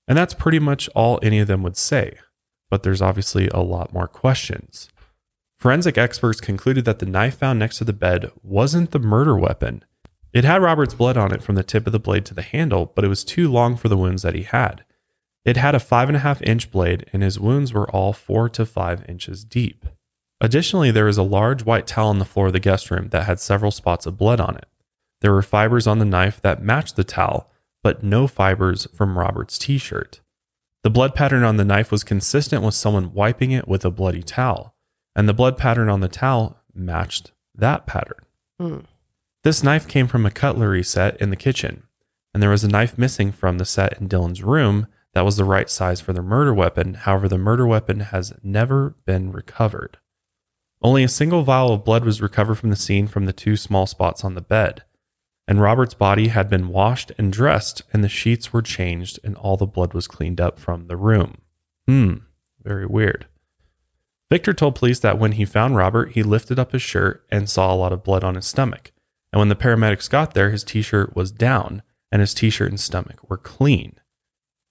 And 0.06 0.16
that's 0.16 0.34
pretty 0.34 0.58
much 0.58 0.88
all 0.94 1.18
any 1.22 1.38
of 1.38 1.48
them 1.48 1.62
would 1.62 1.76
say, 1.76 2.18
but 2.70 2.82
there's 2.82 3.02
obviously 3.02 3.48
a 3.48 3.60
lot 3.60 3.92
more 3.92 4.08
questions. 4.08 4.88
Forensic 5.58 5.98
experts 5.98 6.40
concluded 6.40 6.84
that 6.84 6.98
the 6.98 7.06
knife 7.06 7.38
found 7.38 7.58
next 7.58 7.78
to 7.78 7.84
the 7.84 7.92
bed 7.92 8.30
wasn't 8.42 8.92
the 8.92 8.98
murder 8.98 9.36
weapon. 9.36 9.84
It 10.32 10.44
had 10.44 10.62
Robert's 10.62 10.94
blood 10.94 11.16
on 11.16 11.32
it 11.32 11.42
from 11.42 11.54
the 11.54 11.62
tip 11.62 11.86
of 11.86 11.92
the 11.92 11.98
blade 11.98 12.24
to 12.26 12.34
the 12.34 12.42
handle, 12.42 12.92
but 12.94 13.04
it 13.04 13.08
was 13.08 13.24
too 13.24 13.50
long 13.50 13.76
for 13.76 13.88
the 13.88 13.96
wounds 13.96 14.22
that 14.22 14.34
he 14.34 14.42
had. 14.42 14.84
It 15.44 15.56
had 15.56 15.74
a 15.74 15.80
five 15.80 16.08
and 16.08 16.16
a 16.16 16.20
half 16.20 16.42
inch 16.42 16.70
blade, 16.70 17.06
and 17.12 17.22
his 17.22 17.40
wounds 17.40 17.72
were 17.72 17.90
all 17.90 18.12
four 18.12 18.48
to 18.50 18.66
five 18.66 19.08
inches 19.08 19.44
deep. 19.44 19.86
Additionally, 20.40 20.90
there 20.90 21.06
was 21.06 21.18
a 21.18 21.22
large 21.22 21.64
white 21.64 21.86
towel 21.86 22.10
on 22.10 22.18
the 22.18 22.24
floor 22.24 22.48
of 22.48 22.52
the 22.52 22.60
guest 22.60 22.90
room 22.90 23.08
that 23.08 23.24
had 23.24 23.40
several 23.40 23.70
spots 23.70 24.06
of 24.06 24.18
blood 24.18 24.40
on 24.40 24.56
it. 24.56 24.66
There 25.20 25.32
were 25.32 25.42
fibers 25.42 25.86
on 25.86 25.98
the 25.98 26.04
knife 26.04 26.40
that 26.42 26.62
matched 26.62 26.96
the 26.96 27.04
towel, 27.04 27.50
but 27.82 28.04
no 28.04 28.26
fibers 28.26 28.86
from 28.94 29.18
Robert's 29.18 29.58
t 29.58 29.78
shirt. 29.78 30.20
The 30.84 30.90
blood 30.90 31.14
pattern 31.14 31.42
on 31.42 31.56
the 31.56 31.64
knife 31.64 31.90
was 31.90 32.04
consistent 32.04 32.62
with 32.62 32.74
someone 32.74 33.12
wiping 33.12 33.50
it 33.50 33.66
with 33.66 33.84
a 33.84 33.90
bloody 33.90 34.22
towel, 34.22 34.74
and 35.16 35.28
the 35.28 35.34
blood 35.34 35.58
pattern 35.58 35.88
on 35.88 36.00
the 36.00 36.08
towel 36.08 36.58
matched 36.72 37.32
that 37.54 37.86
pattern. 37.86 38.24
Hmm. 38.60 38.78
This 39.44 39.62
knife 39.62 39.86
came 39.86 40.08
from 40.08 40.26
a 40.26 40.30
cutlery 40.30 40.82
set 40.82 41.16
in 41.20 41.30
the 41.30 41.36
kitchen, 41.36 41.84
and 42.34 42.42
there 42.42 42.50
was 42.50 42.64
a 42.64 42.68
knife 42.68 42.98
missing 42.98 43.32
from 43.32 43.58
the 43.58 43.64
set 43.64 44.00
in 44.00 44.08
Dylan's 44.08 44.42
room 44.42 44.86
that 45.14 45.24
was 45.24 45.36
the 45.36 45.44
right 45.44 45.70
size 45.70 46.00
for 46.00 46.12
the 46.12 46.22
murder 46.22 46.52
weapon. 46.52 46.94
However, 46.94 47.28
the 47.28 47.38
murder 47.38 47.66
weapon 47.66 48.00
has 48.00 48.32
never 48.42 48.96
been 49.06 49.32
recovered. 49.32 49.98
Only 50.82 51.02
a 51.02 51.08
single 51.08 51.42
vial 51.42 51.72
of 51.72 51.84
blood 51.84 52.04
was 52.04 52.20
recovered 52.20 52.56
from 52.56 52.70
the 52.70 52.76
scene 52.76 53.06
from 53.06 53.26
the 53.26 53.32
two 53.32 53.56
small 53.56 53.86
spots 53.86 54.24
on 54.24 54.34
the 54.34 54.40
bed, 54.40 54.84
and 55.46 55.60
Robert's 55.60 55.94
body 55.94 56.28
had 56.28 56.50
been 56.50 56.68
washed 56.68 57.10
and 57.16 57.32
dressed, 57.32 57.82
and 57.92 58.04
the 58.04 58.08
sheets 58.08 58.52
were 58.52 58.62
changed, 58.62 59.18
and 59.24 59.34
all 59.36 59.56
the 59.56 59.66
blood 59.66 59.94
was 59.94 60.06
cleaned 60.06 60.40
up 60.40 60.58
from 60.58 60.86
the 60.86 60.96
room. 60.96 61.38
Hmm, 61.86 62.14
very 62.62 62.86
weird. 62.86 63.26
Victor 64.30 64.52
told 64.52 64.74
police 64.74 65.00
that 65.00 65.18
when 65.18 65.32
he 65.32 65.44
found 65.46 65.74
Robert, 65.74 66.12
he 66.12 66.22
lifted 66.22 66.58
up 66.58 66.72
his 66.72 66.82
shirt 66.82 67.24
and 67.30 67.48
saw 67.48 67.72
a 67.72 67.76
lot 67.76 67.94
of 67.94 68.04
blood 68.04 68.22
on 68.22 68.34
his 68.34 68.46
stomach. 68.46 68.92
And 69.32 69.38
when 69.38 69.48
the 69.48 69.56
paramedics 69.56 70.08
got 70.08 70.34
there, 70.34 70.50
his 70.50 70.64
t 70.64 70.82
shirt 70.82 71.14
was 71.14 71.30
down 71.30 71.82
and 72.10 72.20
his 72.20 72.34
t 72.34 72.50
shirt 72.50 72.70
and 72.70 72.80
stomach 72.80 73.28
were 73.28 73.36
clean. 73.36 73.98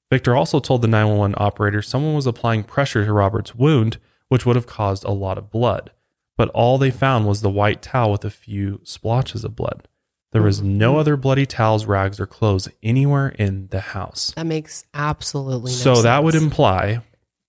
Victor 0.10 0.36
also 0.36 0.60
told 0.60 0.82
the 0.82 0.88
911 0.88 1.36
operator 1.38 1.82
someone 1.82 2.16
was 2.16 2.28
applying 2.28 2.64
pressure 2.64 3.06
to 3.06 3.14
Robert's 3.14 3.56
wound, 3.56 3.98
which 4.30 4.46
would 4.46 4.56
have 4.56 4.68
caused 4.68 5.04
a 5.04 5.12
lot 5.12 5.38
of 5.38 5.52
blood. 5.52 5.92
But 6.38 6.50
all 6.50 6.78
they 6.78 6.92
found 6.92 7.28
was 7.28 7.42
the 7.42 7.50
white 7.50 7.82
towel 7.82 8.12
with 8.12 8.24
a 8.24 8.30
few 8.30 8.80
splotches 8.84 9.44
of 9.44 9.56
blood. 9.56 9.88
There 10.32 10.42
was 10.42 10.60
mm-hmm. 10.60 10.78
no 10.78 10.98
other 10.98 11.18
bloody 11.18 11.46
towels, 11.46 11.86
rags, 11.86 12.20
or 12.20 12.26
clothes 12.26 12.70
anywhere 12.84 13.30
in 13.30 13.68
the 13.68 13.80
house. 13.80 14.34
That 14.36 14.46
makes 14.46 14.86
absolutely 14.94 15.72
no 15.72 15.78
So 15.78 16.02
that 16.02 16.24
would 16.24 16.36
imply 16.36 17.02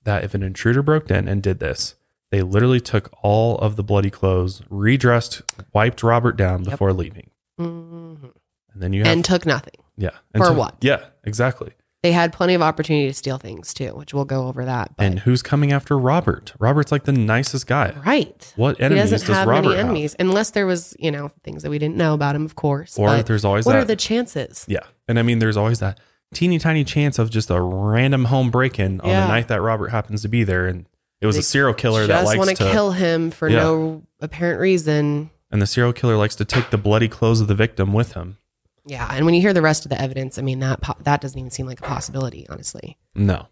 that 0.04 0.24
if 0.24 0.34
an 0.34 0.42
intruder 0.42 0.82
broke 0.82 1.10
in 1.10 1.28
and 1.28 1.42
did 1.42 1.58
this, 1.58 1.96
They 2.30 2.42
literally 2.42 2.80
took 2.80 3.10
all 3.22 3.56
of 3.58 3.76
the 3.76 3.82
bloody 3.82 4.10
clothes, 4.10 4.62
redressed, 4.68 5.42
wiped 5.72 6.02
Robert 6.02 6.36
down 6.36 6.62
before 6.62 6.92
leaving. 6.92 7.30
Mhm. 7.58 8.32
And 8.72 8.82
then 8.82 8.92
you 8.92 9.02
have 9.04 9.12
And 9.12 9.24
took 9.24 9.46
nothing. 9.46 9.74
yeah. 9.96 10.10
for 10.36 10.46
took- 10.48 10.56
what? 10.56 10.74
Yeah, 10.80 11.00
exactly. 11.24 11.72
They 12.02 12.12
had 12.12 12.32
plenty 12.32 12.54
of 12.54 12.62
opportunity 12.62 13.08
to 13.08 13.14
steal 13.14 13.38
things 13.38 13.74
too, 13.74 13.88
which 13.96 14.14
we'll 14.14 14.24
go 14.24 14.46
over 14.46 14.64
that. 14.64 14.92
But 14.96 15.04
And 15.04 15.18
who's 15.20 15.42
coming 15.42 15.72
after 15.72 15.98
Robert? 15.98 16.52
Robert's 16.60 16.92
like 16.92 17.04
the 17.04 17.12
nicest 17.12 17.66
guy. 17.66 17.92
right. 18.06 18.52
What 18.54 18.76
He 18.76 18.84
enemies 18.84 19.10
doesn't 19.10 19.26
does 19.26 19.36
have 19.36 19.48
Robert 19.48 19.70
have? 19.70 19.86
enemies, 19.86 20.14
unless 20.20 20.50
there 20.50 20.64
was, 20.66 20.94
you 21.00 21.10
know, 21.10 21.32
things 21.42 21.64
that 21.64 21.70
we 21.70 21.78
didn't 21.80 21.96
know 21.96 22.14
about 22.14 22.36
him, 22.36 22.44
of 22.44 22.54
course. 22.54 22.96
Or 22.98 23.08
But 23.08 23.26
there's 23.26 23.44
always 23.44 23.66
what 23.66 23.72
that. 23.72 23.78
are 23.80 23.84
the 23.84 23.96
chances? 23.96 24.64
yeah. 24.68 24.80
And 25.08 25.18
I 25.18 25.22
mean, 25.22 25.40
there's 25.40 25.56
always 25.56 25.80
that 25.80 25.98
teeny 26.32 26.60
tiny 26.60 26.84
chance 26.84 27.18
of 27.18 27.30
just 27.30 27.50
a 27.50 27.60
random 27.60 28.26
home 28.26 28.50
break 28.52 28.78
in 28.78 29.00
on 29.00 29.08
Yeah. 29.08 29.22
the 29.22 29.28
night 29.28 29.48
that 29.48 29.60
Robert 29.60 29.88
happens 29.88 30.22
to 30.22 30.28
be 30.28 30.44
there. 30.44 30.66
And 30.68 30.86
it 31.20 31.26
was 31.26 31.36
They 31.36 31.40
a 31.40 31.42
serial 31.42 31.74
killer 31.74 32.06
that 32.06 32.12
Just 32.20 32.26
likes 32.26 32.38
want 32.38 32.50
to 32.50 32.56
to 32.64 32.70
kill 32.72 32.92
him 32.92 33.30
for 33.30 33.48
Yeah. 33.48 33.60
no 33.60 34.02
apparent 34.20 34.60
reason. 34.60 35.30
and 35.50 35.60
the 35.62 35.66
serial 35.66 35.92
killer 35.92 36.16
likes 36.16 36.36
to 36.36 36.44
take 36.44 36.70
the 36.70 36.78
bloody 36.78 37.08
clothes 37.08 37.40
of 37.40 37.48
the 37.48 37.54
victim 37.54 37.92
with 37.92 38.12
him. 38.12 38.36
Yeah, 38.84 39.06
and 39.10 39.24
when 39.26 39.34
you 39.34 39.40
hear 39.40 39.52
the 39.52 39.62
rest 39.62 39.84
of 39.84 39.90
the 39.90 40.00
evidence, 40.00 40.38
I 40.38 40.42
mean 40.42 40.60
that 40.60 40.80
po- 40.80 40.96
that 41.02 41.20
doesn't 41.20 41.38
even 41.38 41.50
seem 41.50 41.66
like 41.66 41.80
a 41.80 41.82
possibility, 41.82 42.46
honestly. 42.48 42.96
No. 43.14 43.48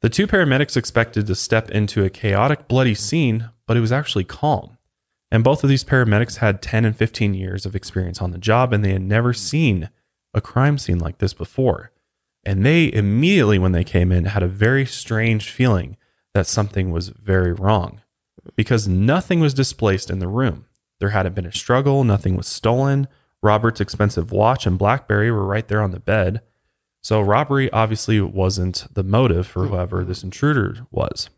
The 0.00 0.08
two 0.08 0.26
paramedics 0.26 0.76
expected 0.76 1.26
to 1.26 1.34
step 1.34 1.70
into 1.70 2.04
a 2.04 2.10
chaotic, 2.10 2.68
bloody 2.68 2.94
scene, 2.94 3.50
but 3.66 3.76
it 3.76 3.80
was 3.80 3.90
actually 3.92 4.24
calm. 4.24 4.76
And 5.30 5.44
both 5.44 5.62
of 5.64 5.68
these 5.68 5.84
paramedics 5.84 6.36
had 6.38 6.62
10 6.62 6.84
and 6.86 6.96
15 6.96 7.34
years 7.34 7.66
of 7.66 7.74
experience 7.76 8.22
on 8.22 8.30
the 8.30 8.38
job, 8.38 8.72
and 8.72 8.82
they 8.84 8.92
had 8.92 9.02
never 9.02 9.34
seen 9.34 9.90
a 10.32 10.40
crime 10.40 10.78
scene 10.78 10.98
like 10.98 11.18
this 11.18 11.34
before. 11.34 11.90
And 12.44 12.64
they 12.64 12.90
immediately, 12.92 13.58
when 13.58 13.72
they 13.72 13.84
came 13.84 14.10
in, 14.12 14.24
had 14.26 14.42
a 14.42 14.48
very 14.48 14.86
strange 14.86 15.50
feeling 15.50 15.97
that 16.34 16.46
something 16.46 16.90
was 16.90 17.08
very 17.08 17.52
wrong 17.52 18.02
because 18.56 18.88
nothing 18.88 19.40
was 19.40 19.54
displaced 19.54 20.10
in 20.10 20.18
the 20.18 20.28
room. 20.28 20.66
There 21.00 21.10
hadn't 21.10 21.34
been 21.34 21.46
a 21.46 21.52
struggle, 21.52 22.04
nothing 22.04 22.36
was 22.36 22.46
stolen. 22.46 23.08
Robert's 23.42 23.80
expensive 23.80 24.32
watch 24.32 24.66
and 24.66 24.78
Blackberry 24.78 25.30
were 25.30 25.46
right 25.46 25.66
there 25.68 25.82
on 25.82 25.92
the 25.92 26.00
bed. 26.00 26.42
So, 27.00 27.20
robbery 27.20 27.70
obviously 27.70 28.20
wasn't 28.20 28.86
the 28.92 29.04
motive 29.04 29.46
for 29.46 29.66
whoever 29.66 30.04
this 30.04 30.24
intruder 30.24 30.86
was. 30.90 31.30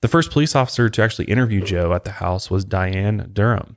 The 0.00 0.08
first 0.08 0.30
police 0.30 0.56
officer 0.56 0.88
to 0.88 1.02
actually 1.02 1.26
interview 1.26 1.62
Joe 1.62 1.92
at 1.92 2.04
the 2.04 2.12
house 2.12 2.50
was 2.50 2.64
Diane 2.64 3.30
Durham. 3.32 3.76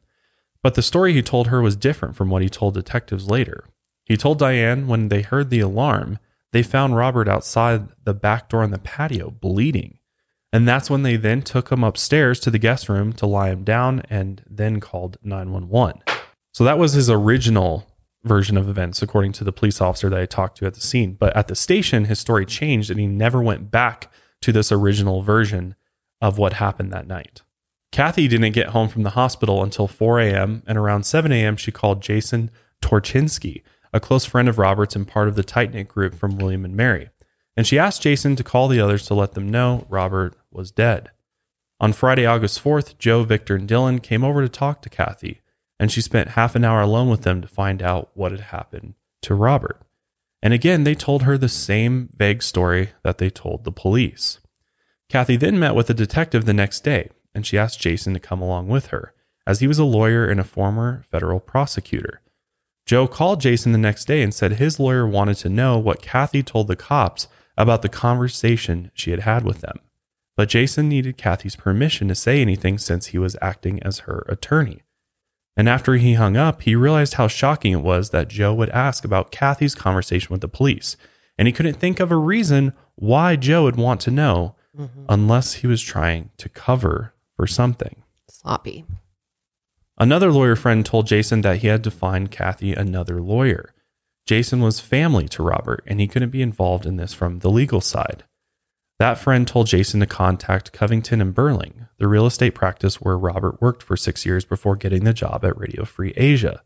But 0.64 0.74
the 0.74 0.82
story 0.82 1.14
he 1.14 1.22
told 1.22 1.48
her 1.48 1.62
was 1.62 1.76
different 1.76 2.16
from 2.16 2.30
what 2.30 2.42
he 2.42 2.50
told 2.50 2.74
detectives 2.74 3.30
later. 3.30 3.66
He 4.06 4.18
told 4.18 4.40
Diane 4.40 4.88
when 4.88 5.10
they 5.10 5.22
heard 5.22 5.50
the 5.50 5.60
alarm, 5.60 6.18
they 6.52 6.64
found 6.64 6.96
Robert 6.96 7.28
outside 7.28 7.90
the 8.04 8.14
back 8.14 8.50
door 8.50 8.64
on 8.64 8.72
the 8.72 8.80
patio 8.80 9.30
bleeding. 9.30 10.00
And 10.56 10.66
that's 10.66 10.90
when 10.90 11.04
they 11.04 11.18
then 11.18 11.42
took 11.42 11.70
him 11.70 11.84
upstairs 11.84 12.40
to 12.40 12.50
the 12.50 12.58
guest 12.58 12.88
room 12.88 13.12
to 13.12 13.26
lie 13.26 13.50
him 13.50 13.66
down 13.66 14.04
and 14.10 14.42
then 14.50 14.80
called 14.80 15.18
911. 15.22 16.02
So 16.54 16.64
that 16.64 16.78
was 16.78 16.94
his 16.94 17.10
original 17.10 17.86
version 18.24 18.56
of 18.56 18.70
events, 18.70 19.02
according 19.02 19.34
to 19.34 19.44
the 19.44 19.52
police 19.52 19.82
officer 19.82 20.10
that 20.10 20.18
I 20.18 20.26
talked 20.26 20.56
to 20.60 20.66
at 20.66 20.74
the 20.74 20.80
scene. 20.80 21.18
But 21.20 21.36
at 21.36 21.50
the 21.50 21.58
station, 21.58 22.06
his 22.06 22.20
story 22.20 22.46
changed 22.46 22.90
and 22.90 22.98
he 22.98 23.06
never 23.06 23.42
went 23.42 23.70
back 23.70 24.10
to 24.44 24.54
this 24.54 24.72
original 24.72 25.22
version 25.22 25.76
of 26.22 26.38
what 26.38 26.54
happened 26.54 26.94
that 26.94 27.06
night. 27.06 27.42
Kathy 27.92 28.30
didn't 28.30 28.54
get 28.54 28.68
home 28.68 28.88
from 28.88 29.04
the 29.04 29.10
hospital 29.10 29.62
until 29.62 29.90
4 29.90 30.22
a.m., 30.22 30.64
and 30.66 30.78
around 30.78 31.04
7 31.04 31.34
a.m., 31.34 31.58
she 31.58 31.74
called 31.74 32.02
Jason 32.02 32.50
Torchinsky, 32.82 33.62
a 33.92 34.00
close 34.00 34.24
friend 34.24 34.48
of 34.48 34.58
Robert's 34.58 34.96
and 34.96 35.06
part 35.06 35.28
of 35.28 35.36
the 35.36 35.44
tight 35.44 35.74
knit 35.74 35.90
group 35.90 36.16
from 36.16 36.38
William 36.38 36.64
and 36.64 36.78
Mary. 36.78 37.10
And 37.58 37.68
she 37.68 37.80
asked 37.80 38.02
Jason 38.02 38.38
to 38.38 38.44
call 38.44 38.70
the 38.70 38.80
others 38.80 39.06
to 39.08 39.14
let 39.14 39.34
them 39.34 39.50
know 39.50 39.86
Robert 39.90 40.34
was 40.56 40.72
dead. 40.72 41.12
On 41.80 41.94
Friday, 41.94 42.26
August 42.26 42.64
4th, 42.64 42.98
Joe, 42.98 43.24
Victor, 43.24 43.56
and 43.56 43.68
Dylan 43.68 44.02
came 44.02 44.24
over 44.24 44.42
to 44.42 44.50
talk 44.50 44.82
to 44.82 44.90
Kathy, 44.90 45.42
and 45.80 45.92
she 45.92 46.02
spent 46.02 46.30
half 46.30 46.56
an 46.56 46.64
hour 46.64 46.82
alone 46.82 47.10
with 47.10 47.24
them 47.24 47.42
to 47.42 47.48
find 47.48 47.84
out 47.84 48.10
what 48.14 48.32
had 48.32 48.42
happened 48.42 48.94
to 49.24 49.36
Robert. 49.36 49.82
And 50.42 50.54
again, 50.54 50.84
they 50.84 50.96
told 50.96 51.24
her 51.24 51.38
the 51.38 51.50
same 51.50 52.10
vague 52.16 52.42
story 52.42 52.92
that 53.04 53.18
they 53.18 53.30
told 53.30 53.64
the 53.64 53.72
police. 53.72 54.40
Kathy 55.10 55.36
then 55.36 55.60
met 55.60 55.76
with 55.76 55.90
a 55.90 55.94
detective 55.94 56.46
the 56.46 56.54
next 56.54 56.84
day, 56.84 57.10
and 57.34 57.46
she 57.46 57.58
asked 57.58 57.82
Jason 57.82 58.14
to 58.14 58.20
come 58.20 58.42
along 58.42 58.68
with 58.68 58.88
her, 58.88 59.14
as 59.46 59.60
he 59.60 59.68
was 59.68 59.80
a 59.80 59.84
lawyer 59.84 60.26
and 60.26 60.40
a 60.40 60.46
former 60.46 61.04
federal 61.12 61.40
prosecutor. 61.40 62.22
Joe 62.86 63.08
called 63.08 63.42
Jason 63.42 63.72
the 63.72 63.78
next 63.78 64.06
day 64.06 64.22
and 64.22 64.34
said 64.34 64.54
his 64.54 64.80
lawyer 64.80 65.08
wanted 65.08 65.38
to 65.38 65.50
know 65.50 65.78
what 65.78 66.02
Kathy 66.02 66.44
told 66.44 66.68
the 66.68 66.76
cops 66.76 67.28
about 67.58 67.82
the 67.82 67.90
conversation 67.90 68.92
she 68.94 69.12
had 69.12 69.22
had 69.22 69.44
with 69.44 69.62
them. 69.62 69.80
But 70.36 70.50
Jason 70.50 70.90
needed 70.90 71.18
Kathy's 71.18 71.56
permission 71.56 72.08
to 72.10 72.16
say 72.16 72.42
anything 72.42 72.78
since 72.78 73.08
he 73.08 73.18
was 73.18 73.38
acting 73.42 73.82
as 73.84 74.00
her 74.00 74.26
attorney. 74.28 74.82
And 75.58 75.70
after 75.70 75.96
he 75.96 76.16
hung 76.16 76.36
up, 76.36 76.64
he 76.64 76.76
realized 76.76 77.14
how 77.14 77.28
shocking 77.28 77.72
it 77.72 77.82
was 77.82 78.10
that 78.10 78.28
Joe 78.28 78.54
would 78.54 78.70
ask 78.72 79.06
about 79.06 79.32
Kathy's 79.32 79.76
conversation 79.76 80.30
with 80.30 80.42
the 80.42 80.50
police. 80.50 80.98
And 81.38 81.48
he 81.48 81.54
couldn't 81.54 81.76
think 81.76 82.00
of 82.00 82.12
a 82.12 82.18
reason 82.18 82.74
why 82.96 83.36
Joe 83.38 83.64
would 83.64 83.78
want 83.78 84.02
to 84.02 84.12
know 84.12 84.56
mm-hmm. 84.78 85.06
unless 85.08 85.54
he 85.56 85.68
was 85.68 85.82
trying 85.82 86.32
to 86.38 86.50
cover 86.50 87.14
for 87.36 87.48
something. 87.48 88.04
Sloppy. 88.30 88.86
Another 89.98 90.32
lawyer 90.32 90.58
friend 90.58 90.86
told 90.86 91.08
Jason 91.08 91.42
that 91.42 91.58
he 91.58 91.68
had 91.68 91.84
to 91.86 91.92
find 91.92 92.32
Kathy 92.32 92.74
another 92.74 93.22
lawyer. 93.22 93.74
Jason 94.26 94.60
was 94.60 94.80
family 94.82 95.28
to 95.30 95.44
Robert, 95.44 95.84
and 95.86 96.02
he 96.02 96.08
couldn't 96.08 96.32
be 96.32 96.42
involved 96.42 96.86
in 96.86 96.98
this 96.98 97.14
from 97.14 97.40
the 97.40 97.50
legal 97.50 97.80
side. 97.80 98.24
That 98.98 99.18
friend 99.18 99.46
told 99.46 99.68
Jason 99.68 100.00
to 100.00 100.06
contact 100.06 100.72
Covington 100.72 101.20
and 101.20 101.34
Burling, 101.34 101.88
the 101.98 102.08
real 102.08 102.26
estate 102.26 102.56
practice 102.56 103.02
where 103.02 103.18
Robert 103.18 103.62
worked 103.62 103.84
for 103.84 103.98
six 103.98 104.26
years 104.26 104.46
before 104.46 104.78
getting 104.78 105.04
the 105.04 105.14
job 105.14 105.44
at 105.44 105.58
Radio 105.58 105.84
Free 105.84 106.14
Asia. 106.16 106.62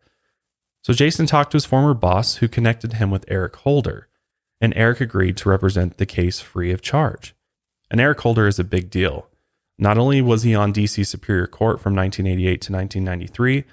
So 0.84 0.94
Jason 0.94 1.26
talked 1.26 1.52
to 1.52 1.56
his 1.56 1.66
former 1.66 1.94
boss, 1.94 2.36
who 2.36 2.48
connected 2.48 2.94
him 2.94 3.10
with 3.10 3.26
Eric 3.28 3.56
Holder, 3.58 4.08
and 4.62 4.74
Eric 4.76 5.02
agreed 5.02 5.38
to 5.38 5.50
represent 5.50 5.98
the 5.98 6.06
case 6.06 6.40
free 6.40 6.72
of 6.72 6.82
charge. 6.82 7.34
And 7.90 8.00
Eric 8.00 8.22
Holder 8.22 8.48
is 8.48 8.60
a 8.60 8.64
big 8.64 8.90
deal. 8.90 9.28
Not 9.80 9.98
only 9.98 10.22
was 10.22 10.44
he 10.44 10.54
on 10.54 10.74
DC 10.74 11.06
Superior 11.08 11.48
Court 11.48 11.80
from 11.80 11.96
1988 11.96 12.62
to 12.62 12.74
1993, 12.74 13.64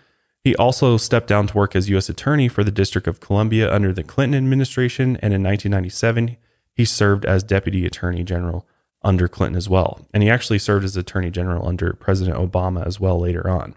he 0.42 0.56
also 0.56 0.96
stepped 0.96 1.26
down 1.26 1.48
to 1.48 1.56
work 1.56 1.74
as 1.74 1.90
U.S. 1.90 2.08
Attorney 2.08 2.48
for 2.48 2.64
the 2.64 2.70
District 2.70 3.06
of 3.08 3.20
Columbia 3.20 3.72
under 3.72 3.92
the 3.92 4.04
Clinton 4.04 4.38
administration, 4.38 5.16
and 5.16 5.34
in 5.34 5.42
1997, 5.42 6.36
he 6.76 6.84
served 6.84 7.24
as 7.24 7.42
Deputy 7.42 7.86
Attorney 7.86 8.22
General 8.22 8.66
under 9.02 9.28
Clinton 9.28 9.56
as 9.56 9.68
well. 9.68 10.06
And 10.12 10.22
he 10.22 10.30
actually 10.30 10.58
served 10.58 10.84
as 10.84 10.96
Attorney 10.96 11.30
General 11.30 11.66
under 11.66 11.94
President 11.94 12.36
Obama 12.36 12.86
as 12.86 13.00
well 13.00 13.18
later 13.18 13.48
on. 13.48 13.74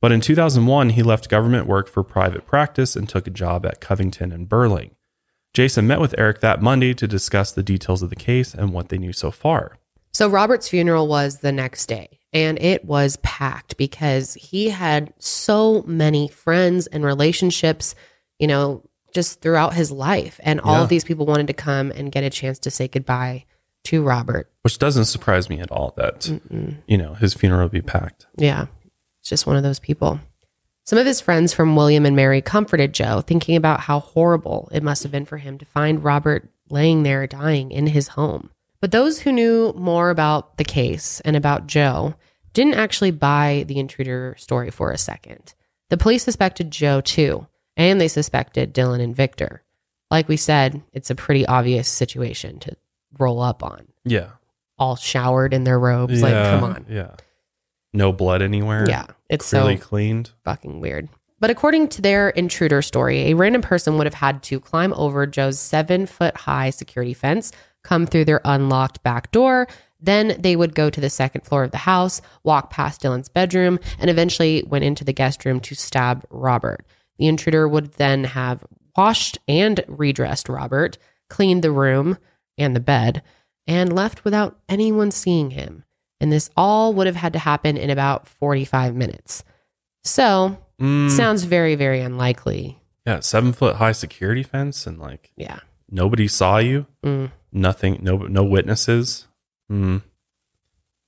But 0.00 0.10
in 0.10 0.20
2001, 0.20 0.90
he 0.90 1.02
left 1.02 1.28
government 1.28 1.68
work 1.68 1.88
for 1.88 2.02
private 2.02 2.44
practice 2.44 2.96
and 2.96 3.08
took 3.08 3.28
a 3.28 3.30
job 3.30 3.64
at 3.64 3.80
Covington 3.80 4.32
and 4.32 4.48
Burling. 4.48 4.96
Jason 5.54 5.86
met 5.86 6.00
with 6.00 6.14
Eric 6.18 6.40
that 6.40 6.60
Monday 6.60 6.94
to 6.94 7.06
discuss 7.06 7.52
the 7.52 7.62
details 7.62 8.02
of 8.02 8.10
the 8.10 8.16
case 8.16 8.54
and 8.54 8.72
what 8.72 8.88
they 8.88 8.98
knew 8.98 9.12
so 9.12 9.30
far. 9.30 9.78
So 10.12 10.28
Robert's 10.28 10.68
funeral 10.68 11.06
was 11.06 11.38
the 11.38 11.52
next 11.52 11.86
day, 11.86 12.18
and 12.32 12.58
it 12.60 12.84
was 12.84 13.16
packed 13.18 13.76
because 13.76 14.34
he 14.34 14.70
had 14.70 15.12
so 15.18 15.82
many 15.82 16.28
friends 16.28 16.86
and 16.86 17.04
relationships, 17.04 17.94
you 18.38 18.46
know, 18.46 18.82
just 19.12 19.40
throughout 19.40 19.74
his 19.74 19.90
life. 19.90 20.40
And 20.42 20.60
all 20.60 20.76
Yeah. 20.76 20.82
of 20.82 20.88
these 20.88 21.04
people 21.04 21.26
wanted 21.26 21.46
to 21.48 21.52
come 21.52 21.90
and 21.90 22.10
get 22.12 22.24
a 22.24 22.30
chance 22.30 22.58
to 22.60 22.70
say 22.70 22.88
goodbye 22.88 23.44
to 23.84 24.02
Robert. 24.02 24.48
which 24.62 24.78
doesn't 24.78 25.06
surprise 25.06 25.50
me 25.50 25.58
at 25.58 25.70
all 25.72 25.92
that 25.96 26.30
you 26.86 26.96
know 26.96 27.14
his 27.14 27.34
funeral 27.34 27.62
would 27.64 27.72
be 27.72 27.82
packed 27.82 28.26
Yeah, 28.36 28.66
it's 29.20 29.28
just 29.28 29.44
one 29.46 29.56
of 29.56 29.64
those 29.64 29.80
people. 29.80 30.20
Some 30.84 30.98
of 31.00 31.06
his 31.06 31.20
friends 31.20 31.52
from 31.52 31.74
William 31.76 32.06
and 32.06 32.14
Mary 32.16 32.40
comforted 32.40 32.92
Joe, 32.92 33.20
thinking 33.22 33.56
about 33.56 33.80
how 33.80 33.98
horrible 34.00 34.68
it 34.72 34.82
must 34.84 35.02
have 35.02 35.10
been 35.12 35.24
for 35.24 35.38
him 35.38 35.58
to 35.58 35.64
find 35.64 36.02
Robert 36.04 36.48
laying 36.70 37.02
there 37.02 37.26
dying 37.26 37.70
in 37.72 37.88
his 37.88 38.08
home. 38.08 38.50
But 38.80 38.90
those 38.92 39.20
who 39.20 39.32
knew 39.32 39.72
more 39.76 40.10
about 40.10 40.56
the 40.58 40.64
case 40.64 41.20
and 41.24 41.36
about 41.36 41.66
Joe 41.66 42.14
didn't 42.52 42.74
actually 42.74 43.10
buy 43.12 43.64
the 43.66 43.78
intruder 43.78 44.34
story 44.38 44.70
for 44.70 44.90
a 44.92 44.98
second. 44.98 45.54
The 45.90 45.96
police 45.96 46.22
suspected 46.24 46.70
Joe 46.70 47.00
too, 47.00 47.46
and 47.76 48.00
they 48.00 48.08
suspected 48.08 48.74
Dylan 48.74 49.00
and 49.00 49.14
Victor. 49.16 49.62
Like 50.10 50.28
we 50.28 50.36
said, 50.36 50.82
it's 50.92 51.10
a 51.10 51.14
pretty 51.14 51.46
obvious 51.46 51.88
situation 51.88 52.58
to 52.60 52.76
roll 53.18 53.40
up 53.40 53.62
on. 53.62 53.88
yeah 54.04 54.30
All 54.78 54.96
showered 54.96 55.54
in 55.54 55.64
their 55.64 55.78
robes. 55.78 56.22
Like, 56.22 56.32
come 56.32 56.64
on. 56.64 56.86
yeah 56.88 57.14
no 57.92 58.12
blood 58.12 58.42
anywhere 58.42 58.86
Yeah, 58.88 59.06
it's 59.28 59.52
really 59.52 59.76
so 59.76 59.82
cleaned 59.84 60.30
fucking 60.44 60.80
weird. 60.80 61.08
But 61.40 61.50
according 61.50 61.88
to 61.88 62.02
their 62.02 62.30
intruder 62.30 62.82
story, 62.82 63.30
a 63.30 63.34
random 63.34 63.62
person 63.62 63.98
would 63.98 64.06
have 64.06 64.14
had 64.14 64.42
to 64.44 64.60
climb 64.60 64.92
over 64.94 65.26
Joe's 65.26 65.58
seven 65.58 66.06
foot 66.06 66.36
high 66.36 66.70
security 66.70 67.14
fence, 67.14 67.52
come 67.82 68.06
through 68.06 68.26
their 68.26 68.40
unlocked 68.44 69.02
back 69.02 69.32
door. 69.32 69.66
Then 70.00 70.36
they 70.38 70.56
would 70.56 70.74
go 70.74 70.88
to 70.88 71.00
the 71.00 71.10
second 71.10 71.42
floor 71.42 71.64
of 71.64 71.70
the 71.70 71.78
house, 71.78 72.22
walk 72.44 72.70
past 72.70 73.02
Dylan's 73.02 73.28
bedroom, 73.28 73.78
and 73.98 74.08
eventually 74.08 74.62
went 74.66 74.84
into 74.84 75.04
the 75.04 75.12
guest 75.12 75.44
room 75.44 75.60
to 75.60 75.74
stab 75.74 76.24
Robert. 76.30 76.86
The 77.18 77.26
intruder 77.28 77.68
would 77.68 77.92
then 77.94 78.24
have 78.24 78.64
washed 78.96 79.38
and 79.48 79.82
redressed 79.88 80.48
Robert, 80.48 80.98
cleaned 81.30 81.62
the 81.62 81.70
room 81.70 82.18
and 82.58 82.74
the 82.76 82.80
bed, 82.80 83.22
and 83.66 83.92
left 83.92 84.24
without 84.24 84.58
anyone 84.68 85.10
seeing 85.10 85.50
him. 85.52 85.84
And 86.20 86.30
this 86.32 86.50
all 86.56 86.92
would 86.94 87.06
have 87.06 87.16
had 87.16 87.32
to 87.32 87.38
happen 87.38 87.76
in 87.76 87.90
about 87.90 88.26
45 88.28 88.94
minutes. 88.94 89.44
So, 90.04 90.58
Mm, 90.80 91.10
sounds 91.10 91.44
very, 91.44 91.74
very 91.76 92.00
unlikely. 92.00 92.80
yeah, 93.06 93.20
seven 93.20 93.52
foot 93.52 93.76
high 93.76 93.92
security 93.92 94.42
fence 94.42 94.84
and 94.86 94.98
like 94.98 95.30
Yeah. 95.36 95.60
nobody 95.88 96.26
saw 96.26 96.58
you. 96.58 96.86
Mm. 97.04 97.30
Nothing. 97.52 97.98
No. 98.02 98.16
No 98.18 98.42
witnesses. 98.44 99.28
Hmm. 99.68 99.98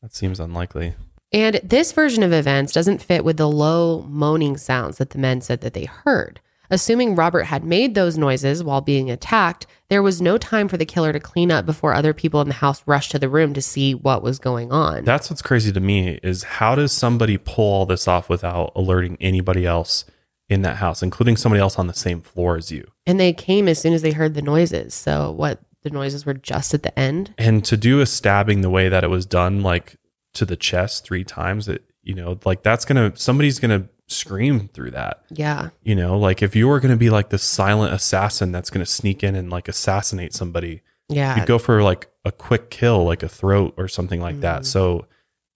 That 0.03 0.15
seems 0.15 0.39
unlikely. 0.39 0.95
And 1.35 1.61
this 1.64 1.91
version 1.91 2.22
of 2.22 2.32
events 2.32 2.72
doesn't 2.72 3.03
fit 3.03 3.24
with 3.24 3.39
the 3.39 3.49
low 3.49 4.03
moaning 4.09 4.57
sounds 4.57 4.99
that 4.99 5.11
the 5.11 5.18
men 5.18 5.41
said 5.41 5.62
that 5.62 5.74
they 5.74 5.87
heard. 5.87 6.41
Assuming 6.70 7.16
Robert 7.16 7.43
had 7.43 7.64
made 7.64 7.95
those 7.97 8.16
noises 8.16 8.62
while 8.62 8.80
being 8.80 9.11
attacked, 9.11 9.66
there 9.89 10.03
was 10.03 10.22
no 10.22 10.39
time 10.39 10.68
for 10.68 10.76
the 10.76 10.87
killer 10.87 11.12
to 11.12 11.18
clean 11.18 11.51
up 11.51 11.66
before 11.66 11.93
other 11.93 12.14
people 12.14 12.41
in 12.41 12.47
the 12.47 12.55
house 12.55 12.85
rushed 12.87 13.11
to 13.11 13.18
the 13.18 13.28
room 13.28 13.53
to 13.53 13.61
see 13.61 13.95
what 13.95 14.22
was 14.22 14.39
going 14.39 14.70
on. 14.70 15.05
That's 15.05 15.28
what's 15.28 15.43
crazy 15.43 15.72
to 15.72 15.80
me 15.80 16.20
is 16.22 16.45
how 16.45 16.76
does 16.76 16.93
somebody 16.93 17.37
pull 17.37 17.64
all 17.64 17.87
this 17.87 18.07
off 18.07 18.28
without 18.28 18.70
alerting 18.76 19.16
anybody 19.20 19.66
else 19.66 20.05
in 20.49 20.62
that 20.62 20.76
house, 20.76 21.03
including 21.03 21.37
somebody 21.37 21.61
else 21.61 21.80
on 21.80 21.89
the 21.89 21.95
same 21.95 22.20
floor 22.20 22.57
as 22.57 22.70
you? 22.70 22.87
and 23.07 23.18
they 23.18 23.32
came 23.32 23.66
as 23.68 23.78
soon 23.80 23.93
as 23.93 24.03
they 24.03 24.12
heard 24.12 24.35
the 24.35 24.41
noises. 24.41 24.95
So, 24.95 25.32
what 25.32 25.61
the 25.82 25.91
noises 25.91 26.24
were 26.24 26.35
just 26.35 26.72
at 26.72 26.85
the 26.85 26.99
end? 26.99 27.35
And 27.37 27.64
to 27.66 27.76
do 27.76 28.01
a 28.01 28.07
stabbing 28.07 28.62
the 28.62 28.70
way 28.70 28.89
that 28.89 29.05
it 29.05 29.11
was 29.11 29.26
done, 29.26 29.62
like 29.62 29.97
to 30.35 30.45
the 30.45 30.57
chest 30.57 31.05
three 31.05 31.24
times, 31.24 31.66
that 31.66 31.82
you 32.03 32.14
know, 32.14 32.39
like 32.45 32.62
that's 32.62 32.85
gonna 32.85 33.12
somebody's 33.16 33.59
gonna 33.59 33.89
scream 34.07 34.68
through 34.68 34.91
that. 34.91 35.22
Yeah. 35.30 35.70
You 35.82 35.95
know, 35.95 36.18
like 36.18 36.43
if 36.43 36.55
you 36.55 36.68
were 36.68 36.78
gonna 36.80 36.97
be 36.97 37.09
like 37.11 37.30
the 37.30 37.39
silent 37.39 37.95
assassin 37.95 38.53
that's 38.53 38.68
gonna 38.70 38.85
sneak 38.87 39.24
in 39.24 39.35
and 39.35 39.49
like 39.51 39.66
assassinate 39.68 40.35
somebody, 40.35 40.82
Yeah. 41.09 41.37
you'd 41.39 41.47
go 41.47 41.59
for 41.59 41.82
like 41.82 42.09
a 42.24 42.30
quick 42.32 42.68
kill, 42.70 43.05
like 43.05 43.22
a 43.22 43.28
throat 43.28 43.74
or 43.78 43.89
something 43.89 44.20
like 44.20 44.41
that. 44.41 44.62
Mhm. 44.62 44.66
So 44.66 45.07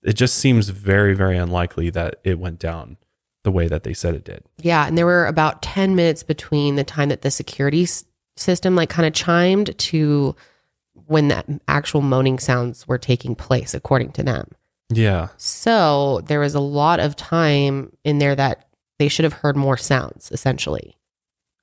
it 0.03 0.15
just 0.15 0.37
seems 0.37 0.69
very, 0.71 1.15
very 1.15 1.37
unlikely 1.37 1.91
that 1.91 2.17
it 2.25 2.39
went 2.39 2.59
down 2.59 2.97
the 3.45 3.51
way 3.51 3.69
that 3.69 3.83
they 3.83 3.93
said 3.95 4.15
it 4.15 4.25
did. 4.25 4.43
Yeah, 4.59 4.87
and 4.87 4.97
there 4.97 5.07
were 5.07 5.27
about 5.27 5.61
10 5.63 5.95
minutes 5.95 6.23
between 6.23 6.77
the 6.77 6.85
time 6.85 7.09
that 7.11 7.23
the 7.23 7.31
security 7.31 7.83
s- 7.83 8.05
system 8.37 8.75
like 8.77 8.89
kind 8.89 9.07
of 9.07 9.13
chimed 9.13 9.77
to 9.79 10.35
when 11.07 11.29
that 11.29 11.47
actual 11.69 12.01
moaning 12.01 12.39
sounds 12.39 12.87
were 12.89 12.99
taking 12.99 13.35
place 13.35 13.75
according 13.75 14.13
to 14.13 14.23
them. 14.23 14.49
Yeah. 14.91 15.29
So, 15.37 16.21
there 16.27 16.41
was 16.41 16.55
a 16.55 16.61
lot 16.61 17.01
of 17.01 17.15
time 17.17 17.93
in 18.05 18.19
there 18.19 18.35
that 18.35 18.67
they 18.99 19.09
should 19.09 19.25
have 19.25 19.33
heard 19.35 19.57
more 19.57 19.77
sounds 19.77 20.31
essentially. 20.33 20.95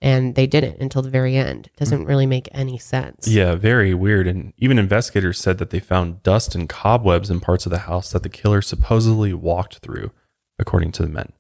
And 0.02 0.36
they 0.36 0.46
didn't 0.46 0.80
until 0.82 1.02
the 1.02 1.10
very 1.10 1.36
end. 1.36 1.68
It 1.74 1.80
doesn't 1.80 2.06
really 2.06 2.26
make 2.28 2.48
any 2.52 2.78
sense. 2.78 3.28
Yeah, 3.28 3.56
very 3.56 3.94
weird. 3.94 4.28
And 4.28 4.54
even 4.58 4.78
investigators 4.78 5.40
said 5.40 5.58
that 5.58 5.70
they 5.72 5.80
found 5.80 6.22
dust 6.22 6.54
and 6.54 6.70
cobwebs 6.70 7.32
in 7.32 7.40
parts 7.40 7.66
of 7.66 7.72
the 7.72 7.80
house 7.80 8.12
that 8.12 8.22
the 8.22 8.30
killer 8.30 8.62
supposedly 8.62 9.34
walked 9.34 9.78
through, 9.78 10.12
according 10.60 10.92
to 10.94 11.04
the 11.04 11.10
men. 11.10 11.32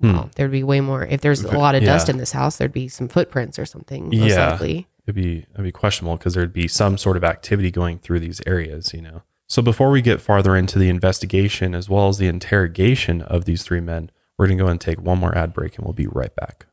Hmm. 0.00 0.22
There'd 0.34 0.50
be 0.50 0.64
way 0.64 0.80
more. 0.80 1.04
If 1.06 1.20
there's 1.20 1.42
a 1.44 1.56
lot 1.56 1.76
of 1.76 1.82
Yeah. 1.82 1.92
dust 1.92 2.08
in 2.08 2.16
this 2.16 2.32
house, 2.32 2.56
there'd 2.56 2.72
be 2.72 2.88
some 2.88 3.06
footprints 3.08 3.56
or 3.58 3.66
something, 3.66 4.06
most 4.06 4.14
Yeah. 4.16 4.52
likely. 4.52 4.88
It'd 5.06 5.14
be 5.14 5.46
it'd 5.52 5.62
be 5.62 5.70
questionable 5.70 6.16
because 6.16 6.34
there'd 6.34 6.52
be 6.52 6.66
some 6.68 6.98
sort 6.98 7.16
of 7.16 7.22
activity 7.22 7.70
going 7.70 7.98
through 7.98 8.20
these 8.20 8.40
areas, 8.46 8.92
you 8.92 9.02
know. 9.02 9.22
So 9.48 9.62
before 9.62 9.90
we 9.90 10.02
get 10.02 10.20
farther 10.20 10.56
into 10.56 10.78
the 10.78 10.88
investigation 10.88 11.74
as 11.74 11.88
well 11.88 12.08
as 12.08 12.18
the 12.18 12.28
interrogation 12.28 13.22
of 13.22 13.44
these 13.44 13.62
three 13.62 13.80
men, 13.80 14.10
we're 14.38 14.46
gonna 14.46 14.62
go 14.62 14.68
and 14.68 14.80
take 14.80 15.00
one 15.00 15.18
more 15.18 15.36
ad 15.36 15.52
break 15.52 15.76
and 15.76 15.84
we'll 15.84 15.92
be 15.92 16.06
right 16.06 16.34
back. 16.34 16.66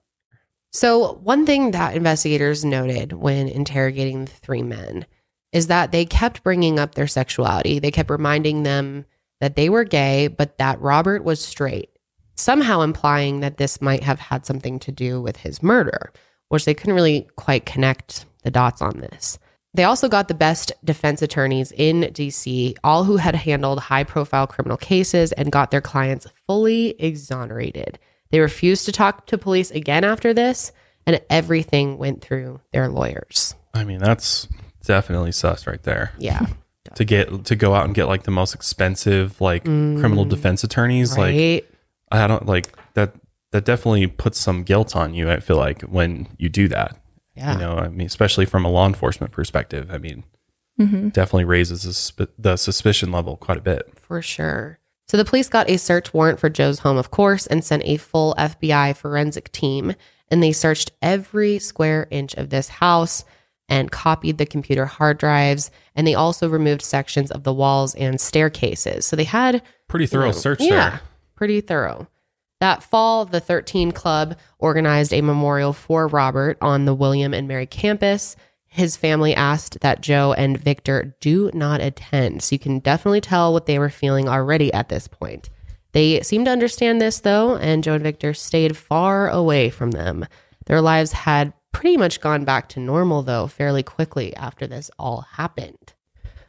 So, 0.71 1.13
one 1.23 1.45
thing 1.47 1.71
that 1.71 1.95
investigators 1.95 2.63
noted 2.63 3.13
when 3.13 3.47
interrogating 3.47 4.25
the 4.25 4.31
three 4.31 4.61
men 4.61 5.05
is 5.51 5.67
that 5.67 5.91
they 5.91 6.05
kept 6.05 6.43
bringing 6.43 6.77
up 6.77 6.93
their 6.93 7.07
sexuality. 7.07 7.79
They 7.79 7.91
kept 7.91 8.11
reminding 8.11 8.63
them 8.63 9.05
that 9.41 9.55
they 9.55 9.69
were 9.69 9.83
gay, 9.83 10.27
but 10.27 10.57
that 10.59 10.79
Robert 10.79 11.23
was 11.23 11.43
straight, 11.43 11.89
somehow 12.35 12.81
implying 12.81 13.39
that 13.39 13.57
this 13.57 13.81
might 13.81 14.03
have 14.03 14.19
had 14.19 14.45
something 14.45 14.77
to 14.79 14.91
do 14.91 15.19
with 15.19 15.37
his 15.37 15.63
murder, 15.63 16.11
which 16.49 16.65
they 16.65 16.73
couldn't 16.75 16.95
really 16.95 17.27
quite 17.35 17.65
connect 17.65 18.25
the 18.43 18.51
dots 18.51 18.81
on 18.81 18.99
this. 18.99 19.39
They 19.73 19.83
also 19.83 20.09
got 20.09 20.27
the 20.27 20.33
best 20.33 20.71
defense 20.83 21.21
attorneys 21.21 21.71
in 21.71 22.01
DC, 22.01 22.75
all 22.83 23.03
who 23.03 23.17
had 23.17 23.35
handled 23.35 23.79
high 23.79 24.03
profile 24.03 24.47
criminal 24.47 24.77
cases 24.77 25.31
and 25.33 25.51
got 25.51 25.69
their 25.69 25.81
clients 25.81 26.25
fully 26.47 26.95
exonerated. 26.99 27.99
They 28.31 28.39
refused 28.39 28.85
to 28.85 28.91
talk 28.91 29.27
to 29.27 29.37
police 29.37 29.71
again 29.71 30.03
after 30.03 30.33
this, 30.33 30.71
and 31.05 31.21
everything 31.29 31.97
went 31.97 32.21
through 32.21 32.61
their 32.73 32.89
lawyers. 32.89 33.55
I 33.73 33.83
mean, 33.83 33.99
that's 33.99 34.47
definitely 34.83 35.31
sus 35.31 35.67
right 35.67 35.81
there. 35.83 36.13
Yeah. 36.17 36.45
To 36.95 37.05
get 37.05 37.45
to 37.45 37.55
go 37.55 37.75
out 37.75 37.85
and 37.85 37.93
get 37.93 38.05
like 38.05 38.23
the 38.23 38.31
most 38.31 38.55
expensive 38.55 39.39
like 39.39 39.63
criminal 39.63 40.25
mm. 40.25 40.29
defense 40.29 40.63
attorneys, 40.63 41.15
like? 41.15 41.69
I 42.11 42.25
don't 42.25 42.47
like 42.47 42.75
that 42.95 43.13
that 43.51 43.65
definitely 43.65 44.07
puts 44.07 44.39
some 44.39 44.63
guilt 44.63 44.95
on 44.95 45.13
you, 45.13 45.29
I 45.29 45.39
feel 45.39 45.57
like, 45.57 45.81
when 45.83 46.27
you 46.37 46.49
do 46.49 46.67
that. 46.69 46.97
Yeah. 47.39 47.53
You 47.53 47.59
know, 47.59 47.77
I 47.77 47.87
mean, 47.87 48.05
especially 48.07 48.45
from 48.45 48.65
a 48.65 48.69
law 48.69 48.85
enforcement 48.85 49.31
perspective. 49.31 49.89
I 49.89 49.97
mean, 49.97 50.25
mm-hmm. 50.79 51.09
definitely 51.09 51.45
raises 51.45 51.83
the, 51.83 51.91
susp- 51.91 52.31
the 52.37 52.57
suspicion 52.57 53.11
level 53.11 53.37
quite 53.37 53.57
a 53.57 53.61
bit. 53.61 53.89
For 53.97 54.21
sure. 54.21 54.79
So 55.07 55.15
the 55.15 55.25
police 55.25 55.47
got 55.47 55.69
a 55.69 55.77
search 55.77 56.13
warrant 56.13 56.39
for 56.39 56.49
Joe's 56.49 56.79
home, 56.79 56.97
of 56.97 57.11
course, 57.11 57.47
and 57.47 57.63
sent 57.63 57.83
a 57.85 57.97
full 57.97 58.35
FBI 58.37 58.95
forensic 58.97 59.51
team. 59.51 59.95
And 60.29 60.43
they 60.43 60.51
searched 60.51 60.91
every 61.01 61.59
square 61.59 62.07
inch 62.11 62.35
of 62.35 62.49
this 62.49 62.67
house 62.67 63.23
and 63.69 63.89
copied 63.89 64.37
the 64.37 64.45
computer 64.45 64.85
hard 64.85 65.17
drives. 65.17 65.71
And 65.95 66.05
they 66.05 66.13
also 66.13 66.49
removed 66.49 66.81
sections 66.81 67.31
of 67.31 67.43
the 67.43 67.53
walls 67.53 67.95
and 67.95 68.19
staircases. 68.19 69.05
So 69.05 69.15
they 69.15 69.23
had 69.23 69.63
Pretty 69.87 70.07
thorough 70.07 70.27
know, 70.27 70.31
search 70.33 70.59
yeah, 70.61 70.89
there. 70.89 71.01
pretty 71.35 71.61
thorough. 71.61 72.07
That 72.59 72.83
fall, 72.83 73.25
the 73.25 73.39
13 73.39 73.91
Club 73.91 74.37
organized 74.57 75.13
a 75.13 75.21
memorial 75.21 75.73
for 75.73 76.07
Robert 76.07 76.57
on 76.61 76.85
the 76.85 76.93
William 76.93 77.33
and 77.33 77.47
Mary 77.47 77.65
campus. 77.65 78.35
His 78.67 78.97
family 78.97 79.33
asked 79.33 79.79
that 79.79 80.01
Joe 80.01 80.33
and 80.33 80.57
Victor 80.57 81.15
do 81.21 81.49
not 81.53 81.81
attend. 81.81 82.43
So 82.43 82.55
you 82.55 82.59
can 82.59 82.79
definitely 82.79 83.21
tell 83.21 83.53
what 83.53 83.65
they 83.65 83.79
were 83.79 83.89
feeling 83.89 84.27
already 84.27 84.71
at 84.73 84.89
this 84.89 85.07
point. 85.07 85.49
They 85.93 86.21
seemed 86.21 86.45
to 86.45 86.51
understand 86.51 87.01
this, 87.01 87.19
though, 87.21 87.55
and 87.55 87.83
Joe 87.83 87.93
and 87.93 88.03
Victor 88.03 88.33
stayed 88.33 88.77
far 88.77 89.29
away 89.29 89.69
from 89.69 89.91
them. 89.91 90.25
Their 90.65 90.81
lives 90.81 91.13
had 91.13 91.53
pretty 91.71 91.97
much 91.97 92.21
gone 92.21 92.45
back 92.45 92.69
to 92.69 92.79
normal, 92.79 93.23
though, 93.23 93.47
fairly 93.47 93.81
quickly 93.81 94.35
after 94.35 94.67
this 94.67 94.91
all 94.99 95.21
happened. 95.21 95.93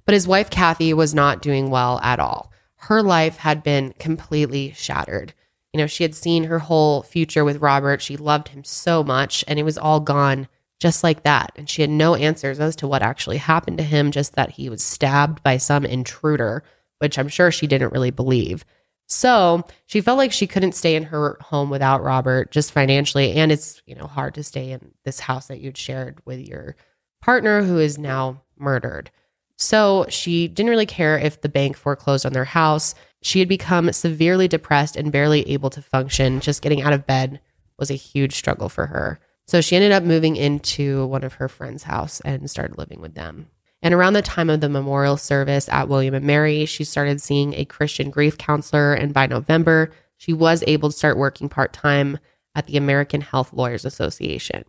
But 0.05 0.15
his 0.15 0.29
wife, 0.29 0.51
Kathy, 0.51 0.93
was 0.93 1.15
not 1.15 1.41
doing 1.41 1.71
well 1.71 2.01
at 2.03 2.21
all. 2.21 2.53
Her 2.77 3.03
life 3.03 3.39
had 3.39 3.63
been 3.63 3.95
completely 3.99 4.73
shattered. 4.73 5.33
You 5.73 5.79
know, 5.79 5.87
she 5.87 6.05
had 6.05 6.15
seen 6.15 6.45
her 6.45 6.59
whole 6.59 7.03
future 7.03 7.45
with 7.45 7.63
Robert. 7.63 8.03
She 8.03 8.17
loved 8.17 8.49
him 8.49 8.65
so 8.65 9.05
much, 9.05 9.45
and 9.47 9.59
it 9.59 9.65
was 9.65 9.79
all 9.79 10.01
gone 10.01 10.49
just 10.81 11.05
like 11.05 11.23
that. 11.23 11.53
And 11.57 11.69
she 11.69 11.83
had 11.83 11.91
no 11.91 12.15
answers 12.15 12.59
as 12.59 12.75
to 12.77 12.89
what 12.89 13.03
actually 13.03 13.37
happened 13.37 13.79
to 13.79 13.85
him, 13.85 14.11
just 14.11 14.35
that 14.35 14.51
he 14.51 14.69
was 14.69 14.83
stabbed 14.83 15.43
by 15.43 15.59
some 15.59 15.85
intruder, 15.85 16.65
which 16.99 17.19
I'm 17.19 17.29
sure 17.29 17.53
she 17.53 17.67
didn't 17.67 17.93
really 17.93 18.11
believe. 18.11 18.65
So 19.07 19.65
she 19.87 20.01
felt 20.01 20.19
like 20.19 20.33
she 20.33 20.47
couldn't 20.47 20.75
stay 20.75 20.95
in 20.95 21.03
her 21.05 21.37
home 21.41 21.69
without 21.69 22.03
Robert, 22.03 22.51
just 22.51 22.73
financially. 22.73 23.33
And 23.33 23.53
it's, 23.53 23.83
you 23.85 23.95
know, 23.95 24.07
hard 24.07 24.35
to 24.35 24.43
stay 24.43 24.71
in 24.71 24.93
this 25.05 25.21
house 25.21 25.49
that 25.49 25.61
you'd 25.61 25.77
shared 25.77 26.21
with 26.25 26.41
your 26.41 26.77
partner 27.21 27.63
who 27.63 27.79
is 27.79 27.99
now 27.99 28.43
murdered. 28.57 29.11
So 29.57 30.07
she 30.09 30.49
didn't 30.49 30.71
really 30.71 30.87
care 30.87 31.19
if 31.19 31.41
the 31.41 31.49
bank 31.49 31.77
foreclosed 31.77 32.25
on 32.25 32.33
their 32.33 32.45
house. 32.45 32.95
She 33.23 33.41
had 33.41 33.49
become 33.49 33.93
severely 33.93 34.49
depressed 34.49 34.97
and 34.97 35.13
barely 35.13 35.49
able 35.51 35.71
to 35.71 35.83
function. 35.83 36.41
Just 36.41 36.63
getting 36.63 36.83
out 36.83 36.93
of 36.93 37.07
bed 37.07 37.41
was 37.79 37.91
a 37.91 37.95
huge 37.95 38.35
struggle 38.35 38.69
for 38.69 38.87
her. 38.87 39.21
So 39.47 39.61
she 39.61 39.77
ended 39.77 39.93
up 39.93 40.03
moving 40.03 40.37
into 40.37 41.07
one 41.07 41.25
of 41.25 41.35
her 41.35 41.49
friends' 41.49 41.83
house 41.83 42.21
and 42.21 42.49
started 42.51 42.79
living 42.79 43.01
with 43.01 43.15
them. 43.15 43.49
And 43.83 43.95
around 43.95 44.13
the 44.13 44.23
time 44.23 44.51
of 44.51 44.61
the 44.61 44.69
memorial 44.69 45.17
service 45.17 45.69
at 45.71 45.89
William 45.89 46.15
and 46.15 46.25
Mary, 46.25 46.67
she 46.67 46.85
started 46.85 47.21
seeing 47.21 47.55
a 47.55 47.65
Christian 47.65 48.11
grief 48.11 48.39
counselor. 48.39 48.95
And 48.95 49.13
by 49.13 49.27
November, 49.27 49.91
she 50.17 50.33
was 50.33 50.63
able 50.67 50.91
to 50.91 50.97
start 50.97 51.17
working 51.17 51.49
part 51.49 51.73
time 51.73 52.19
at 52.55 52.67
the 52.67 52.77
American 52.77 53.23
Health 53.23 53.53
Lawyers 53.53 53.85
Association. 53.85 54.65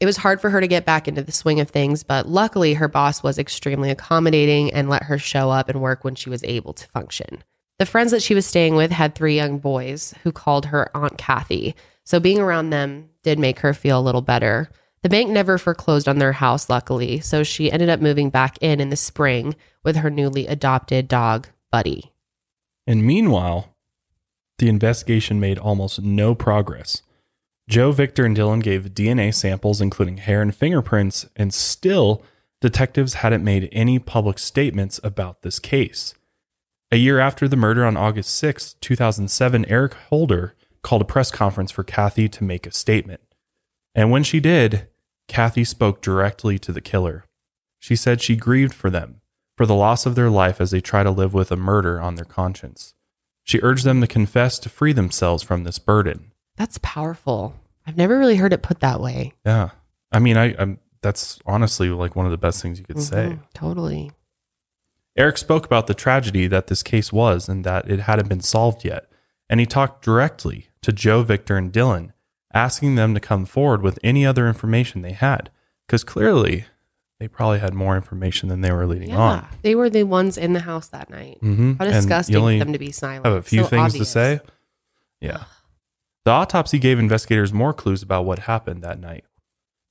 It 0.00 0.06
was 0.06 0.18
hard 0.18 0.40
for 0.40 0.50
her 0.50 0.60
to 0.60 0.68
get 0.68 0.84
back 0.84 1.08
into 1.08 1.22
the 1.22 1.32
swing 1.32 1.60
of 1.60 1.70
things, 1.70 2.02
but 2.02 2.28
luckily 2.28 2.74
her 2.74 2.88
boss 2.88 3.22
was 3.22 3.38
extremely 3.38 3.90
accommodating 3.90 4.72
and 4.72 4.90
let 4.90 5.04
her 5.04 5.18
show 5.18 5.50
up 5.50 5.68
and 5.68 5.80
work 5.80 6.04
when 6.04 6.14
she 6.14 6.28
was 6.28 6.44
able 6.44 6.74
to 6.74 6.88
function. 6.88 7.42
The 7.78 7.86
friends 7.86 8.10
that 8.12 8.22
she 8.22 8.34
was 8.34 8.46
staying 8.46 8.74
with 8.74 8.90
had 8.90 9.14
three 9.14 9.36
young 9.36 9.58
boys 9.58 10.14
who 10.22 10.32
called 10.32 10.66
her 10.66 10.90
Aunt 10.96 11.18
Kathy. 11.18 11.74
So 12.04 12.18
being 12.18 12.38
around 12.38 12.70
them 12.70 13.10
did 13.22 13.38
make 13.38 13.58
her 13.60 13.74
feel 13.74 13.98
a 13.98 14.02
little 14.02 14.22
better. 14.22 14.70
The 15.02 15.10
bank 15.10 15.30
never 15.30 15.58
foreclosed 15.58 16.08
on 16.08 16.18
their 16.18 16.32
house, 16.32 16.70
luckily, 16.70 17.20
so 17.20 17.42
she 17.42 17.70
ended 17.70 17.90
up 17.90 18.00
moving 18.00 18.30
back 18.30 18.56
in 18.60 18.80
in 18.80 18.88
the 18.88 18.96
spring 18.96 19.54
with 19.84 19.96
her 19.96 20.10
newly 20.10 20.46
adopted 20.46 21.06
dog, 21.06 21.48
Buddy. 21.70 22.12
And 22.86 23.04
meanwhile, 23.04 23.76
the 24.58 24.68
investigation 24.68 25.38
made 25.38 25.58
almost 25.58 26.00
no 26.00 26.34
progress. 26.34 27.02
Joe, 27.68 27.92
Victor, 27.92 28.24
and 28.24 28.36
Dylan 28.36 28.62
gave 28.62 28.94
DNA 28.94 29.34
samples, 29.34 29.80
including 29.80 30.18
hair 30.18 30.40
and 30.40 30.54
fingerprints, 30.54 31.26
and 31.36 31.52
still, 31.52 32.22
detectives 32.60 33.14
hadn't 33.14 33.44
made 33.44 33.68
any 33.70 33.98
public 33.98 34.38
statements 34.38 34.98
about 35.04 35.42
this 35.42 35.58
case. 35.58 36.14
A 36.92 36.96
year 36.96 37.18
after 37.18 37.48
the 37.48 37.56
murder 37.56 37.84
on 37.84 37.96
August 37.96 38.34
6, 38.36 38.74
2007, 38.74 39.64
Eric 39.66 39.94
Holder 39.94 40.54
called 40.82 41.02
a 41.02 41.06
press 41.06 41.30
conference 41.30 41.70
for 41.72 41.82
Kathy 41.82 42.28
to 42.28 42.44
make 42.44 42.66
a 42.66 42.70
statement. 42.72 43.20
And 43.94 44.10
when 44.10 44.22
she 44.22 44.38
did, 44.38 44.86
Kathy 45.26 45.64
spoke 45.64 46.00
directly 46.00 46.58
to 46.60 46.72
the 46.72 46.80
killer. 46.80 47.24
She 47.80 47.96
said 47.96 48.22
she 48.22 48.36
grieved 48.36 48.72
for 48.74 48.88
them, 48.90 49.20
for 49.56 49.66
the 49.66 49.74
loss 49.74 50.06
of 50.06 50.14
their 50.14 50.30
life 50.30 50.60
as 50.60 50.70
they 50.70 50.80
try 50.80 51.02
to 51.02 51.10
live 51.10 51.34
with 51.34 51.50
a 51.50 51.56
murder 51.56 52.00
on 52.00 52.14
their 52.14 52.24
conscience. 52.24 52.94
She 53.42 53.60
urged 53.62 53.84
them 53.84 54.00
to 54.00 54.06
confess 54.06 54.58
to 54.60 54.68
free 54.68 54.92
themselves 54.92 55.42
from 55.42 55.64
this 55.64 55.78
burden. 55.80 56.32
That's 56.56 56.78
powerful. 56.82 57.54
I've 57.86 57.96
never 57.96 58.18
really 58.18 58.36
heard 58.36 58.52
it 58.52 58.62
put 58.62 58.80
that 58.80 59.00
way. 59.00 59.34
Yeah. 59.44 59.70
I 60.12 60.20
mean, 60.20 60.36
I, 60.36 60.54
I'm, 60.58 60.78
that's 61.02 61.38
honestly 61.46 61.88
like 61.90 62.14
one 62.16 62.26
of 62.26 62.32
the 62.32 62.38
best 62.38 62.62
things 62.62 62.78
you 62.78 62.84
could 62.84 63.00
say. 63.02 63.26
Mhm, 63.26 63.40
Totally. 63.54 64.12
Eric 65.16 65.38
spoke 65.38 65.64
about 65.64 65.86
the 65.86 65.94
tragedy 65.94 66.46
that 66.46 66.66
this 66.66 66.82
case 66.82 67.12
was 67.12 67.48
and 67.48 67.64
that 67.64 67.90
it 67.90 68.00
hadn't 68.00 68.28
been 68.28 68.40
solved 68.40 68.84
yet. 68.84 69.06
And 69.48 69.60
he 69.60 69.66
talked 69.66 70.04
directly 70.04 70.68
to 70.82 70.92
Joe, 70.92 71.22
Victor, 71.22 71.56
and 71.56 71.72
Dylan, 71.72 72.12
asking 72.52 72.96
them 72.96 73.14
to 73.14 73.20
come 73.20 73.46
forward 73.46 73.82
with 73.82 73.98
any 74.02 74.26
other 74.26 74.46
information 74.48 75.02
they 75.02 75.12
had. 75.12 75.50
Because 75.86 76.04
clearly, 76.04 76.64
they 77.18 77.28
probably 77.28 77.60
had 77.60 77.72
more 77.72 77.96
information 77.96 78.48
than 78.48 78.60
they 78.60 78.72
were 78.72 78.86
leading 78.86 79.10
Yeah. 79.10 79.18
on. 79.18 79.46
They 79.62 79.74
were 79.74 79.88
the 79.88 80.02
ones 80.02 80.36
in 80.36 80.52
the 80.52 80.60
house 80.60 80.88
that 80.88 81.08
night. 81.08 81.38
Mm-hmm. 81.42 81.74
How 81.78 81.84
disgusting 81.86 82.34
for 82.34 82.58
them 82.64 82.72
to 82.72 82.78
be 82.78 82.90
silent. 82.92 83.24
have 83.24 83.34
a 83.36 83.42
few 83.42 83.62
So 83.62 83.68
things 83.68 83.94
obvious. 83.94 84.08
to 84.08 84.12
say. 84.12 84.40
Yeah. 85.20 85.44
The 86.24 86.32
autopsy 86.32 86.78
gave 86.78 86.98
investigators 86.98 87.52
more 87.52 87.72
clues 87.72 88.02
about 88.02 88.24
what 88.24 88.40
happened 88.40 88.82
that 88.82 88.98
night. 89.00 89.24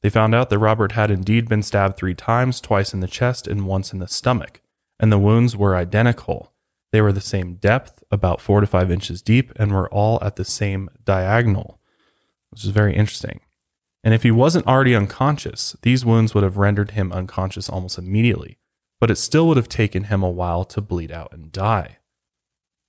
They 0.03 0.09
found 0.09 0.35
out 0.35 0.49
that 0.49 0.59
Robert 0.59 0.91
had 0.91 1.09
indeed 1.09 1.47
been 1.47 1.63
stabbed 1.63 1.95
three 1.97 2.13
times, 2.13 2.59
twice 2.61 2.93
in 2.93 2.99
the 2.99 3.07
chest 3.07 3.47
and 3.47 3.65
once 3.65 3.91
in 3.93 3.99
the 3.99 4.07
stomach, 4.07 4.61
and 4.99 5.11
the 5.11 5.19
wounds 5.19 5.55
were 5.55 5.75
identical. 5.75 6.53
They 6.91 7.01
were 7.01 7.11
the 7.11 7.21
same 7.21 7.55
depth, 7.55 8.03
about 8.11 8.41
four 8.41 8.61
to 8.61 8.67
five 8.67 8.89
inches 8.89 9.21
deep, 9.21 9.51
and 9.57 9.71
were 9.71 9.89
all 9.89 10.19
at 10.21 10.35
the 10.35 10.45
same 10.45 10.89
diagonal, 11.03 11.79
which 12.49 12.63
is 12.63 12.69
very 12.69 12.95
interesting. 12.95 13.41
And 14.03 14.13
if 14.13 14.23
he 14.23 14.31
wasn't 14.31 14.67
already 14.67 14.95
unconscious, 14.95 15.75
these 15.81 16.05
wounds 16.05 16.33
would 16.33 16.43
have 16.43 16.57
rendered 16.57 16.91
him 16.91 17.11
unconscious 17.11 17.69
almost 17.69 17.97
immediately, 17.97 18.59
but 18.99 19.09
it 19.09 19.17
still 19.17 19.47
would 19.47 19.57
have 19.57 19.67
taken 19.67 20.05
him 20.05 20.23
a 20.23 20.29
while 20.29 20.63
to 20.65 20.79
bleed 20.79 21.11
out 21.11 21.33
and 21.33 21.51
die. 21.51 21.97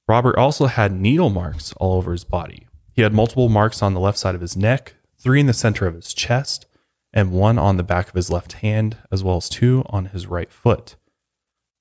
Robert 0.07 0.36
also 0.36 0.66
had 0.66 0.92
needle 0.92 1.30
marks 1.30 1.72
all 1.78 1.94
over 1.94 2.12
his 2.12 2.24
body. 2.24 2.68
He 2.92 3.02
had 3.02 3.12
multiple 3.12 3.48
marks 3.48 3.82
on 3.82 3.94
the 3.94 4.00
left 4.00 4.18
side 4.18 4.34
of 4.34 4.40
his 4.40 4.57
neck, 4.57 4.94
three 5.18 5.40
in 5.40 5.46
the 5.46 5.52
center 5.52 5.86
of 5.86 5.94
his 5.94 6.14
chest, 6.14 6.66
and 7.12 7.32
one 7.32 7.59
on 7.59 7.76
the 7.76 7.82
back 7.82 8.09
of 8.09 8.14
his 8.14 8.30
left 8.30 8.52
hand, 8.54 8.98
as 9.11 9.24
well 9.24 9.38
as 9.38 9.48
two 9.48 9.84
on 9.86 10.07
his 10.07 10.26
right 10.26 10.52
foot. 10.52 10.96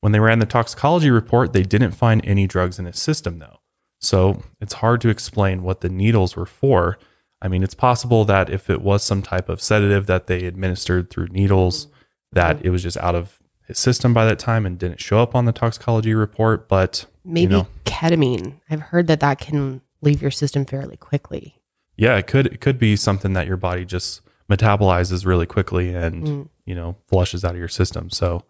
When 0.05 0.11
they 0.11 0.19
ran 0.19 0.37
the 0.37 0.45
toxicology 0.45 1.09
report, 1.09 1.51
they 1.51 1.63
didn't 1.63 1.93
find 1.93 2.23
any 2.23 2.45
drugs 2.45 2.77
in 2.77 2.85
his 2.85 2.99
system, 2.99 3.39
though. 3.39 3.57
So 3.99 4.43
it's 4.61 4.73
hard 4.75 5.01
to 5.01 5.09
explain 5.09 5.63
what 5.63 5.81
the 5.81 5.89
needles 5.89 6.35
were 6.35 6.45
for. 6.45 6.99
I 7.41 7.47
mean, 7.47 7.63
it's 7.63 7.73
possible 7.73 8.23
that 8.25 8.47
if 8.51 8.69
it 8.69 8.83
was 8.83 9.01
some 9.03 9.23
type 9.23 9.49
of 9.49 9.59
sedative 9.59 10.05
that 10.05 10.27
they 10.27 10.45
administered 10.45 11.09
through 11.09 11.29
needles, 11.29 11.87
that 12.33 12.63
it 12.63 12.69
was 12.69 12.83
just 12.83 12.97
out 12.97 13.15
of 13.15 13.39
his 13.67 13.79
system 13.79 14.13
by 14.13 14.25
that 14.25 14.37
time 14.37 14.63
and 14.67 14.77
didn't 14.77 15.01
show 15.01 15.17
up 15.23 15.33
on 15.33 15.45
the 15.45 15.51
toxicology 15.51 16.13
report. 16.13 16.69
But 16.69 17.07
Maybe 17.23 17.55
you 17.55 17.61
know, 17.61 17.67
ketamine. 17.85 18.59
I've 18.69 18.81
heard 18.81 19.07
that 19.07 19.21
that 19.21 19.39
can 19.39 19.81
leave 20.01 20.21
your 20.21 20.29
system 20.29 20.65
fairly 20.65 20.97
quickly. 20.97 21.63
yeah, 21.97 22.15
it 22.17 22.27
could 22.27 22.45
it 22.45 22.61
could 22.61 22.77
be 22.77 22.95
something 22.95 23.33
that 23.33 23.47
your 23.47 23.57
body 23.57 23.85
just 23.85 24.21
metabolizes 24.51 25.25
really 25.25 25.47
quickly 25.47 25.95
and 25.95 26.23
Mm. 26.27 26.49
you 26.63 26.75
know 26.75 26.95
flushes 27.07 27.43
out 27.43 27.53
of 27.55 27.57
your 27.57 27.67
system. 27.67 28.11
So 28.11 28.43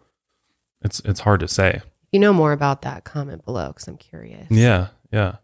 it's 0.82 1.00
it's 1.00 1.20
hard 1.20 1.40
to 1.40 1.48
say. 1.48 1.76
If 1.76 1.84
you 2.12 2.20
know 2.20 2.32
more 2.32 2.52
about 2.52 2.82
that, 2.82 3.04
comment 3.04 3.44
below 3.44 3.68
because 3.68 3.88
I'm 3.88 3.96
curious. 3.96 4.46
Yeah, 4.50 4.88
yeah. 5.12 5.36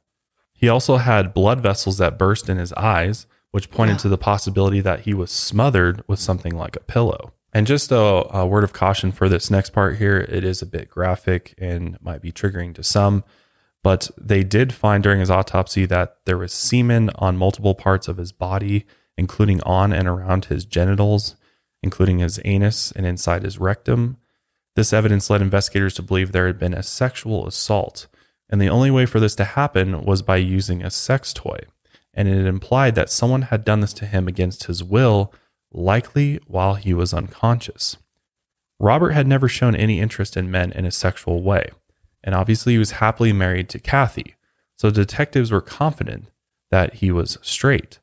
He 0.54 0.68
also 0.68 0.96
had 0.96 1.34
blood 1.34 1.60
vessels 1.60 1.98
that 1.98 2.18
burst 2.18 2.48
in 2.48 2.56
his 2.56 2.72
eyes, 2.74 3.26
which 3.50 3.70
pointed 3.70 3.98
to 4.00 4.08
the 4.08 4.18
possibility 4.18 4.80
that 4.80 5.00
he 5.00 5.12
was 5.12 5.30
smothered 5.30 6.04
with 6.06 6.20
something 6.20 6.56
like 6.56 6.76
a 6.76 6.80
pillow. 6.80 7.32
And 7.52 7.66
just 7.66 7.90
a, 7.92 7.96
a 7.96 8.46
word 8.46 8.64
of 8.64 8.72
caution 8.72 9.12
for 9.12 9.28
this 9.28 9.50
next 9.50 9.70
part 9.70 9.98
here, 9.98 10.18
it 10.18 10.44
is 10.44 10.62
a 10.62 10.66
bit 10.66 10.88
graphic 10.88 11.54
and 11.58 12.00
might 12.00 12.22
be 12.22 12.32
triggering 12.32 12.74
to 12.76 12.82
some, 12.82 13.24
but 13.82 14.10
they 14.16 14.44
did 14.44 14.72
find 14.72 15.02
during 15.02 15.20
his 15.20 15.30
autopsy 15.30 15.84
that 15.86 16.18
there 16.24 16.38
was 16.38 16.52
semen 16.52 17.10
on 17.16 17.36
multiple 17.36 17.74
parts 17.74 18.08
of 18.08 18.16
his 18.16 18.32
body, 18.32 18.86
including 19.18 19.60
on 19.62 19.92
and 19.92 20.08
around 20.08 20.46
his 20.46 20.64
genitals, 20.64 21.36
including 21.82 22.20
his 22.20 22.40
anus 22.44 22.92
and 22.92 23.04
inside 23.04 23.42
his 23.42 23.58
rectum. 23.58 24.16
This 24.74 24.92
evidence 24.92 25.28
led 25.28 25.42
investigators 25.42 25.94
to 25.94 26.02
believe 26.02 26.32
there 26.32 26.46
had 26.46 26.58
been 26.58 26.74
a 26.74 26.82
sexual 26.82 27.46
assault, 27.46 28.06
and 28.48 28.60
the 28.60 28.70
only 28.70 28.90
way 28.90 29.06
for 29.06 29.20
this 29.20 29.34
to 29.36 29.44
happen 29.44 30.04
was 30.04 30.22
by 30.22 30.36
using 30.36 30.82
a 30.82 30.90
sex 30.90 31.32
toy. 31.32 31.58
And 32.14 32.28
it 32.28 32.46
implied 32.46 32.94
that 32.94 33.10
someone 33.10 33.42
had 33.42 33.64
done 33.64 33.80
this 33.80 33.92
to 33.94 34.06
him 34.06 34.28
against 34.28 34.64
his 34.64 34.82
will, 34.84 35.32
likely 35.72 36.38
while 36.46 36.74
he 36.74 36.92
was 36.92 37.14
unconscious. 37.14 37.96
Robert 38.78 39.10
had 39.10 39.26
never 39.26 39.48
shown 39.48 39.74
any 39.74 40.00
interest 40.00 40.36
in 40.36 40.50
men 40.50 40.72
in 40.72 40.84
a 40.84 40.90
sexual 40.90 41.42
way, 41.42 41.70
and 42.24 42.34
obviously 42.34 42.74
he 42.74 42.78
was 42.78 42.92
happily 42.92 43.32
married 43.32 43.68
to 43.70 43.78
Kathy, 43.78 44.34
so 44.76 44.90
detectives 44.90 45.50
were 45.50 45.60
confident 45.60 46.28
that 46.70 46.94
he 46.94 47.10
was 47.10 47.38
straight. 47.42 48.00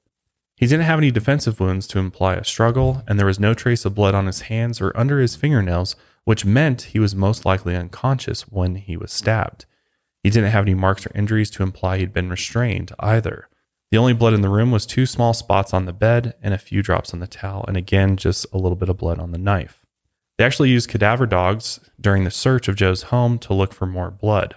He 0.55 0.65
didn't 0.65 0.85
have 0.85 0.99
any 0.99 1.11
defensive 1.11 1.59
wounds 1.59 1.87
to 1.87 1.99
imply 1.99 2.35
a 2.35 2.43
struggle, 2.43 3.03
and 3.07 3.19
there 3.19 3.25
was 3.25 3.39
no 3.39 3.53
trace 3.53 3.85
of 3.85 3.95
blood 3.95 4.15
on 4.15 4.25
his 4.25 4.41
hands 4.41 4.81
or 4.81 4.95
under 4.95 5.19
his 5.19 5.35
fingernails, 5.35 5.95
which 6.29 6.45
meant 6.45 6.83
he 6.83 6.99
was 6.99 7.15
most 7.15 7.43
likely 7.43 7.75
unconscious 7.75 8.43
when 8.43 8.75
he 8.75 8.95
was 8.95 9.11
stabbed. 9.11 9.65
He 10.21 10.29
didn't 10.29 10.51
have 10.51 10.63
any 10.63 10.75
marks 10.75 11.07
or 11.07 11.11
injuries 11.15 11.49
to 11.49 11.63
imply 11.63 11.97
he'd 11.97 12.13
been 12.13 12.29
restrained 12.29 12.91
either. 12.99 13.49
The 13.89 13.97
only 13.97 14.13
blood 14.13 14.35
in 14.35 14.41
the 14.41 14.49
room 14.49 14.69
was 14.69 14.85
two 14.85 15.07
small 15.07 15.33
spots 15.33 15.73
on 15.73 15.85
the 15.85 15.91
bed 15.91 16.35
and 16.39 16.53
a 16.53 16.59
few 16.59 16.83
drops 16.83 17.15
on 17.15 17.19
the 17.19 17.25
towel, 17.25 17.65
and 17.67 17.75
again, 17.75 18.15
just 18.15 18.45
a 18.53 18.59
little 18.59 18.75
bit 18.75 18.89
of 18.89 18.97
blood 18.97 19.17
on 19.17 19.31
the 19.31 19.39
knife. 19.39 19.83
They 20.37 20.45
actually 20.45 20.69
used 20.69 20.87
cadaver 20.87 21.25
dogs 21.25 21.79
during 21.99 22.25
the 22.25 22.29
search 22.29 22.67
of 22.67 22.75
Joe's 22.75 23.09
home 23.09 23.39
to 23.39 23.55
look 23.55 23.73
for 23.73 23.87
more 23.87 24.11
blood. 24.11 24.53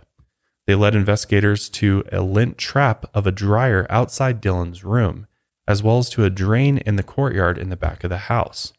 They 0.66 0.74
led 0.74 0.94
investigators 0.94 1.70
to 1.70 2.04
a 2.12 2.20
lint 2.20 2.58
trap 2.58 3.06
of 3.14 3.26
a 3.26 3.32
dryer 3.32 3.86
outside 3.88 4.42
Dylan's 4.42 4.84
room, 4.84 5.26
as 5.66 5.82
well 5.82 5.96
as 5.96 6.10
to 6.10 6.24
a 6.24 6.28
drain 6.28 6.76
in 6.76 6.96
the 6.96 7.02
courtyard 7.02 7.56
in 7.56 7.70
the 7.70 7.78
back 7.78 8.04
of 8.04 8.10
the 8.10 8.28
house. 8.28 8.74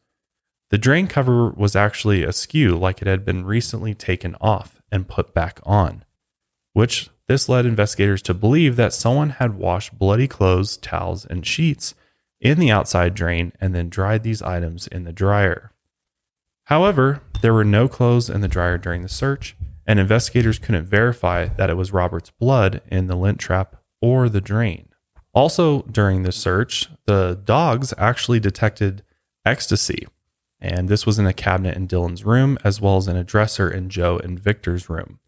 The 0.74 0.80
drain 0.80 1.05
cover 1.05 1.51
was 1.51 1.76
actually 1.76 2.24
askew, 2.24 2.76
like 2.76 2.99
it 2.99 3.07
had 3.07 3.24
been 3.24 3.45
recently 3.45 3.93
taken 3.93 4.36
off 4.41 4.82
and 4.91 5.07
put 5.07 5.32
back 5.32 5.59
on, 5.61 6.03
which 6.74 7.11
this 7.28 7.47
led 7.47 7.67
investigators 7.67 8.24
to 8.24 8.34
believe 8.34 8.76
that 8.76 8.91
someone 8.91 9.30
had 9.30 9.53
washed 9.53 9.99
bloody 9.99 10.28
clothes, 10.28 10.78
towels, 10.78 11.26
and 11.26 11.45
sheets 11.45 11.93
in 12.41 12.57
the 12.57 12.71
outside 12.71 13.13
drain 13.13 13.53
and 13.61 13.76
then 13.76 13.88
dried 13.88 14.24
these 14.24 14.41
items 14.41 14.88
in 14.88 15.03
the 15.03 15.13
dryer. 15.13 15.74
However, 16.63 17.21
there 17.43 17.53
were 17.53 17.63
no 17.63 17.88
clothes 17.88 18.28
in 18.28 18.41
the 18.41 18.47
dryer 18.47 18.80
during 18.80 19.03
the 19.03 19.09
search, 19.09 19.55
and 19.86 19.99
investigators 19.99 20.57
couldn't 20.57 20.86
verify 20.86 21.49
that 21.49 21.69
it 21.69 21.78
was 21.78 21.93
Robert's 21.93 22.32
blood 22.32 22.82
in 22.88 23.05
the 23.05 23.15
lint 23.15 23.38
trap 23.38 23.76
or 24.01 24.28
the 24.28 24.41
drain. 24.41 24.89
Also, 25.36 25.84
during 25.84 26.24
the 26.24 26.32
search, 26.32 26.89
the 27.05 27.39
dogs 27.45 27.93
actually 27.99 28.39
detected 28.39 29.03
ecstasy, 29.45 30.07
and 30.64 30.88
this 30.88 31.05
was 31.05 31.20
in 31.20 31.28
a 31.28 31.34
cabinet 31.34 31.76
in 31.76 31.88
Dylan's 31.88 32.24
room 32.24 32.57
as 32.64 32.80
well 32.80 32.95
as 32.95 33.09
in 33.09 33.18
a 33.18 33.24
dresser 33.24 33.70
in 33.70 33.89
Joe 33.89 34.18
and 34.18 34.39
Victor's 34.39 34.89
room. 34.89 35.20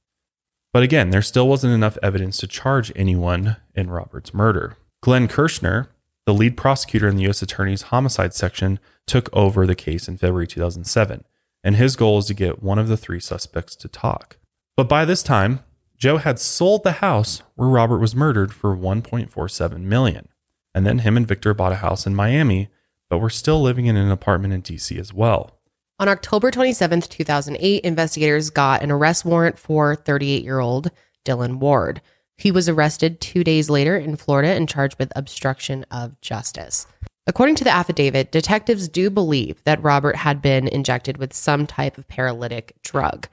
But 0.72 0.82
again, 0.82 1.10
there 1.10 1.22
still 1.22 1.48
wasn't 1.48 1.74
enough 1.74 1.98
evidence 2.02 2.38
to 2.38 2.48
charge 2.48 2.92
anyone 2.96 3.58
in 3.76 3.90
Robert's 3.90 4.34
murder. 4.34 4.78
Glenn 5.02 5.28
Kirschner, 5.28 5.90
the 6.26 6.34
lead 6.34 6.56
prosecutor 6.56 7.08
in 7.08 7.18
the 7.18 7.24
U.S. 7.24 7.42
Attorney's 7.42 7.84
homicide 7.84 8.34
section, 8.34 8.80
took 9.06 9.30
over 9.32 9.68
the 9.68 9.76
case 9.76 10.08
in 10.08 10.18
February 10.18 10.48
2007, 10.48 11.24
and 11.64 11.76
his 11.76 11.96
goal 11.96 12.16
was 12.16 12.28
to 12.28 12.34
get 12.34 12.64
one 12.64 12.80
of 12.80 12.88
the 12.88 12.98
three 12.98 13.20
suspects 13.20 13.76
to 13.76 13.88
talk. 13.88 14.38
But 14.78 14.90
by 14.90 15.06
this 15.06 15.22
time, 15.22 15.60
Joe 15.98 16.18
had 16.18 16.40
sold 16.40 16.84
the 16.84 16.94
house 16.94 17.42
where 17.56 17.70
Robert 17.70 18.00
was 18.00 18.16
murdered 18.16 18.54
for 18.54 18.76
1.47 18.76 19.80
million. 19.82 20.28
And 20.74 20.86
then 20.86 21.00
him 21.00 21.16
and 21.16 21.28
Victor 21.28 21.54
bought 21.54 21.72
a 21.72 21.78
house 21.78 22.06
in 22.06 22.16
Miami, 22.16 22.70
but 23.10 23.20
were 23.20 23.30
still 23.30 23.62
living 23.62 23.86
in 23.86 23.96
an 23.96 24.12
apartment 24.12 24.54
in 24.54 24.62
DC 24.62 24.98
as 25.00 25.14
well. 25.14 25.60
On 25.98 26.10
October 26.10 26.52
27th, 26.52 27.08
2008, 27.10 27.84
investigators 27.84 28.50
got 28.50 28.84
an 28.84 28.92
arrest 28.92 29.24
warrant 29.24 29.58
for 29.58 29.96
38 29.96 30.44
year 30.44 30.60
old 30.60 30.92
Dylan 31.24 31.58
Ward. 31.60 32.02
He 32.38 32.52
was 32.52 32.68
arrested 32.68 33.22
two 33.22 33.44
days 33.44 33.70
later 33.70 33.98
in 33.98 34.18
Florida 34.18 34.50
and 34.50 34.68
charged 34.68 35.00
with 35.00 35.14
obstruction 35.16 35.86
of 35.90 36.20
justice. 36.20 36.86
According 37.28 37.56
to 37.56 37.64
the 37.64 37.74
affidavit, 37.74 38.32
detectives 38.32 38.88
do 38.88 39.10
believe 39.10 39.64
that 39.64 39.82
Robert 39.82 40.18
had 40.18 40.42
been 40.42 40.68
injected 40.68 41.18
with 41.18 41.34
some 41.34 41.66
type 41.66 41.98
of 41.98 42.08
paralytic 42.08 42.76
drug. 42.84 43.28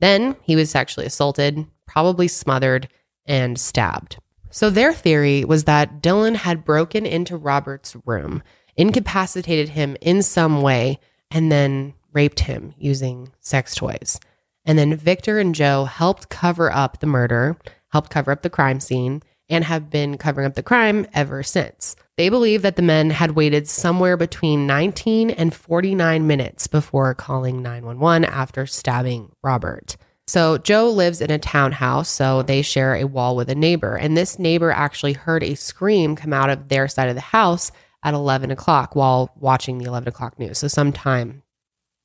Then 0.00 0.36
he 0.42 0.56
was 0.56 0.70
sexually 0.70 1.06
assaulted, 1.06 1.66
probably 1.86 2.28
smothered, 2.28 2.88
and 3.24 3.58
stabbed. 3.58 4.18
So 4.50 4.70
their 4.70 4.92
theory 4.92 5.44
was 5.44 5.64
that 5.64 6.02
Dylan 6.02 6.36
had 6.36 6.64
broken 6.64 7.06
into 7.06 7.36
Robert's 7.36 7.96
room, 8.04 8.42
incapacitated 8.76 9.70
him 9.70 9.96
in 10.00 10.22
some 10.22 10.62
way, 10.62 10.98
and 11.30 11.50
then 11.50 11.94
raped 12.12 12.40
him 12.40 12.74
using 12.78 13.30
sex 13.40 13.74
toys. 13.74 14.18
And 14.64 14.78
then 14.78 14.96
Victor 14.96 15.38
and 15.38 15.54
Joe 15.54 15.84
helped 15.84 16.28
cover 16.28 16.72
up 16.72 17.00
the 17.00 17.06
murder, 17.06 17.56
helped 17.90 18.10
cover 18.10 18.32
up 18.32 18.42
the 18.42 18.50
crime 18.50 18.80
scene, 18.80 19.22
and 19.48 19.64
have 19.64 19.90
been 19.90 20.18
covering 20.18 20.46
up 20.46 20.54
the 20.54 20.62
crime 20.62 21.06
ever 21.14 21.42
since. 21.42 21.94
They 22.16 22.28
believe 22.28 22.62
that 22.62 22.76
the 22.76 22.82
men 22.82 23.10
had 23.10 23.32
waited 23.32 23.68
somewhere 23.68 24.16
between 24.16 24.66
19 24.66 25.30
and 25.30 25.54
49 25.54 26.26
minutes 26.26 26.66
before 26.66 27.14
calling 27.14 27.62
911 27.62 28.24
after 28.24 28.66
stabbing 28.66 29.30
Robert. 29.44 29.96
So 30.26 30.58
Joe 30.58 30.90
lives 30.90 31.20
in 31.20 31.30
a 31.30 31.38
townhouse, 31.38 32.08
so 32.08 32.42
they 32.42 32.62
share 32.62 32.96
a 32.96 33.04
wall 33.04 33.36
with 33.36 33.48
a 33.48 33.54
neighbor. 33.54 33.94
And 33.94 34.16
this 34.16 34.40
neighbor 34.40 34.72
actually 34.72 35.12
heard 35.12 35.44
a 35.44 35.54
scream 35.54 36.16
come 36.16 36.32
out 36.32 36.50
of 36.50 36.68
their 36.68 36.88
side 36.88 37.08
of 37.08 37.14
the 37.14 37.20
house 37.20 37.70
at 38.06 38.14
11 38.14 38.52
o'clock 38.52 38.94
while 38.94 39.32
watching 39.36 39.78
the 39.78 39.84
11 39.84 40.08
o'clock 40.08 40.38
news. 40.38 40.58
So 40.58 40.68
sometime 40.68 41.42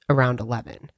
around 0.09 0.39
11. 0.39 0.89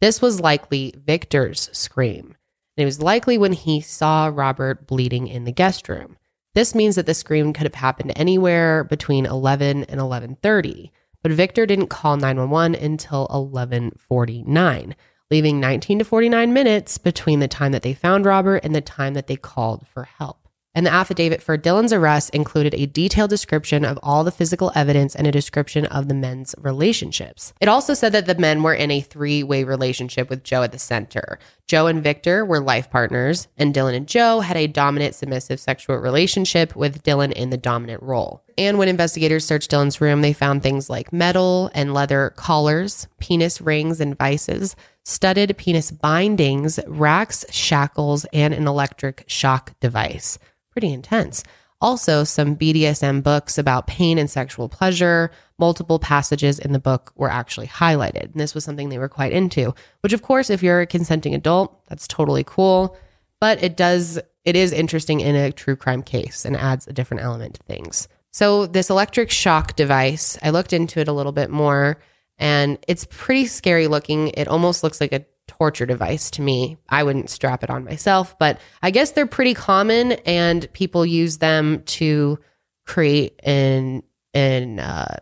This 0.00 0.22
was 0.22 0.40
likely 0.40 0.94
Victor's 0.96 1.68
scream. 1.72 2.34
And 2.76 2.82
it 2.82 2.86
was 2.86 3.02
likely 3.02 3.36
when 3.36 3.52
he 3.52 3.80
saw 3.82 4.30
Robert 4.32 4.86
bleeding 4.86 5.28
in 5.28 5.44
the 5.44 5.52
guest 5.52 5.88
room. 5.88 6.16
This 6.54 6.74
means 6.74 6.94
that 6.94 7.04
the 7.04 7.12
scream 7.12 7.52
could 7.52 7.64
have 7.64 7.74
happened 7.74 8.12
anywhere 8.16 8.84
between 8.84 9.26
11 9.26 9.84
and 9.84 10.00
11:30, 10.00 10.92
but 11.22 11.32
Victor 11.32 11.66
didn't 11.66 11.88
call 11.88 12.16
911 12.16 12.74
until 12.74 13.26
11:49, 13.28 14.94
leaving 15.30 15.60
19 15.60 15.98
to 15.98 16.04
49 16.04 16.52
minutes 16.54 16.96
between 16.96 17.40
the 17.40 17.48
time 17.48 17.72
that 17.72 17.82
they 17.82 17.92
found 17.92 18.24
Robert 18.24 18.64
and 18.64 18.74
the 18.74 18.80
time 18.80 19.12
that 19.14 19.26
they 19.26 19.36
called 19.36 19.86
for 19.86 20.04
help. 20.04 20.37
And 20.78 20.86
the 20.86 20.92
affidavit 20.92 21.42
for 21.42 21.58
Dylan's 21.58 21.92
arrest 21.92 22.30
included 22.30 22.72
a 22.72 22.86
detailed 22.86 23.30
description 23.30 23.84
of 23.84 23.98
all 24.00 24.22
the 24.22 24.30
physical 24.30 24.70
evidence 24.76 25.16
and 25.16 25.26
a 25.26 25.32
description 25.32 25.86
of 25.86 26.06
the 26.06 26.14
men's 26.14 26.54
relationships. 26.56 27.52
It 27.60 27.66
also 27.66 27.94
said 27.94 28.12
that 28.12 28.26
the 28.26 28.36
men 28.36 28.62
were 28.62 28.74
in 28.74 28.92
a 28.92 29.00
three 29.00 29.42
way 29.42 29.64
relationship 29.64 30.30
with 30.30 30.44
Joe 30.44 30.62
at 30.62 30.70
the 30.70 30.78
center. 30.78 31.40
Joe 31.66 31.88
and 31.88 32.00
Victor 32.00 32.44
were 32.44 32.60
life 32.60 32.90
partners, 32.90 33.48
and 33.56 33.74
Dylan 33.74 33.96
and 33.96 34.06
Joe 34.06 34.38
had 34.38 34.56
a 34.56 34.68
dominant 34.68 35.16
submissive 35.16 35.58
sexual 35.58 35.96
relationship 35.96 36.76
with 36.76 37.02
Dylan 37.02 37.32
in 37.32 37.50
the 37.50 37.56
dominant 37.56 38.00
role. 38.00 38.44
And 38.56 38.78
when 38.78 38.86
investigators 38.86 39.44
searched 39.44 39.72
Dylan's 39.72 40.00
room, 40.00 40.20
they 40.20 40.32
found 40.32 40.62
things 40.62 40.88
like 40.88 41.12
metal 41.12 41.72
and 41.74 41.92
leather 41.92 42.32
collars, 42.36 43.08
penis 43.18 43.60
rings 43.60 44.00
and 44.00 44.16
vices, 44.16 44.76
studded 45.04 45.56
penis 45.58 45.90
bindings, 45.90 46.78
racks, 46.86 47.44
shackles, 47.50 48.26
and 48.32 48.54
an 48.54 48.68
electric 48.68 49.24
shock 49.26 49.72
device 49.80 50.38
pretty 50.78 50.92
intense. 50.92 51.42
Also, 51.80 52.22
some 52.22 52.54
BDSM 52.54 53.20
books 53.20 53.58
about 53.58 53.88
pain 53.88 54.16
and 54.16 54.30
sexual 54.30 54.68
pleasure. 54.68 55.32
Multiple 55.58 55.98
passages 55.98 56.60
in 56.60 56.70
the 56.70 56.78
book 56.78 57.12
were 57.16 57.28
actually 57.28 57.66
highlighted. 57.66 58.30
And 58.30 58.34
this 58.34 58.54
was 58.54 58.62
something 58.62 58.88
they 58.88 58.98
were 58.98 59.08
quite 59.08 59.32
into, 59.32 59.74
which, 60.02 60.12
of 60.12 60.22
course, 60.22 60.50
if 60.50 60.62
you're 60.62 60.82
a 60.82 60.86
consenting 60.86 61.34
adult, 61.34 61.84
that's 61.88 62.06
totally 62.06 62.44
cool. 62.44 62.96
But 63.40 63.60
it 63.60 63.76
does, 63.76 64.20
it 64.44 64.54
is 64.54 64.72
interesting 64.72 65.18
in 65.18 65.34
a 65.34 65.50
true 65.50 65.74
crime 65.74 66.04
case 66.04 66.44
and 66.44 66.56
adds 66.56 66.86
a 66.86 66.92
different 66.92 67.24
element 67.24 67.54
to 67.54 67.62
things. 67.64 68.06
So, 68.30 68.66
this 68.66 68.90
electric 68.90 69.32
shock 69.32 69.74
device, 69.74 70.38
I 70.44 70.50
looked 70.50 70.72
into 70.72 71.00
it 71.00 71.08
a 71.08 71.12
little 71.12 71.32
bit 71.32 71.50
more 71.50 71.98
and 72.38 72.78
it's 72.86 73.04
pretty 73.10 73.46
scary 73.46 73.88
looking. 73.88 74.28
It 74.28 74.46
almost 74.46 74.84
looks 74.84 75.00
like 75.00 75.12
a 75.12 75.24
torture 75.58 75.86
device 75.86 76.30
to 76.32 76.42
me. 76.42 76.76
I 76.88 77.02
wouldn't 77.02 77.30
strap 77.30 77.64
it 77.64 77.70
on 77.70 77.84
myself, 77.84 78.38
but 78.38 78.60
I 78.82 78.90
guess 78.90 79.10
they're 79.12 79.26
pretty 79.26 79.54
common 79.54 80.12
and 80.24 80.72
people 80.72 81.04
use 81.04 81.38
them 81.38 81.82
to 81.86 82.38
create 82.86 83.38
an 83.42 84.02
an 84.34 84.78
uh, 84.78 85.16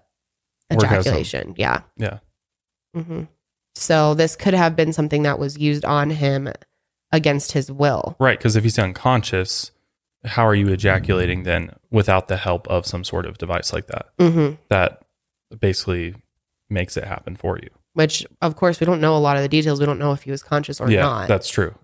ejaculation. 0.73 1.55
Yeah. 1.57 1.81
Yeah. 1.97 2.19
hmm 2.95 3.23
So 3.77 4.15
this 4.15 4.37
could 4.37 4.55
have 4.55 4.77
been 4.77 4.93
something 4.93 5.23
that 5.23 5.39
was 5.39 5.57
used 5.59 5.85
on 5.85 6.11
him 6.11 6.53
against 7.13 7.53
his 7.53 7.71
will. 7.73 8.17
Right. 8.19 8.39
Because 8.39 8.57
if 8.57 8.65
he's 8.65 8.79
unconscious, 8.79 9.71
how 10.25 10.47
are 10.47 10.55
you 10.55 10.69
ejaculating 10.69 11.45
then 11.45 11.71
without 11.91 12.29
the 12.29 12.37
help 12.37 12.67
of 12.69 12.85
some 12.85 13.05
sort 13.05 13.27
of 13.27 13.39
device 13.39 13.73
like 13.73 13.87
that? 13.87 14.07
hmm 14.19 14.55
That 14.69 15.03
basically 15.59 16.15
makes 16.69 16.97
it 16.97 17.05
happen 17.05 17.37
for 17.37 17.59
you. 17.59 17.71
Which, 17.97 18.27
of 18.43 18.57
course, 18.57 18.79
we 18.79 18.85
don't 18.85 19.01
know 19.01 19.17
a 19.17 19.19
lot 19.19 19.39
of 19.39 19.43
the 19.43 19.49
details. 19.49 19.81
We 19.81 19.87
don't 19.87 19.99
know 19.99 20.13
if 20.13 20.25
he 20.25 20.31
was 20.31 20.43
conscious 20.43 20.83
or 20.83 20.91
yeah, 20.91 21.01
not. 21.01 21.29
that's 21.29 21.49
true. 21.49 21.75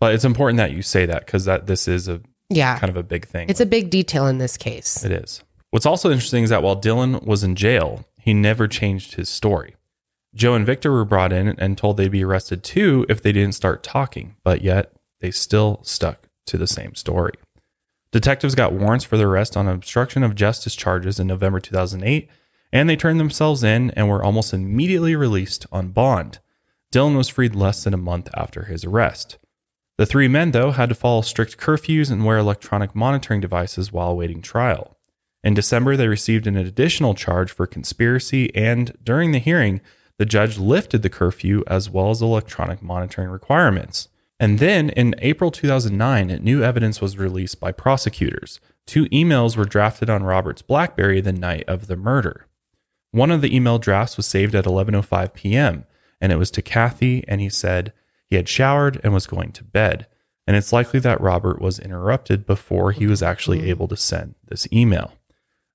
But 0.00 0.14
it's 0.14 0.24
important 0.24 0.56
that 0.56 0.72
you 0.72 0.80
say 0.80 1.04
that 1.04 1.26
because 1.26 1.44
that 1.44 1.66
this 1.66 1.86
is 1.86 2.08
a 2.08 2.22
yeah. 2.48 2.78
kind 2.78 2.88
of 2.88 2.96
a 2.96 3.02
big 3.02 3.26
thing. 3.26 3.50
It's 3.50 3.60
a 3.60 3.66
big 3.66 3.90
detail 3.90 4.26
in 4.26 4.38
this 4.38 4.56
case. 4.56 5.04
It 5.04 5.12
is. 5.12 5.44
What's 5.68 5.84
also 5.84 6.10
interesting 6.10 6.44
is 6.44 6.50
that 6.50 6.62
while 6.62 6.80
Dylan 6.80 7.26
was 7.26 7.44
in 7.44 7.56
jail, 7.56 8.06
he 8.18 8.32
never 8.32 8.66
changed 8.66 9.16
his 9.16 9.28
story. 9.28 9.76
Joe 10.34 10.54
and 10.54 10.64
Victor 10.64 10.90
were 10.90 11.04
brought 11.04 11.30
in 11.30 11.48
and 11.48 11.76
told 11.76 11.98
they'd 11.98 12.10
be 12.10 12.24
arrested 12.24 12.64
too 12.64 13.04
if 13.10 13.20
they 13.20 13.32
didn't 13.32 13.54
start 13.54 13.82
talking, 13.82 14.36
but 14.44 14.62
yet 14.62 14.92
they 15.20 15.30
still 15.30 15.80
stuck 15.82 16.26
to 16.46 16.56
the 16.56 16.66
same 16.66 16.94
story. 16.94 17.34
Detectives 18.12 18.54
got 18.54 18.72
warrants 18.72 19.04
for 19.04 19.18
their 19.18 19.28
arrest 19.28 19.58
on 19.58 19.68
obstruction 19.68 20.22
of 20.22 20.34
justice 20.34 20.74
charges 20.74 21.20
in 21.20 21.26
November 21.26 21.60
2008, 21.60 22.30
and 22.74 22.90
they 22.90 22.96
turned 22.96 23.20
themselves 23.20 23.62
in 23.62 23.92
and 23.92 24.08
were 24.08 24.22
almost 24.22 24.52
immediately 24.52 25.14
released 25.14 25.64
on 25.70 25.88
bond. 25.88 26.40
Dylan 26.92 27.16
was 27.16 27.28
freed 27.28 27.54
less 27.54 27.84
than 27.84 27.94
a 27.94 27.96
month 27.98 28.28
after 28.34 28.64
his 28.64 28.84
arrest. 28.84 29.38
The 29.96 30.04
three 30.04 30.26
men, 30.26 30.50
though, 30.50 30.72
had 30.72 30.88
to 30.88 30.94
follow 30.96 31.22
strict 31.22 31.56
curfews 31.56 32.10
and 32.10 32.24
wear 32.24 32.36
electronic 32.36 32.92
monitoring 32.92 33.40
devices 33.40 33.92
while 33.92 34.10
awaiting 34.10 34.42
trial. 34.42 34.98
In 35.44 35.54
December, 35.54 35.96
they 35.96 36.08
received 36.08 36.48
an 36.48 36.56
additional 36.56 37.14
charge 37.14 37.52
for 37.52 37.66
conspiracy, 37.66 38.52
and 38.56 38.92
during 39.04 39.30
the 39.30 39.38
hearing, 39.38 39.80
the 40.18 40.26
judge 40.26 40.58
lifted 40.58 41.02
the 41.02 41.10
curfew 41.10 41.62
as 41.68 41.88
well 41.88 42.10
as 42.10 42.20
electronic 42.20 42.82
monitoring 42.82 43.28
requirements. 43.28 44.08
And 44.40 44.58
then 44.58 44.90
in 44.90 45.14
April 45.18 45.52
2009, 45.52 46.40
new 46.42 46.64
evidence 46.64 47.00
was 47.00 47.18
released 47.18 47.60
by 47.60 47.70
prosecutors. 47.70 48.58
Two 48.84 49.04
emails 49.06 49.56
were 49.56 49.64
drafted 49.64 50.10
on 50.10 50.24
Robert's 50.24 50.62
Blackberry 50.62 51.20
the 51.20 51.32
night 51.32 51.64
of 51.68 51.86
the 51.86 51.96
murder. 51.96 52.46
One 53.14 53.30
of 53.30 53.42
the 53.42 53.54
email 53.54 53.78
drafts 53.78 54.16
was 54.16 54.26
saved 54.26 54.56
at 54.56 54.64
11:05 54.64 55.34
p.m. 55.34 55.84
and 56.20 56.32
it 56.32 56.36
was 56.36 56.50
to 56.50 56.62
Kathy 56.62 57.22
and 57.28 57.40
he 57.40 57.48
said 57.48 57.92
he 58.26 58.34
had 58.34 58.48
showered 58.48 59.00
and 59.04 59.14
was 59.14 59.28
going 59.28 59.52
to 59.52 59.62
bed. 59.62 60.08
And 60.48 60.56
it's 60.56 60.72
likely 60.72 60.98
that 60.98 61.20
Robert 61.20 61.60
was 61.60 61.78
interrupted 61.78 62.44
before 62.44 62.90
he 62.90 63.06
was 63.06 63.22
actually 63.22 63.58
mm-hmm. 63.58 63.68
able 63.68 63.86
to 63.86 63.96
send 63.96 64.34
this 64.48 64.66
email. 64.72 65.12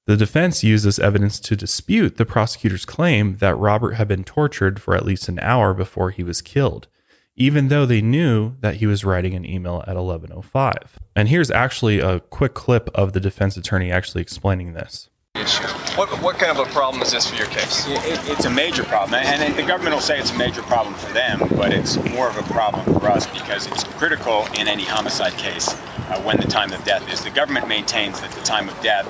The 0.06 0.18
defense 0.18 0.66
used 0.66 0.84
this 0.84 1.00
evidence 1.00 1.40
to 1.40 1.56
dispute 1.56 2.18
the 2.18 2.26
prosecutor's 2.26 2.84
claim 2.84 3.38
that 3.38 3.56
Robert 3.56 3.94
had 3.94 4.10
been 4.10 4.26
tortured 4.26 4.82
for 4.82 4.94
at 4.94 5.06
least 5.06 5.30
an 5.30 5.40
hour 5.40 5.74
before 5.74 6.12
he 6.12 6.24
was 6.24 6.42
killed, 6.42 6.90
even 7.38 7.70
though 7.70 7.86
they 7.86 8.02
knew 8.02 8.58
that 8.60 8.76
he 8.76 8.86
was 8.86 9.06
writing 9.06 9.34
an 9.34 9.46
email 9.46 9.82
at 9.88 9.96
11:05. 9.96 10.98
And 11.16 11.30
here's 11.30 11.52
actually 11.52 12.02
a 12.02 12.20
quick 12.20 12.54
clip 12.54 12.90
of 12.94 13.14
the 13.14 13.22
defense 13.22 13.56
attorney 13.56 13.94
actually 13.94 14.24
explaining 14.24 14.74
this. 14.74 15.10
Issue. 15.40 15.64
What, 15.98 16.10
what 16.22 16.38
kind 16.38 16.52
of 16.58 16.66
a 16.68 16.70
problem 16.72 17.02
is 17.02 17.12
this 17.12 17.30
for 17.30 17.36
your 17.36 17.48
case? 17.48 17.88
It, 17.88 17.98
it- 18.06 18.30
it's 18.30 18.46
a 18.46 18.50
major 18.50 18.84
problem, 18.84 19.16
and 19.24 19.42
it- 19.42 19.56
the 19.56 19.64
government 19.64 19.96
will 19.96 20.02
say 20.02 20.20
it's 20.20 20.32
a 20.32 20.38
major 20.38 20.62
problem 20.64 20.94
for 20.96 21.12
them, 21.14 21.40
but 21.56 21.74
it's 21.74 21.96
more 22.12 22.30
of 22.30 22.38
a 22.38 22.44
problem 22.44 22.86
for 23.00 23.08
us 23.10 23.26
because 23.28 23.68
it's 23.68 23.84
critical 23.84 24.46
in 24.60 24.68
any 24.68 24.84
homicide 24.84 25.34
case 25.34 25.70
uh, 26.10 26.20
when 26.22 26.38
the 26.38 26.48
time 26.48 26.72
of 26.74 26.84
death 26.84 27.12
is. 27.12 27.24
The 27.24 27.30
government 27.32 27.68
maintains 27.68 28.20
that 28.22 28.32
the 28.32 28.42
time 28.42 28.70
of 28.70 28.80
death, 28.82 29.08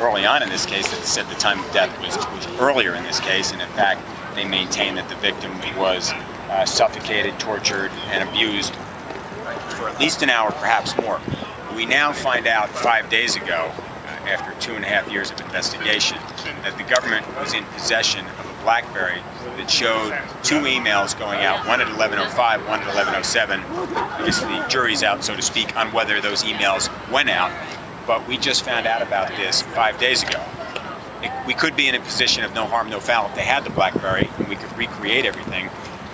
early 0.00 0.24
on 0.26 0.42
in 0.42 0.48
this 0.48 0.66
case, 0.66 0.88
that 0.90 1.04
said 1.04 1.26
the 1.28 1.34
time 1.34 1.60
of 1.62 1.70
death 1.72 1.90
was, 2.00 2.16
was 2.16 2.46
earlier 2.60 2.94
in 2.94 3.02
this 3.04 3.20
case, 3.20 3.52
and 3.52 3.60
in 3.62 3.68
fact, 3.70 4.00
they 4.34 4.44
maintain 4.46 4.94
that 4.96 5.08
the 5.08 5.16
victim 5.16 5.52
was 5.78 6.12
uh, 6.50 6.64
suffocated, 6.64 7.38
tortured, 7.38 7.90
and 8.10 8.28
abused 8.28 8.74
for 9.76 9.88
at 9.88 9.98
least 10.00 10.22
an 10.22 10.30
hour, 10.30 10.50
perhaps 10.52 10.96
more. 10.98 11.20
We 11.74 11.86
now 11.86 12.12
find 12.12 12.46
out 12.46 12.68
five 12.68 13.08
days 13.10 13.36
ago, 13.36 13.70
after 14.28 14.58
two 14.60 14.74
and 14.74 14.84
a 14.84 14.88
half 14.88 15.10
years 15.10 15.30
of 15.30 15.40
investigation, 15.40 16.18
that 16.62 16.76
the 16.76 16.84
government 16.84 17.26
was 17.38 17.54
in 17.54 17.64
possession 17.64 18.26
of 18.26 18.46
a 18.46 18.62
BlackBerry 18.62 19.20
that 19.56 19.70
showed 19.70 20.10
two 20.42 20.60
emails 20.60 21.18
going 21.18 21.40
out, 21.40 21.66
one 21.66 21.80
at 21.80 21.88
11:05, 21.88 22.68
one 22.68 22.80
at 22.80 22.86
11:07. 22.86 23.62
I 23.96 24.24
guess 24.24 24.40
the 24.40 24.66
jury's 24.68 25.02
out, 25.02 25.24
so 25.24 25.34
to 25.34 25.42
speak, 25.42 25.76
on 25.76 25.92
whether 25.92 26.20
those 26.20 26.42
emails 26.44 26.90
went 27.10 27.30
out. 27.30 27.50
But 28.06 28.26
we 28.28 28.36
just 28.38 28.64
found 28.64 28.86
out 28.86 29.02
about 29.02 29.28
this 29.36 29.62
five 29.62 29.98
days 29.98 30.22
ago. 30.22 30.40
It, 31.22 31.32
we 31.46 31.54
could 31.54 31.74
be 31.74 31.88
in 31.88 31.94
a 31.94 32.00
position 32.00 32.44
of 32.44 32.54
no 32.54 32.64
harm, 32.66 32.90
no 32.90 33.00
foul 33.00 33.28
if 33.28 33.34
they 33.34 33.42
had 33.42 33.64
the 33.64 33.70
BlackBerry 33.70 34.30
and 34.38 34.48
we 34.48 34.56
could 34.56 34.76
recreate 34.78 35.24
everything. 35.24 35.68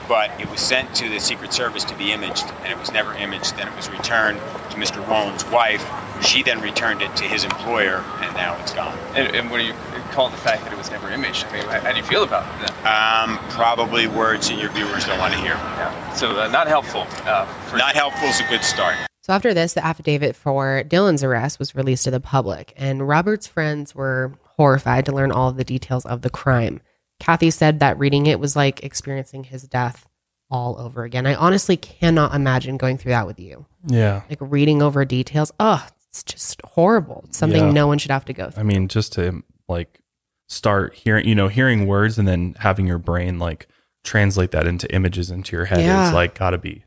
But 0.09 0.39
it 0.41 0.51
was 0.51 0.61
sent 0.61 0.95
to 0.97 1.09
the 1.09 1.19
Secret 1.19 1.53
Service 1.53 1.85
to 1.85 1.97
be 1.97 2.13
imaged, 2.13 2.45
and 2.63 2.73
it 2.73 2.79
was 2.79 2.93
never 2.93 3.15
imaged. 3.15 3.57
Then 3.57 3.69
it 3.69 3.77
was 3.77 3.89
returned 3.89 4.39
to 4.71 4.77
Mr. 4.77 5.07
Wallen's 5.09 5.45
wife. 5.47 5.89
She 6.23 6.43
then 6.43 6.61
returned 6.61 7.03
it 7.03 7.15
to 7.17 7.25
his 7.25 7.45
employer, 7.45 8.05
and 8.21 8.35
now 8.35 8.59
it's 8.61 8.73
gone. 8.73 8.97
And, 9.15 9.35
and 9.35 9.51
what 9.51 9.59
do 9.59 9.65
you 9.65 9.75
call 10.13 10.29
the 10.29 10.37
fact 10.37 10.65
that 10.65 10.73
it 10.73 10.79
was 10.79 10.91
never 10.91 11.11
imaged? 11.11 11.47
I 11.47 11.53
mean, 11.53 11.65
how, 11.65 11.81
how 11.81 11.91
do 11.93 11.97
you 11.99 12.05
feel 12.05 12.23
about 12.23 12.45
that? 12.61 13.25
Um, 13.25 13.39
probably 13.51 14.07
words 14.07 14.49
that 14.49 14.59
your 14.59 14.71
viewers 14.71 15.07
don't 15.07 15.19
want 15.19 15.33
to 15.35 15.41
hear. 15.41 15.55
Yeah. 15.55 16.13
So 16.15 16.41
uh, 16.41 16.49
not 16.49 16.69
helpful. 16.69 17.07
Uh, 17.25 17.47
for 17.67 17.77
Not 17.77 17.95
helpful 17.95 18.29
is 18.29 18.41
a 18.41 18.49
good 18.49 18.63
start. 18.63 18.97
So 19.23 19.33
after 19.33 19.55
this, 19.55 19.73
the 19.73 19.85
affidavit 19.85 20.37
for 20.37 20.85
Dylan's 20.87 21.25
arrest 21.25 21.59
was 21.59 21.75
released 21.75 22.05
to 22.05 22.11
the 22.11 22.21
public, 22.21 22.75
and 22.77 23.09
Robert's 23.09 23.47
friends 23.47 23.95
were 23.95 24.35
horrified 24.57 25.07
to 25.07 25.13
learn 25.13 25.33
all 25.33 25.49
of 25.49 25.57
the 25.57 25.65
details 25.65 26.05
of 26.05 26.23
the 26.23 26.31
crime. 26.31 26.81
Kathy 27.21 27.51
said 27.51 27.81
that 27.81 27.99
reading 27.99 28.27
it 28.27 28.41
was 28.41 28.57
like 28.57 28.83
experiencing 28.85 29.45
his 29.45 29.63
death 29.63 30.07
all 30.51 30.79
over 30.79 31.05
again. 31.05 31.27
I 31.27 31.35
honestly 31.35 31.77
cannot 31.77 32.35
imagine 32.35 32.77
going 32.77 32.99
through 32.99 33.13
that 33.13 33.27
with 33.27 33.41
you. 33.41 33.67
Yeah. 33.87 34.23
Like 34.29 34.39
reading 34.41 34.83
over 34.83 35.05
details. 35.05 35.53
Oh, 35.59 35.87
it's 36.11 36.23
just 36.23 36.61
horrible. 36.63 37.25
It's 37.29 37.39
something 37.39 37.67
Yeah. 37.67 37.73
no 37.73 37.87
one 37.87 37.99
should 37.99 38.11
have 38.11 38.25
to 38.27 38.33
go 38.33 38.51
through. 38.51 38.61
I 38.61 38.65
mean, 38.65 38.89
just 38.89 39.13
to 39.15 39.43
like 39.69 40.01
start 40.49 40.95
hearing, 40.95 41.27
you 41.27 41.35
know, 41.35 41.49
hearing 41.49 41.87
words 41.87 42.19
and 42.19 42.29
then 42.29 42.55
having 42.59 42.87
your 42.87 42.99
brain 42.99 43.39
like 43.39 43.67
translate 44.05 44.51
that 44.51 44.67
into 44.67 44.93
images 44.95 45.31
into 45.31 45.57
your 45.57 45.65
head 45.65 45.81
Yeah. 45.81 46.09
is 46.09 46.15
like 46.15 46.35
got 46.39 46.51
to 46.51 46.59
be 46.59 46.85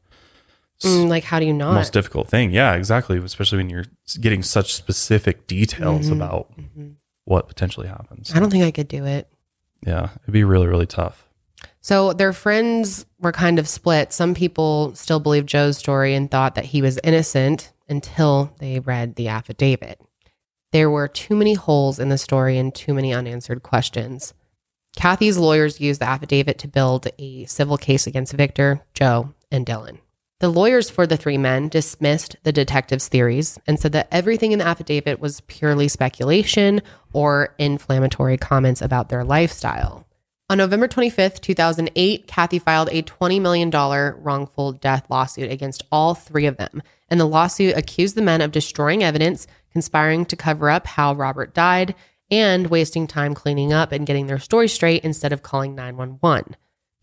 Mm, 0.84 1.07
like, 1.09 1.23
how 1.23 1.39
do 1.39 1.45
you 1.47 1.53
not? 1.53 1.73
most 1.73 1.91
difficult 1.91 2.30
thing. 2.30 2.51
Yeah, 2.51 2.73
exactly. 2.75 3.17
Especially 3.17 3.57
when 3.57 3.67
you're 3.71 3.86
getting 4.21 4.43
such 4.43 4.75
specific 4.75 5.47
details 5.47 6.07
Mhm. 6.09 6.11
about 6.11 6.55
Mhm. 6.55 6.93
what 7.25 7.47
potentially 7.47 7.88
happens. 7.88 8.32
I 8.36 8.39
don't 8.39 8.51
think 8.51 8.63
I 8.63 8.69
could 8.69 8.88
do 8.88 9.03
it. 9.03 9.28
Yeah, 9.86 10.09
it'd 10.23 10.34
be 10.34 10.43
really, 10.43 10.67
really 10.67 10.86
tough. 10.86 11.28
So 11.82 12.13
their 12.13 12.34
friends 12.34 13.05
were 13.19 13.32
kind 13.32 13.59
of 13.59 13.67
split. 13.67 14.11
Some 14.11 14.34
people 14.34 14.93
still 14.95 15.19
believed 15.19 15.47
Joe's 15.47 15.78
story 15.78 16.13
and 16.13 16.30
thought 16.30 16.55
that 16.55 16.65
he 16.65 16.82
was 16.82 16.99
innocent 17.03 17.71
until 17.88 18.53
they 18.59 18.80
read 18.80 19.15
the 19.15 19.30
affidavit. 19.30 20.01
There 20.73 20.89
were 20.89 21.07
too 21.07 21.36
many 21.36 21.53
holes 21.53 21.97
in 21.97 22.09
the 22.09 22.17
story 22.17 22.57
and 22.57 22.75
too 22.75 22.93
many 22.93 23.13
unanswered 23.13 23.63
questions. 23.63 24.34
Kathy's 24.97 25.38
lawyers 25.38 25.80
used 25.80 26.01
the 26.01 26.09
affidavit 26.09 26.57
to 26.59 26.67
build 26.67 27.07
a 27.19 27.45
civil 27.45 27.78
case 27.78 28.07
against 28.07 28.34
Victor, 28.34 28.82
Joe, 28.93 29.34
and 29.51 29.65
Dylan. 29.65 29.99
The 30.39 30.49
lawyers 30.49 30.88
for 30.88 31.07
the 31.07 31.17
three 31.17 31.39
men 31.39 31.67
dismissed 31.67 32.35
the 32.43 32.51
detective's 32.51 33.07
theories 33.07 33.57
and 33.65 33.79
said 33.79 33.93
that 33.93 34.07
everything 34.11 34.51
in 34.51 34.59
the 34.59 34.67
affidavit 34.67 35.19
was 35.19 35.41
purely 35.41 35.88
speculation 35.88 36.83
or 37.11 37.55
inflammatory 37.57 38.38
comments 38.38 38.83
about 38.83 39.09
their 39.09 39.23
lifestyle. 39.23 40.05
On 40.47 40.59
November 40.59 40.88
25th, 40.88 41.41
2008, 41.41 42.27
Kathy 42.27 42.59
filed 42.59 42.89
a 42.91 43.01
$20 43.01 43.41
million 43.41 43.71
wrongful 43.71 44.73
death 44.73 45.07
lawsuit 45.09 45.51
against 45.51 45.83
all 45.91 46.13
three 46.13 46.45
of 46.45 46.57
them. 46.57 46.83
And 47.09 47.19
the 47.19 47.25
lawsuit 47.25 47.75
accused 47.75 48.15
the 48.15 48.21
men 48.21 48.41
of 48.41 48.51
destroying 48.51 49.03
evidence, 49.03 49.47
conspiring 49.71 50.25
to 50.25 50.35
cover 50.35 50.69
up 50.69 50.85
how 50.85 51.15
Robert 51.15 51.55
died, 51.55 51.95
and 52.29 52.67
wasting 52.67 53.07
time 53.07 53.33
cleaning 53.33 53.73
up 53.73 53.91
and 53.91 54.05
getting 54.05 54.27
their 54.27 54.39
story 54.39 54.67
straight 54.67 55.03
instead 55.03 55.33
of 55.33 55.41
calling 55.41 55.73
911. 55.73 56.55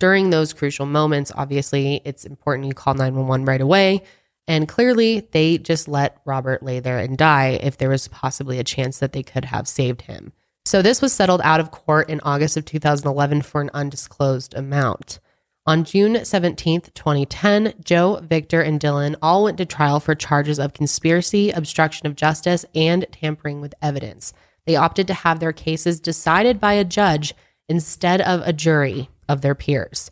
During 0.04 0.28
those 0.28 0.52
crucial 0.52 0.84
moments, 0.84 1.32
obviously, 1.34 2.02
it's 2.04 2.26
important 2.26 2.68
you 2.68 2.74
call 2.74 2.92
911 2.92 3.46
right 3.46 3.62
away. 3.62 4.02
And 4.46 4.68
clearly, 4.68 5.26
they 5.30 5.56
just 5.56 5.88
let 5.88 6.20
Robert 6.26 6.62
lay 6.62 6.78
there 6.78 6.98
and 6.98 7.16
die 7.16 7.58
if 7.62 7.78
there 7.78 7.88
was 7.88 8.08
possibly 8.08 8.58
a 8.58 8.64
chance 8.64 8.98
that 8.98 9.14
they 9.14 9.22
could 9.22 9.46
have 9.46 9.66
saved 9.66 10.02
him. 10.02 10.34
So 10.66 10.82
this 10.82 11.00
was 11.00 11.14
settled 11.14 11.40
out 11.42 11.58
of 11.58 11.70
court 11.70 12.10
in 12.10 12.20
August 12.20 12.58
of 12.58 12.66
2011 12.66 13.40
for 13.40 13.62
an 13.62 13.70
undisclosed 13.72 14.52
amount. 14.52 15.20
On 15.64 15.84
June 15.84 16.16
17th, 16.16 16.92
2010, 16.92 17.72
Joe, 17.82 18.20
Victor, 18.22 18.60
and 18.60 18.78
Dylan 18.78 19.16
all 19.22 19.44
went 19.44 19.56
to 19.56 19.64
trial 19.64 20.00
for 20.00 20.14
charges 20.14 20.58
of 20.58 20.74
conspiracy, 20.74 21.50
obstruction 21.50 22.06
of 22.06 22.14
justice, 22.14 22.66
and 22.74 23.06
tampering 23.10 23.62
with 23.62 23.72
evidence. 23.80 24.34
They 24.66 24.76
opted 24.76 25.06
to 25.06 25.14
have 25.14 25.40
their 25.40 25.54
cases 25.54 25.98
decided 25.98 26.60
by 26.60 26.74
a 26.74 26.84
judge 26.84 27.32
instead 27.70 28.20
of 28.20 28.42
a 28.42 28.52
jury 28.52 29.08
of 29.28 29.40
their 29.40 29.54
peers. 29.54 30.10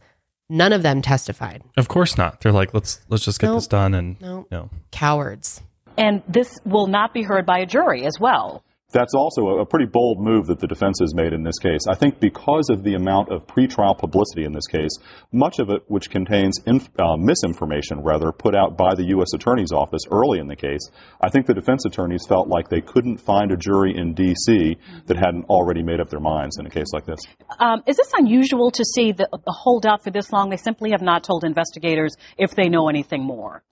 None 0.48 0.72
of 0.72 0.82
them 0.82 1.00
testified. 1.02 1.62
Of 1.76 1.88
course 1.88 2.18
not. 2.18 2.40
They're 2.40 2.52
like, 2.52 2.74
let's 2.74 3.00
let's 3.08 3.24
just 3.24 3.40
get 3.40 3.46
Nope. 3.48 3.56
this 3.56 3.66
done 3.66 3.94
and 3.94 4.20
Nope. 4.20 4.48
no. 4.50 4.70
Cowards. 4.90 5.62
And 5.96 6.22
this 6.28 6.58
will 6.64 6.86
not 6.86 7.12
be 7.14 7.22
heard 7.22 7.46
by 7.46 7.58
a 7.60 7.66
jury 7.66 8.04
as 8.06 8.18
well. 8.20 8.62
That's 8.92 9.14
also 9.14 9.58
a, 9.58 9.66
pretty 9.66 9.86
bold 9.86 10.20
move 10.20 10.46
that 10.46 10.60
the 10.60 10.66
defense 10.66 10.98
has 11.00 11.14
made 11.14 11.32
in 11.32 11.42
this 11.42 11.58
case. 11.58 11.80
I 11.90 11.96
think 11.96 12.20
because 12.20 12.68
of 12.70 12.84
the 12.84 12.94
amount 12.94 13.32
of 13.32 13.46
pretrial 13.46 13.96
publicity 13.98 14.44
in 14.44 14.52
this 14.52 14.66
case, 14.66 14.90
much 15.32 15.58
of 15.58 15.70
it 15.70 15.82
which 15.88 16.10
contains 16.10 16.60
inf- 16.66 16.90
uh, 16.98 17.16
misinformation, 17.16 18.02
rather, 18.02 18.32
put 18.32 18.54
out 18.54 18.76
by 18.76 18.94
the 18.94 19.04
U.S. 19.16 19.32
Attorney's 19.34 19.72
Office 19.72 20.02
early 20.10 20.38
in 20.38 20.46
the 20.46 20.56
case, 20.56 20.90
I 21.20 21.30
think 21.30 21.46
the 21.46 21.54
defense 21.54 21.86
attorneys 21.86 22.26
felt 22.28 22.48
like 22.48 22.68
they 22.68 22.82
couldn't 22.82 23.18
find 23.18 23.50
a 23.50 23.56
jury 23.56 23.96
in 23.96 24.12
D.C. 24.12 24.76
that 25.06 25.16
hadn't 25.16 25.46
already 25.46 25.82
made 25.82 26.00
up 26.00 26.10
their 26.10 26.20
minds 26.20 26.58
in 26.58 26.66
a 26.66 26.70
case 26.70 26.92
like 26.92 27.06
this. 27.06 27.20
Um, 27.58 27.82
is 27.86 27.96
this 27.96 28.12
unusual 28.14 28.70
to 28.72 28.84
see 28.84 29.12
the, 29.12 29.28
the 29.32 29.52
holdout 29.52 30.04
for 30.04 30.10
this 30.10 30.30
long? 30.30 30.50
They 30.50 30.58
simply 30.58 30.90
have 30.90 31.02
not 31.02 31.24
told 31.24 31.44
investigators 31.44 32.14
if 32.36 32.54
they 32.54 32.68
know 32.68 32.88
anything 32.88 33.24
more. 33.24 33.62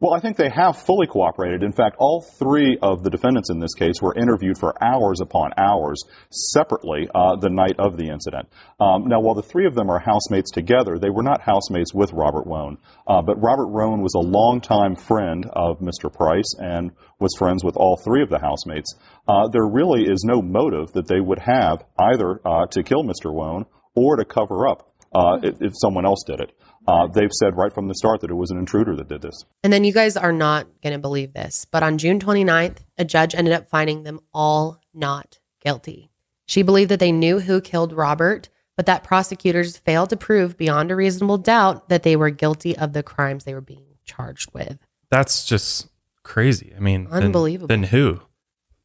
Well, 0.00 0.14
I 0.14 0.20
think 0.20 0.36
they 0.36 0.48
have 0.48 0.78
fully 0.78 1.08
cooperated. 1.08 1.64
In 1.64 1.72
fact, 1.72 1.96
all 1.98 2.22
three 2.22 2.78
of 2.80 3.02
the 3.02 3.10
defendants 3.10 3.50
in 3.50 3.58
this 3.58 3.74
case 3.74 4.00
were 4.00 4.14
interviewed 4.14 4.56
for 4.56 4.72
hours 4.80 5.20
upon 5.20 5.50
hours 5.58 6.04
separately 6.30 7.08
uh, 7.12 7.34
the 7.34 7.50
night 7.50 7.80
of 7.80 7.96
the 7.96 8.08
incident. 8.08 8.48
Um, 8.78 9.08
now, 9.08 9.20
while 9.20 9.34
the 9.34 9.42
three 9.42 9.66
of 9.66 9.74
them 9.74 9.90
are 9.90 9.98
housemates 9.98 10.52
together, 10.52 11.00
they 11.00 11.10
were 11.10 11.24
not 11.24 11.40
housemates 11.40 11.92
with 11.92 12.12
Robert 12.12 12.46
Wone. 12.46 12.78
Uh, 13.08 13.22
but 13.22 13.42
Robert 13.42 13.70
Wone 13.70 14.00
was 14.00 14.14
a 14.14 14.20
longtime 14.20 14.94
friend 14.94 15.46
of 15.52 15.80
Mr. 15.80 16.12
Price 16.12 16.54
and 16.56 16.92
was 17.18 17.34
friends 17.36 17.64
with 17.64 17.76
all 17.76 17.96
three 17.96 18.22
of 18.22 18.30
the 18.30 18.38
housemates. 18.38 18.94
Uh, 19.26 19.48
there 19.48 19.66
really 19.66 20.02
is 20.02 20.22
no 20.24 20.40
motive 20.40 20.92
that 20.92 21.08
they 21.08 21.18
would 21.18 21.40
have 21.40 21.82
either 21.98 22.40
uh, 22.46 22.66
to 22.66 22.84
kill 22.84 23.02
Mr. 23.02 23.34
Wone 23.34 23.66
or 23.96 24.14
to 24.14 24.24
cover 24.24 24.68
up 24.68 24.92
uh, 25.12 25.38
if, 25.42 25.56
if 25.60 25.72
someone 25.74 26.06
else 26.06 26.22
did 26.24 26.40
it. 26.40 26.52
Uh, 26.88 27.06
they've 27.06 27.32
said 27.32 27.54
right 27.54 27.74
from 27.74 27.86
the 27.86 27.94
start 27.94 28.22
that 28.22 28.30
it 28.30 28.34
was 28.34 28.50
an 28.50 28.56
intruder 28.56 28.96
that 28.96 29.08
did 29.08 29.20
this. 29.20 29.44
And 29.62 29.70
then 29.70 29.84
you 29.84 29.92
guys 29.92 30.16
are 30.16 30.32
not 30.32 30.66
going 30.82 30.94
to 30.94 30.98
believe 30.98 31.34
this, 31.34 31.66
but 31.70 31.82
on 31.82 31.98
June 31.98 32.18
29th, 32.18 32.78
a 32.96 33.04
judge 33.04 33.34
ended 33.34 33.52
up 33.52 33.68
finding 33.68 34.04
them 34.04 34.20
all 34.32 34.80
not 34.94 35.38
guilty. 35.60 36.10
She 36.46 36.62
believed 36.62 36.90
that 36.90 36.98
they 36.98 37.12
knew 37.12 37.40
who 37.40 37.60
killed 37.60 37.92
Robert, 37.92 38.48
but 38.74 38.86
that 38.86 39.04
prosecutors 39.04 39.76
failed 39.76 40.08
to 40.08 40.16
prove 40.16 40.56
beyond 40.56 40.90
a 40.90 40.96
reasonable 40.96 41.36
doubt 41.36 41.90
that 41.90 42.04
they 42.04 42.16
were 42.16 42.30
guilty 42.30 42.74
of 42.74 42.94
the 42.94 43.02
crimes 43.02 43.44
they 43.44 43.52
were 43.52 43.60
being 43.60 43.84
charged 44.06 44.54
with. 44.54 44.78
That's 45.10 45.44
just 45.44 45.88
crazy. 46.22 46.72
I 46.74 46.80
mean, 46.80 47.06
Unbelievable. 47.10 47.68
Then, 47.68 47.82
who? 47.82 48.20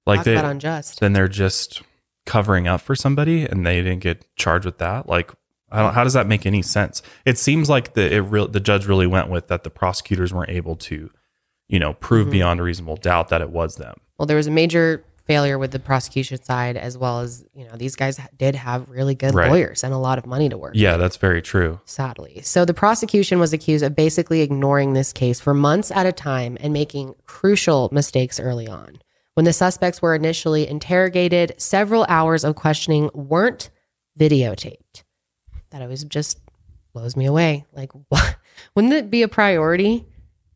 Like 0.05 0.19
Talk 0.19 0.25
they 0.25 0.33
about 0.33 0.51
unjust. 0.51 0.99
then 0.99 1.13
they're 1.13 1.29
just 1.29 1.83
covering 2.25 2.67
up 2.67 2.81
for 2.81 2.95
somebody 2.95 3.45
and 3.45 3.65
they 3.65 3.81
didn't 3.81 4.01
get 4.01 4.25
charged 4.35 4.65
with 4.65 4.79
that. 4.79 5.07
Like, 5.07 5.31
I 5.31 5.31
don't, 5.31 5.39
how 5.73 6.03
does 6.03 6.13
that 6.13 6.27
make 6.27 6.45
any 6.45 6.61
sense? 6.61 7.01
It 7.25 7.37
seems 7.37 7.69
like 7.69 7.93
the 7.93 8.13
it 8.13 8.19
real 8.19 8.47
the 8.47 8.59
judge 8.59 8.85
really 8.85 9.07
went 9.07 9.29
with 9.29 9.47
that 9.47 9.63
the 9.63 9.69
prosecutors 9.69 10.33
weren't 10.33 10.51
able 10.51 10.75
to, 10.77 11.09
you 11.67 11.79
know, 11.79 11.93
prove 11.93 12.27
Mhm. 12.27 12.31
beyond 12.31 12.59
a 12.59 12.63
reasonable 12.63 12.95
doubt 12.97 13.29
that 13.29 13.41
it 13.41 13.49
was 13.49 13.75
them. 13.75 13.95
Well, 14.17 14.25
there 14.25 14.37
was 14.37 14.47
a 14.47 14.51
major 14.51 15.03
failure 15.25 15.57
with 15.57 15.71
the 15.71 15.79
prosecution 15.79 16.43
side, 16.43 16.75
as 16.75 16.97
well 16.97 17.21
as, 17.21 17.45
you 17.55 17.63
know, 17.63 17.71
these 17.77 17.95
guys 17.95 18.19
did 18.37 18.55
have 18.55 18.89
really 18.89 19.15
good 19.15 19.33
Right. 19.33 19.49
lawyers 19.49 19.81
and 19.83 19.93
a 19.93 19.97
lot 19.97 20.17
of 20.17 20.25
money 20.25 20.49
to 20.49 20.57
work. 20.57 20.73
Yeah, 20.75 20.97
that's 20.97 21.15
very 21.15 21.41
true. 21.41 21.79
sadly. 21.85 22.41
So 22.43 22.65
the 22.65 22.73
prosecution 22.73 23.39
was 23.39 23.53
accused 23.53 23.85
of 23.85 23.95
basically 23.95 24.41
ignoring 24.41 24.91
this 24.93 25.13
case 25.13 25.39
for 25.39 25.53
months 25.53 25.91
at 25.91 26.05
a 26.05 26.11
time 26.11 26.57
and 26.59 26.73
making 26.73 27.15
crucial 27.25 27.87
mistakes 27.93 28.37
early 28.37 28.67
on. 28.67 28.97
When 29.35 29.45
the 29.45 29.53
suspects 29.53 30.01
were 30.01 30.13
initially 30.13 30.67
interrogated, 30.67 31.53
several 31.57 32.05
hours 32.09 32.43
of 32.43 32.55
questioning 32.55 33.09
weren't 33.13 33.69
videotaped. 34.19 34.82
That 35.73 35.81
always 35.81 36.03
just 36.03 36.39
blows 36.93 37.17
me 37.17 37.25
away. 37.25 37.65
Like, 37.73 37.91
what? 38.09 38.37
Wouldn't 38.75 38.93
it 38.93 39.09
be 39.09 39.23
a 39.23 39.27
priority, 39.27 40.05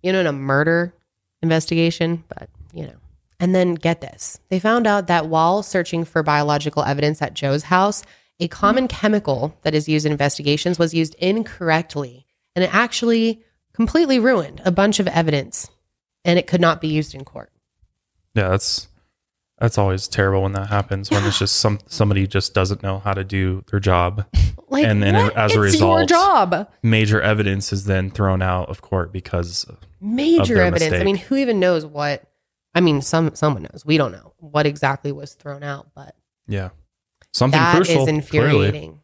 you 0.03 0.13
know, 0.13 0.19
in 0.19 0.27
a 0.27 0.31
murder 0.31 0.93
investigation? 1.41 2.23
But, 2.29 2.49
you 2.71 2.83
know. 2.83 2.95
And 3.39 3.53
then 3.53 3.75
get 3.75 4.01
this 4.01 4.39
they 4.49 4.59
found 4.59 4.87
out 4.87 5.07
that 5.07 5.27
while 5.27 5.61
searching 5.63 6.05
for 6.05 6.23
biological 6.23 6.83
evidence 6.83 7.21
at 7.21 7.33
Joe's 7.33 7.63
house, 7.63 8.03
a 8.39 8.47
common 8.47 8.87
chemical 8.87 9.57
that 9.63 9.73
is 9.73 9.89
used 9.89 10.05
in 10.05 10.11
investigations 10.11 10.79
was 10.79 10.93
used 10.93 11.15
incorrectly. 11.15 12.25
And 12.55 12.63
it 12.63 12.73
actually 12.73 13.43
completely 13.73 14.19
ruined 14.19 14.61
a 14.65 14.71
bunch 14.71 14.99
of 14.99 15.07
evidence 15.07 15.69
and 16.25 16.37
it 16.37 16.47
could 16.47 16.61
not 16.61 16.81
be 16.81 16.87
used 16.87 17.15
in 17.15 17.25
court. 17.25 17.51
Yeah, 18.35 18.49
that's 18.49 18.87
that's 19.59 19.77
always 19.77 20.07
terrible 20.07 20.43
when 20.43 20.51
that 20.53 20.67
happens 20.67 21.09
when 21.09 21.23
it's 21.25 21.39
just 21.39 21.55
some 21.57 21.79
somebody 21.87 22.27
just 22.27 22.53
doesn't 22.53 22.83
know 22.83 22.99
how 22.99 23.13
to 23.13 23.23
do 23.23 23.63
their 23.71 23.79
job. 23.79 24.25
Like, 24.69 24.83
and 24.83 25.01
then 25.01 25.13
what? 25.15 25.37
as 25.37 25.55
a 25.55 25.61
It's 25.63 25.79
your 25.79 25.99
result, 25.99 26.09
job. 26.09 26.69
major 26.83 27.21
evidence 27.21 27.71
is 27.71 27.85
then 27.85 28.11
thrown 28.11 28.41
out 28.41 28.67
of 28.67 28.81
court 28.81 29.13
because 29.13 29.63
of 29.63 29.77
Major 30.01 30.61
evidence. 30.61 30.93
I 30.93 31.05
mean, 31.05 31.15
who 31.15 31.37
even 31.37 31.61
knows 31.61 31.85
what? 31.85 32.23
I 32.75 32.81
mean, 32.81 33.01
some 33.01 33.33
someone 33.33 33.63
knows. 33.63 33.83
We 33.85 33.95
don't 33.95 34.11
know 34.11 34.33
what 34.39 34.65
exactly 34.65 35.13
was 35.13 35.35
thrown 35.35 35.63
out, 35.63 35.87
but 35.95 36.15
yeah, 36.49 36.71
something 37.31 37.57
that 37.57 37.79
is 37.79 37.87
crucial. 37.87 38.03
clearly. 38.03 38.17
infuriating. 38.17 38.99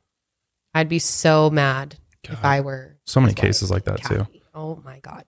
I'd 0.73 0.89
be 0.89 0.99
so 0.99 1.49
mad 1.49 1.95
if 2.25 2.43
I 2.43 2.59
were 2.59 2.97
So 3.05 3.21
many 3.21 3.33
cases 3.33 3.71
like 3.71 3.85
that 3.85 4.03
too. 4.03 4.27
Oh 4.53 4.81
my 4.83 4.99
god. 4.99 5.23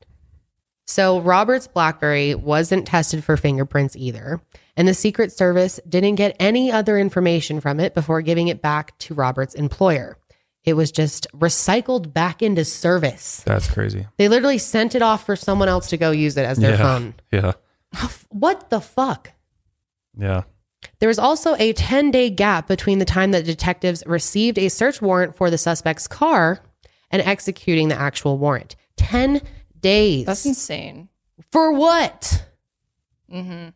So 0.85 1.21
Robert's 1.21 1.67
BlackBerry 1.67 2.35
wasn't 2.35 2.85
tested 2.85 3.23
for 3.23 3.37
fingerprints 3.37 3.95
either, 3.95 4.41
and 4.77 4.87
the 4.87 4.93
Secret 4.93 5.31
Service 5.31 5.79
didn't 5.87 6.15
get 6.15 6.35
any 6.39 6.71
other 6.71 6.97
information 6.97 7.61
from 7.61 7.79
it 7.79 7.93
before 7.93 8.21
giving 8.21 8.47
it 8.47 8.61
back 8.61 8.97
to 8.99 9.13
Robert's 9.13 9.53
employer. 9.55 10.17
It 10.63 10.73
was 10.73 10.91
just 10.91 11.27
recycled 11.35 12.11
back 12.11 12.41
into 12.41 12.65
service. 12.65 13.41
That's 13.45 13.69
crazy. 13.71 14.07
They 14.17 14.27
literally 14.27 14.57
sent 14.57 14.95
it 14.95 15.01
off 15.03 15.25
for 15.25 15.35
someone 15.35 15.69
else 15.69 15.89
to 15.89 15.97
go 15.97 16.11
use 16.11 16.37
it 16.37 16.45
as 16.45 16.57
their 16.57 16.71
yeah. 16.71 16.77
phone. 16.77 17.13
Yeah, 17.31 17.53
What 18.29 18.69
the 18.69 18.81
fuck? 18.81 19.31
yeah. 20.17 20.43
There 20.99 21.09
was 21.09 21.19
also 21.19 21.55
a 21.57 21.73
10 21.73 22.11
day 22.11 22.29
gap 22.29 22.67
between 22.67 22.99
the 22.99 23.05
time 23.05 23.31
that 23.31 23.43
detectives 23.45 24.03
received 24.05 24.57
a 24.57 24.69
search 24.69 25.01
warrant 25.01 25.35
for 25.35 25.49
the 25.49 25.57
suspect's 25.57 26.07
car 26.07 26.59
and 27.11 27.21
executing 27.23 27.87
the 27.87 27.95
actual 27.95 28.37
warrant. 28.37 28.75
10 28.97 29.41
days. 29.79 30.25
That's 30.25 30.45
insane. 30.45 31.09
For 31.51 31.71
what? 31.71 32.45
Mm-hmm. 33.31 33.69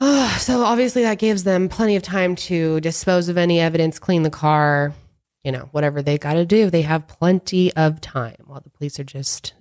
So 0.38 0.62
obviously 0.62 1.02
that 1.02 1.18
gives 1.18 1.44
them 1.44 1.68
plenty 1.68 1.96
of 1.96 2.02
time 2.02 2.36
to 2.36 2.78
dispose 2.80 3.28
of 3.28 3.38
any 3.38 3.58
evidence, 3.58 3.98
clean 3.98 4.22
the 4.22 4.30
car, 4.30 4.94
you 5.42 5.50
know, 5.50 5.68
whatever 5.72 6.02
they 6.02 6.18
got 6.18 6.34
to 6.34 6.44
do. 6.44 6.68
They 6.68 6.82
have 6.82 7.08
plenty 7.08 7.72
of 7.74 8.00
time 8.00 8.36
while 8.44 8.60
the 8.60 8.70
police 8.70 9.00
are 9.00 9.04
just 9.04 9.54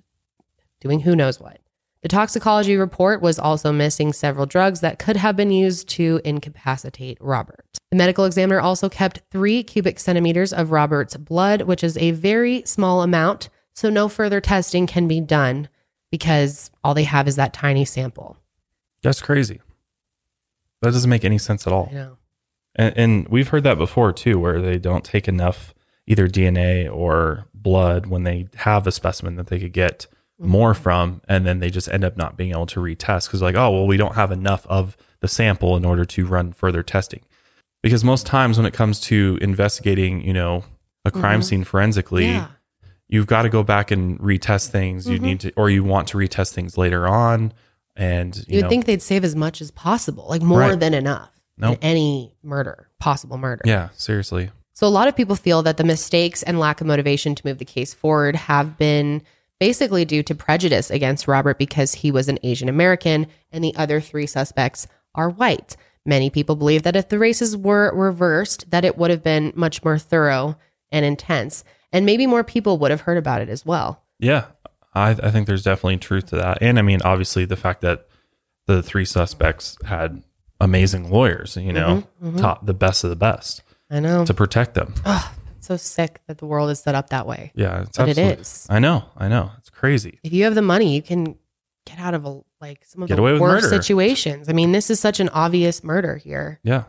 doing 0.82 1.00
who 1.00 1.16
knows 1.16 1.40
what. 1.40 1.60
The 2.02 2.10
toxicology 2.10 2.76
report 2.76 3.22
was 3.22 3.40
also 3.40 3.72
missing 3.72 4.14
several 4.14 4.46
drugs 4.46 4.82
that 4.82 5.00
could 5.00 5.18
have 5.18 5.36
been 5.36 5.50
used 5.50 5.90
to 5.90 6.22
incapacitate 6.24 7.18
Robert. 7.20 7.66
The 7.90 7.98
medical 7.98 8.26
examiner 8.26 8.60
also 8.60 8.90
kept 8.90 9.22
three 9.32 9.64
cubic 9.64 10.00
centimeters 10.00 10.54
of 10.54 10.72
Robert's 10.72 11.18
blood, 11.18 11.64
which 11.64 11.84
is 11.84 11.98
a 11.98 12.12
very 12.12 12.62
small 12.66 13.02
amount, 13.02 13.50
so 13.74 13.90
no 13.90 14.08
further 14.08 14.40
testing 14.40 14.86
can 14.86 15.08
be 15.08 15.20
done 15.20 15.68
because 16.12 16.70
all 16.84 16.94
they 16.94 17.06
have 17.06 17.28
is 17.28 17.38
that 17.38 17.54
tiny 17.54 17.86
sample. 17.86 18.38
That's 19.02 19.22
crazy. 19.22 19.62
That 20.86 20.94
doesn't 20.94 21.10
make 21.10 21.26
any 21.26 21.38
sense 21.38 21.68
at 21.68 21.74
all. 21.74 21.90
Know. 21.92 22.18
And, 22.76 22.98
and 22.98 23.28
we've 23.28 23.48
heard 23.50 23.64
that 23.64 23.78
before 23.78 24.12
too, 24.14 24.40
where 24.40 24.62
they 24.62 24.78
don't 24.78 25.04
take 25.04 25.28
enough 25.28 25.74
either 26.08 26.28
DNA 26.28 26.92
or 26.94 27.46
blood 27.54 28.06
when 28.08 28.24
they 28.24 28.48
have 28.56 28.86
a 28.88 28.92
specimen 28.92 29.36
that 29.36 29.48
they 29.48 29.60
could 29.60 29.74
get 29.74 30.08
more 30.38 30.74
from, 30.74 31.22
and 31.30 31.46
then 31.46 31.60
they 31.60 31.70
just 31.70 31.88
end 31.90 32.04
up 32.04 32.18
not 32.18 32.36
being 32.38 32.52
able 32.52 32.66
to 32.68 32.80
retest 32.82 33.28
because, 33.28 33.42
like, 33.42 33.56
oh, 33.56 33.72
well, 33.72 33.88
we 33.88 33.96
don't 33.98 34.16
have 34.16 34.32
enough 34.32 34.68
of 34.68 34.98
the 35.22 35.28
sample 35.30 35.78
in 35.78 35.86
order 35.86 36.04
to 36.04 36.26
run 36.26 36.52
further 36.52 36.84
testing. 36.84 37.22
Because 37.82 38.04
most 38.04 38.26
times 38.26 38.58
when 38.58 38.66
it 38.66 38.74
comes 38.74 39.00
to 39.02 39.38
investigating, 39.42 40.22
you 40.22 40.34
know, 40.34 40.66
a 41.06 41.12
crime 41.12 41.40
Mhm. 41.40 41.44
scene 41.46 41.64
forensically, 41.64 42.28
Yeah. 42.28 42.48
you've 43.08 43.28
got 43.28 43.44
to 43.44 43.50
go 43.50 43.64
back 43.64 43.92
and 43.92 44.20
retest 44.20 44.68
things. 44.70 45.08
You 45.08 45.20
Mhm. 45.20 45.22
need 45.22 45.40
to, 45.42 45.54
or 45.56 45.70
you 45.70 45.84
want 45.84 46.10
to 46.10 46.18
retest 46.18 46.52
things 46.52 46.78
later 46.78 47.08
on. 47.08 47.54
And, 47.96 48.36
you, 48.36 48.44
You 48.48 48.56
would 48.58 48.64
know, 48.64 48.70
think 48.70 48.86
they'd 48.86 49.02
save 49.02 49.24
as 49.24 49.36
much 49.36 49.62
as 49.62 49.72
possible, 49.72 50.26
like 50.30 50.42
more 50.42 50.60
Right. 50.60 50.80
than 50.80 50.94
enough 50.94 51.30
Nope. 51.58 51.78
in 51.82 51.84
any 51.84 52.34
murder, 52.44 52.90
possible 53.00 53.38
murder. 53.38 53.62
yeah, 53.66 53.90
seriously. 53.96 54.52
So 54.74 54.86
a 54.86 54.90
lot 54.90 55.08
of 55.08 55.16
people 55.16 55.38
feel 55.38 55.64
that 55.64 55.78
the 55.78 55.86
mistakes 55.86 56.44
and 56.44 56.60
lack 56.60 56.82
of 56.82 56.88
motivation 56.88 57.34
to 57.36 57.48
move 57.48 57.60
the 57.60 57.66
case 57.66 57.94
forward 57.94 58.36
have 58.36 58.78
been 58.78 59.22
basically 59.60 60.04
due 60.04 60.22
to 60.24 60.36
prejudice 60.36 60.92
against 60.92 61.30
Robert 61.30 61.58
because 61.58 61.94
he 61.96 62.12
was 62.12 62.28
an 62.28 62.38
Asian 62.44 62.68
American 62.68 63.28
and 63.54 63.64
the 63.64 63.74
other 63.78 64.02
three 64.02 64.26
suspects 64.28 64.86
are 65.16 65.30
white. 65.30 65.78
Many 66.06 66.30
people 66.30 66.58
believe 66.58 66.84
that 66.84 66.98
if 66.98 67.08
the 67.08 67.18
races 67.18 67.56
were 67.56 67.90
reversed, 67.96 68.70
that 68.72 68.84
it 68.84 68.98
would 68.98 69.10
have 69.10 69.24
been 69.24 69.54
much 69.56 69.82
more 69.84 69.98
thorough 69.98 70.58
and 70.92 71.06
intense, 71.06 71.64
and 71.94 72.06
maybe 72.06 72.28
more 72.28 72.44
people 72.44 72.78
would 72.78 72.92
have 72.92 73.02
heard 73.02 73.18
about 73.18 73.42
it 73.42 73.48
as 73.50 73.66
well. 73.66 74.04
Yeah, 74.20 74.46
I, 74.96 75.10
I 75.12 75.32
think 75.32 75.48
there's 75.48 75.64
definitely 75.64 75.98
truth 75.98 76.28
to 76.28 76.38
that. 76.38 76.60
And 76.62 76.80
I 76.80 76.82
mean, 76.82 77.02
obviously, 77.04 77.46
the 77.46 77.56
fact 77.58 77.82
that 77.82 78.08
the 78.68 78.82
three 78.82 79.06
suspects 79.06 79.78
had 79.86 80.24
amazing 80.60 81.10
lawyers, 81.12 81.58
you 81.58 81.74
know, 81.74 82.04
Mhm, 82.24 82.34
mhm. 82.34 82.40
top 82.42 82.66
the 82.66 82.74
best 82.74 83.04
of 83.04 83.10
the 83.10 83.16
best 83.16 83.62
I 83.92 84.00
know. 84.00 84.26
to 84.26 84.34
protect 84.34 84.74
them. 84.74 84.94
Ugh, 85.06 85.32
so 85.60 85.76
sick 85.78 86.22
that 86.28 86.38
the 86.38 86.46
world 86.46 86.70
is 86.72 86.80
set 86.80 86.96
up 86.96 87.10
that 87.10 87.28
way. 87.28 87.52
Yeah, 87.56 87.82
it's 87.82 87.98
but 87.98 88.10
it 88.10 88.18
is. 88.18 88.66
I 88.70 88.80
know, 88.80 89.04
I 89.18 89.28
know. 89.28 89.52
It's 89.60 89.70
crazy. 89.70 90.20
if 90.24 90.32
you 90.34 90.46
have 90.46 90.56
the 90.56 90.62
money, 90.62 90.96
you 90.96 91.02
can 91.02 91.36
get 91.86 92.00
out 92.00 92.14
of 92.14 92.26
a, 92.26 92.40
like 92.62 92.84
some 92.86 93.04
of 93.04 93.10
Get 93.10 93.18
the 93.18 93.22
worst 93.22 93.42
murder. 93.42 93.68
situations. 93.68 94.50
I 94.50 94.54
mean, 94.54 94.72
this 94.72 94.90
is 94.90 95.00
such 95.00 95.20
an 95.20 95.30
obvious 95.30 95.84
murder 95.84 96.16
here. 96.18 96.60
Yeah. 96.64 96.86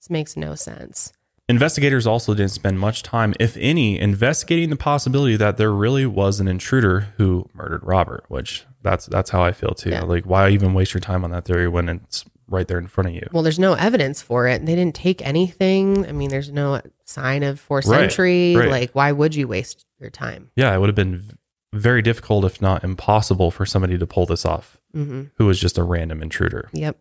This 0.00 0.08
makes 0.08 0.36
no 0.36 0.54
sense. 0.54 1.12
Investigators 1.50 2.06
also 2.06 2.32
didn't 2.34 2.52
spend 2.52 2.78
much 2.78 3.02
time, 3.02 3.34
if 3.40 3.56
any, 3.58 3.98
investigating 3.98 4.70
the 4.70 4.76
possibility 4.76 5.36
that 5.36 5.56
there 5.56 5.72
really 5.72 6.06
was 6.06 6.40
an 6.40 6.46
intruder 6.48 7.08
who 7.16 7.48
murdered 7.52 7.82
Robert, 7.84 8.24
which 8.28 8.64
that's 8.82 9.06
that's 9.06 9.30
how 9.30 9.42
I 9.42 9.52
feel 9.52 9.74
too. 9.74 9.90
Yeah. 9.90 10.02
Like 10.02 10.24
why 10.24 10.48
even 10.50 10.74
waste 10.74 10.94
your 10.94 11.00
time 11.00 11.24
on 11.24 11.30
that 11.32 11.44
theory 11.44 11.68
when 11.68 11.88
it's 11.88 12.24
right 12.48 12.66
there 12.66 12.78
in 12.78 12.86
front 12.86 13.08
of 13.08 13.14
you? 13.14 13.28
Well, 13.32 13.42
there's 13.42 13.58
no 13.58 13.74
evidence 13.74 14.22
for 14.22 14.46
it. 14.48 14.64
They 14.64 14.74
didn't 14.74 14.94
take 14.94 15.24
anything. 15.26 16.06
I 16.06 16.12
mean, 16.12 16.30
there's 16.30 16.50
no 16.50 16.80
sign 17.04 17.42
of 17.42 17.60
forced 17.60 17.88
Right, 17.88 18.04
entry. 18.04 18.56
right. 18.56 18.68
Like, 18.68 18.90
why 18.92 19.12
would 19.12 19.34
you 19.34 19.46
waste 19.48 19.86
your 19.98 20.10
time? 20.10 20.50
Yeah, 20.56 20.74
it 20.74 20.78
would 20.78 20.88
have 20.88 20.96
been 20.96 21.36
very 21.72 22.02
difficult 22.02 22.44
if 22.44 22.60
not 22.60 22.82
impossible 22.82 23.50
for 23.50 23.64
somebody 23.66 23.96
to 23.98 24.06
pull 24.06 24.26
this 24.26 24.44
off 24.44 24.76
hmm 24.92 25.24
who 25.36 25.46
was 25.46 25.60
just 25.60 25.78
a 25.78 25.82
random 25.84 26.22
intruder. 26.22 26.68
Yep. 26.72 26.96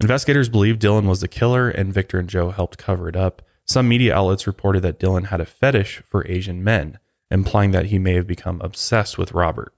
Investigators 0.00 0.48
believe 0.48 0.78
Dylan 0.78 1.06
was 1.06 1.20
the 1.20 1.28
killer 1.28 1.68
and 1.68 1.92
Victor 1.94 2.18
and 2.18 2.28
Joe 2.28 2.50
helped 2.50 2.78
cover 2.78 3.08
it 3.08 3.14
up. 3.16 3.42
Some 3.72 3.88
media 3.88 4.14
outlets 4.14 4.46
reported 4.46 4.82
that 4.82 5.00
Dylan 5.00 5.28
had 5.28 5.40
a 5.40 5.46
fetish 5.46 6.02
for 6.04 6.26
Asian 6.26 6.62
men, 6.62 6.98
implying 7.30 7.70
that 7.70 7.86
he 7.86 7.98
may 7.98 8.12
have 8.12 8.26
become 8.26 8.60
obsessed 8.60 9.16
with 9.16 9.32
Robert. 9.32 9.72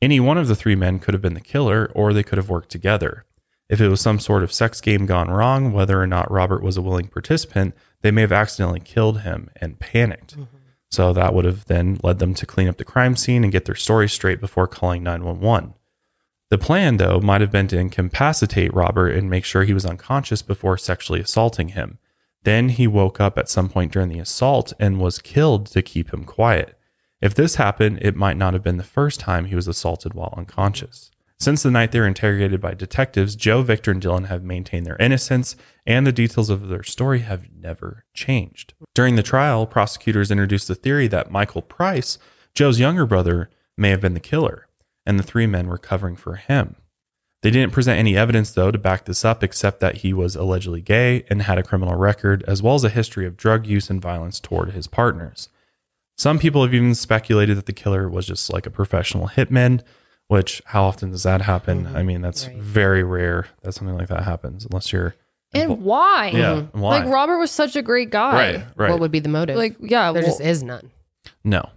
Any 0.00 0.18
one 0.18 0.38
of 0.38 0.48
the 0.48 0.56
three 0.56 0.76
men 0.76 0.98
could 0.98 1.12
have 1.12 1.20
been 1.20 1.34
the 1.34 1.40
killer, 1.42 1.92
or 1.94 2.14
they 2.14 2.22
could 2.22 2.38
have 2.38 2.48
worked 2.48 2.70
together. 2.70 3.26
If 3.68 3.82
it 3.82 3.88
was 3.88 4.00
some 4.00 4.18
sort 4.18 4.42
of 4.42 4.50
sex 4.50 4.80
game 4.80 5.04
gone 5.04 5.28
wrong, 5.28 5.74
whether 5.74 6.00
or 6.00 6.06
not 6.06 6.30
Robert 6.30 6.62
was 6.62 6.78
a 6.78 6.80
willing 6.80 7.06
participant, 7.06 7.74
they 8.00 8.10
may 8.10 8.22
have 8.22 8.32
accidentally 8.32 8.80
killed 8.80 9.20
him 9.20 9.50
and 9.56 9.78
panicked. 9.78 10.38
Mm-hmm. 10.38 10.56
So 10.90 11.12
that 11.12 11.34
would 11.34 11.44
have 11.44 11.66
then 11.66 12.00
led 12.02 12.18
them 12.18 12.32
to 12.32 12.46
clean 12.46 12.68
up 12.68 12.78
the 12.78 12.82
crime 12.82 13.16
scene 13.16 13.44
and 13.44 13.52
get 13.52 13.66
their 13.66 13.74
story 13.74 14.08
straight 14.08 14.40
before 14.40 14.66
calling 14.66 15.02
911. 15.02 15.74
The 16.48 16.56
plan, 16.56 16.96
though, 16.96 17.20
might 17.20 17.42
have 17.42 17.52
been 17.52 17.68
to 17.68 17.78
incapacitate 17.78 18.72
Robert 18.72 19.10
and 19.10 19.28
make 19.28 19.44
sure 19.44 19.64
he 19.64 19.74
was 19.74 19.84
unconscious 19.84 20.40
before 20.40 20.78
sexually 20.78 21.20
assaulting 21.20 21.68
him. 21.68 21.98
Then 22.44 22.70
he 22.70 22.86
woke 22.86 23.20
up 23.20 23.38
at 23.38 23.48
some 23.48 23.68
point 23.68 23.92
during 23.92 24.08
the 24.08 24.18
assault 24.18 24.72
and 24.80 25.00
was 25.00 25.18
killed 25.18 25.66
to 25.66 25.82
keep 25.82 26.12
him 26.12 26.24
quiet. 26.24 26.78
If 27.20 27.34
this 27.34 27.54
happened, 27.54 28.00
it 28.02 28.16
might 28.16 28.36
not 28.36 28.52
have 28.52 28.64
been 28.64 28.78
the 28.78 28.82
first 28.82 29.20
time 29.20 29.44
he 29.44 29.54
was 29.54 29.68
assaulted 29.68 30.12
while 30.12 30.34
unconscious. 30.36 31.10
Since 31.38 31.62
the 31.62 31.70
night 31.70 31.90
they 31.90 31.98
were 31.98 32.06
interrogated 32.06 32.60
by 32.60 32.74
detectives, 32.74 33.34
Joe, 33.34 33.62
Victor, 33.62 33.90
and 33.90 34.00
Dylan 34.00 34.26
have 34.26 34.44
maintained 34.44 34.86
their 34.86 34.96
innocence, 34.98 35.56
and 35.86 36.06
the 36.06 36.12
details 36.12 36.50
of 36.50 36.68
their 36.68 36.84
story 36.84 37.20
have 37.20 37.46
never 37.52 38.04
changed. 38.14 38.74
During 38.94 39.16
the 39.16 39.24
trial, 39.24 39.66
prosecutors 39.66 40.30
introduced 40.30 40.68
the 40.68 40.76
theory 40.76 41.08
that 41.08 41.32
Michael 41.32 41.62
Price, 41.62 42.18
Joe's 42.54 42.78
younger 42.78 43.06
brother, 43.06 43.50
may 43.76 43.90
have 43.90 44.00
been 44.00 44.14
the 44.14 44.20
killer, 44.20 44.68
and 45.04 45.18
the 45.18 45.24
three 45.24 45.46
men 45.46 45.66
were 45.66 45.78
covering 45.78 46.14
for 46.14 46.36
him. 46.36 46.76
They 47.42 47.50
didn't 47.50 47.72
present 47.72 47.98
any 47.98 48.16
evidence, 48.16 48.52
though, 48.52 48.70
to 48.70 48.78
back 48.78 49.04
this 49.04 49.24
up, 49.24 49.42
except 49.42 49.80
that 49.80 49.96
he 49.96 50.12
was 50.12 50.36
allegedly 50.36 50.80
gay 50.80 51.24
and 51.28 51.42
had 51.42 51.58
a 51.58 51.62
criminal 51.62 51.96
record, 51.96 52.44
as 52.46 52.62
well 52.62 52.76
as 52.76 52.84
a 52.84 52.88
history 52.88 53.26
of 53.26 53.36
drug 53.36 53.66
use 53.66 53.90
and 53.90 54.00
violence 54.00 54.38
toward 54.38 54.70
his 54.70 54.86
partners. 54.86 55.48
Some 56.16 56.38
people 56.38 56.62
have 56.62 56.72
even 56.72 56.94
speculated 56.94 57.56
that 57.56 57.66
the 57.66 57.72
killer 57.72 58.08
was 58.08 58.26
just 58.26 58.52
like 58.52 58.64
a 58.64 58.70
professional 58.70 59.26
hitman, 59.28 59.82
which 60.28 60.62
how 60.66 60.84
often 60.84 61.10
does 61.10 61.24
that 61.24 61.42
happen? 61.42 61.84
Mm-hmm. 61.84 61.96
I 61.96 62.02
mean, 62.04 62.20
that's 62.20 62.44
very 62.44 63.02
rare 63.02 63.48
that 63.62 63.72
something 63.72 63.96
like 63.96 64.08
that 64.08 64.22
happens, 64.22 64.64
unless 64.64 64.92
you're. 64.92 65.16
And 65.52 65.82
why? 65.82 66.28
Yeah, 66.28 66.52
and 66.58 66.72
why? 66.72 67.00
Like 67.00 67.12
Robert 67.12 67.38
was 67.38 67.50
such 67.50 67.74
a 67.74 67.82
great 67.82 68.10
guy. 68.10 68.34
Right, 68.54 68.64
right. 68.76 68.90
What 68.90 69.00
would 69.00 69.10
be 69.10 69.18
the 69.18 69.28
motive? 69.28 69.56
Like, 69.56 69.76
yeah, 69.80 70.12
there 70.12 70.22
well- 70.22 70.30
just 70.30 70.40
is 70.40 70.62
none. 70.62 70.90
No. 71.44 71.68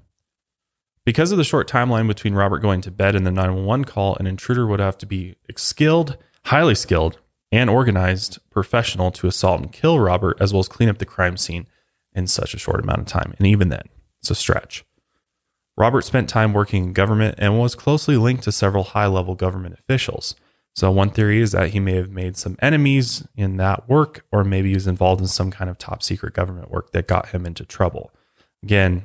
Because 1.06 1.32
of 1.32 1.38
the 1.38 1.44
short 1.44 1.70
timeline 1.70 2.08
between 2.08 2.34
Robert 2.34 2.60
going 2.60 2.82
to 2.82 2.92
bed 2.92 3.16
and 3.16 3.28
the 3.28 3.32
911 3.32 3.86
call, 3.86 4.16
an 4.16 4.26
intruder 4.26 4.66
would 4.66 4.80
have 4.80 4.98
to 4.98 5.06
be 5.06 5.36
skilled, 5.56 6.18
highly 6.46 6.74
skilled, 6.74 7.20
and 7.52 7.70
organized 7.70 8.40
professional 8.50 9.12
to 9.12 9.28
assault 9.28 9.62
and 9.62 9.72
kill 9.72 10.00
Robert, 10.00 10.36
as 10.42 10.52
well 10.52 10.62
as 10.62 10.68
clean 10.68 10.90
up 10.90 10.98
the 10.98 11.06
crime 11.06 11.38
scene 11.38 11.68
in 12.14 12.26
such 12.26 12.56
a 12.56 12.60
short 12.60 12.80
amount 12.80 13.02
of 13.02 13.06
time. 13.06 13.36
And 13.38 13.46
even 13.46 13.70
then, 13.70 13.88
it's 14.20 14.32
a 14.32 14.36
stretch. 14.36 14.84
Robert 15.78 16.04
spent 16.04 16.28
time 16.28 16.54
working 16.54 16.86
in 16.86 16.94
government 16.94 17.36
and 17.38 17.60
was 17.60 17.76
closely 17.76 18.18
linked 18.18 18.44
to 18.44 18.52
several 18.52 18.84
high 18.84 19.08
level 19.08 19.36
government 19.36 19.78
officials. 19.78 20.36
So, 20.74 20.90
one 20.90 21.12
theory 21.12 21.40
is 21.40 21.52
that 21.52 21.70
he 21.70 21.80
may 21.80 21.96
have 21.96 22.10
made 22.10 22.36
some 22.36 22.58
enemies 22.62 23.28
in 23.36 23.58
that 23.58 23.88
work, 23.88 24.26
or 24.32 24.44
maybe 24.44 24.70
he 24.70 24.76
was 24.76 24.88
involved 24.88 25.22
in 25.22 25.28
some 25.28 25.52
kind 25.52 25.70
of 25.70 25.78
top 25.78 26.02
secret 26.02 26.34
government 26.34 26.72
work 26.72 26.92
that 26.92 27.08
got 27.08 27.30
him 27.30 27.46
into 27.46 27.64
trouble. 27.64 28.12
Again, 28.64 29.04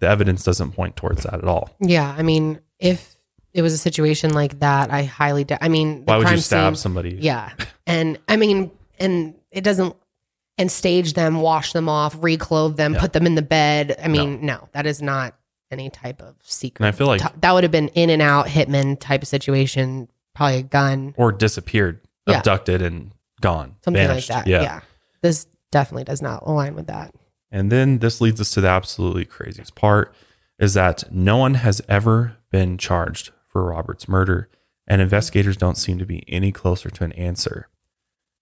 the 0.00 0.08
evidence 0.08 0.44
doesn't 0.44 0.72
point 0.72 0.96
towards 0.96 1.22
that 1.24 1.34
at 1.34 1.44
all. 1.44 1.70
Yeah, 1.80 2.14
I 2.16 2.22
mean, 2.22 2.60
if 2.78 3.16
it 3.52 3.62
was 3.62 3.72
a 3.72 3.78
situation 3.78 4.32
like 4.34 4.60
that, 4.60 4.90
I 4.92 5.02
highly. 5.04 5.44
doubt 5.44 5.58
I 5.62 5.68
mean, 5.68 6.00
the 6.04 6.12
Why 6.12 6.18
would 6.18 6.30
you 6.30 6.38
stab 6.38 6.74
scene- 6.74 6.80
somebody? 6.82 7.18
Yeah, 7.20 7.50
and 7.86 8.18
I 8.28 8.36
mean, 8.36 8.70
and 8.98 9.34
it 9.50 9.62
doesn't. 9.64 9.94
And 10.60 10.72
stage 10.72 11.12
them, 11.12 11.40
wash 11.40 11.72
them 11.72 11.88
off, 11.88 12.16
reclothe 12.20 12.76
them, 12.76 12.96
put 12.96 13.12
them 13.12 13.26
in 13.26 13.36
the 13.36 13.42
bed. 13.42 13.96
I 14.02 14.08
mean, 14.08 14.44
no, 14.44 14.68
that 14.72 14.86
is 14.86 15.00
not 15.00 15.36
any 15.70 15.88
type 15.88 16.20
of 16.20 16.34
secret. 16.42 16.84
And 16.84 16.88
I 16.88 16.90
feel 16.90 17.06
like- 17.06 17.20
T- 17.20 17.28
that 17.42 17.52
would 17.52 17.62
have 17.62 17.70
been 17.70 17.86
in 17.90 18.10
and 18.10 18.20
out 18.20 18.46
hitman 18.48 18.98
type 18.98 19.22
of 19.22 19.28
situation. 19.28 20.08
Probably 20.34 20.56
a 20.58 20.62
gun, 20.62 21.14
Or 21.16 21.30
disappeared, 21.30 22.00
Yeah. 22.26 22.38
abducted, 22.38 22.82
and 22.82 23.12
gone. 23.40 23.76
something 23.84 24.04
vanished. 24.04 24.30
like 24.30 24.46
that. 24.46 24.50
Yeah. 24.50 24.62
Yeah. 24.62 24.80
this 25.22 25.46
definitely 25.70 26.02
does 26.04 26.20
not 26.22 26.42
align 26.44 26.74
with 26.74 26.88
that. 26.88 27.14
And 27.50 27.72
then 27.72 27.98
this 27.98 28.20
leads 28.20 28.40
us 28.40 28.50
to 28.52 28.60
the 28.60 28.68
absolutely 28.68 29.24
craziest 29.24 29.74
part 29.74 30.14
is 30.58 30.74
that 30.74 31.04
no 31.10 31.36
one 31.36 31.54
has 31.54 31.80
ever 31.88 32.36
been 32.50 32.78
charged 32.78 33.30
for 33.46 33.64
Robert's 33.64 34.08
murder, 34.08 34.48
and 34.86 35.00
investigators 35.00 35.56
don't 35.56 35.76
seem 35.76 35.98
to 35.98 36.06
be 36.06 36.24
any 36.28 36.52
closer 36.52 36.90
to 36.90 37.04
an 37.04 37.12
answer. 37.12 37.68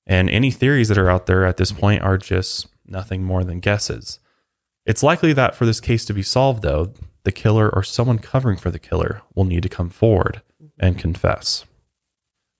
And 0.06 0.30
any 0.30 0.50
theories 0.50 0.88
that 0.88 0.98
are 0.98 1.10
out 1.10 1.26
there 1.26 1.44
at 1.44 1.56
this 1.56 1.72
point 1.72 2.02
are 2.02 2.16
just 2.16 2.68
nothing 2.86 3.22
more 3.22 3.44
than 3.44 3.60
guesses. 3.60 4.18
It's 4.84 5.02
likely 5.02 5.32
that 5.32 5.54
for 5.54 5.66
this 5.66 5.80
case 5.80 6.04
to 6.04 6.14
be 6.14 6.22
solved, 6.22 6.62
though, 6.62 6.92
the 7.24 7.32
killer 7.32 7.68
or 7.68 7.82
someone 7.82 8.18
covering 8.18 8.56
for 8.56 8.70
the 8.70 8.78
killer 8.78 9.22
will 9.34 9.44
need 9.44 9.64
to 9.64 9.68
come 9.68 9.90
forward 9.90 10.42
and 10.78 10.96
confess. 10.96 11.64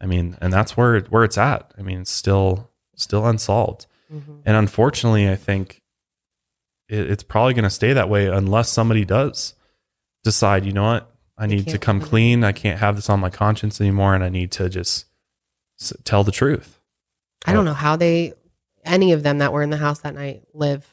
I 0.01 0.07
mean, 0.07 0.37
and 0.41 0.53
that's 0.53 0.77
where 0.77 1.01
where 1.03 1.25
it's 1.25 1.39
at. 1.39 1.73
I 1.79 1.83
mean, 1.83 2.01
it's 2.01 2.11
still 2.11 2.71
still 2.97 3.25
unsolved. 3.27 3.87
Mm-hmm. 4.13 4.39
And 4.45 4.57
unfortunately, 4.57 5.31
I 5.31 5.37
think 5.37 5.83
it, 6.89 7.11
it's 7.11 7.23
probably 7.23 7.55
going 7.55 7.65
to 7.65 7.71
stay 7.71 7.93
that 7.93 8.09
way 8.09 8.27
unless 8.27 8.69
somebody 8.71 9.05
does 9.05 9.55
decide, 10.25 10.65
you 10.65 10.73
know 10.73 10.85
what, 10.85 11.13
I 11.39 11.47
need 11.47 11.69
to 11.69 11.79
come 11.79 12.01
clean. 12.01 12.45
I 12.45 12.53
can't 12.53 12.79
have 12.81 12.97
this 12.97 13.11
on 13.11 13.21
my 13.21 13.31
conscience 13.31 13.81
anymore, 13.81 14.15
and 14.15 14.25
I 14.25 14.29
need 14.29 14.51
to 14.53 14.69
just 14.69 15.05
s- 15.81 15.93
tell 16.05 16.25
the 16.25 16.33
truth. 16.33 16.81
I 17.45 17.53
don't 17.53 17.65
know 17.67 17.75
how 17.75 17.97
they, 17.97 18.33
any 18.85 19.13
of 19.13 19.23
them 19.23 19.39
that 19.39 19.53
were 19.53 19.63
in 19.63 19.71
the 19.71 19.77
house 19.77 20.01
that 20.01 20.15
night, 20.15 20.43
live 20.55 20.87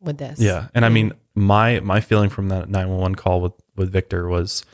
with 0.00 0.18
this. 0.18 0.38
Yeah, 0.40 0.68
and 0.74 0.84
I 0.84 0.88
mean, 0.88 1.12
my 1.34 1.80
my 1.80 2.00
feeling 2.00 2.30
from 2.30 2.48
that 2.48 2.68
nine 2.68 2.88
one 2.88 3.00
one 3.00 3.14
call 3.16 3.40
with 3.40 3.52
with 3.76 3.90
Victor 3.90 4.28
was, 4.28 4.64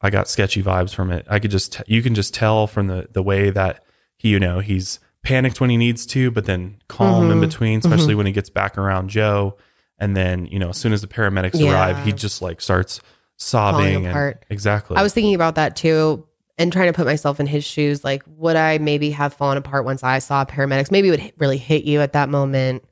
I 0.00 0.10
got 0.10 0.28
sketchy 0.28 0.62
vibes 0.62 0.94
from 0.94 1.10
it. 1.10 1.26
I 1.28 1.38
could 1.38 1.50
just 1.50 1.72
t- 1.72 1.82
you 1.86 2.02
can 2.02 2.14
just 2.14 2.34
tell 2.34 2.66
from 2.66 2.86
the 2.88 3.08
the 3.10 3.22
way 3.22 3.50
that 3.50 3.82
he 4.18 4.28
you 4.28 4.38
know 4.38 4.60
he's 4.60 5.00
panicked 5.24 5.60
when 5.60 5.70
he 5.70 5.76
needs 5.78 6.04
to, 6.06 6.30
but 6.30 6.44
then 6.44 6.76
calm 6.88 7.30
in 7.30 7.38
Mhm. 7.38 7.40
between, 7.40 7.78
especially 7.78 8.14
when 8.14 8.26
he 8.26 8.32
gets 8.32 8.50
back 8.50 8.76
around 8.76 9.08
Joe. 9.08 9.56
And 9.98 10.16
then 10.16 10.46
you 10.46 10.58
know, 10.58 10.70
as 10.70 10.76
soon 10.78 10.92
as 10.92 11.00
the 11.00 11.06
paramedics 11.06 11.58
Yeah. 11.60 11.72
arrive, 11.72 12.04
he 12.04 12.12
just 12.12 12.42
like 12.42 12.60
starts 12.60 13.00
sobbing 13.36 14.06
and 14.06 14.34
exactly. 14.50 14.96
I 14.96 15.02
was 15.02 15.12
thinking 15.12 15.34
about 15.34 15.54
that 15.56 15.76
too 15.76 16.26
and 16.56 16.72
trying 16.72 16.86
to 16.86 16.92
put 16.92 17.04
myself 17.06 17.40
in 17.40 17.46
his 17.46 17.64
shoes. 17.64 18.04
Like, 18.04 18.22
would 18.26 18.54
I 18.56 18.78
maybe 18.78 19.10
have 19.10 19.34
fallen 19.34 19.58
apart 19.58 19.84
once 19.84 20.02
I 20.04 20.20
saw 20.20 20.44
paramedics? 20.44 20.90
Maybe 20.90 21.08
it 21.08 21.10
would 21.10 21.32
really 21.38 21.58
hit 21.58 21.84
you 21.84 22.00
at 22.00 22.12
that 22.12 22.28
moment. 22.28 22.84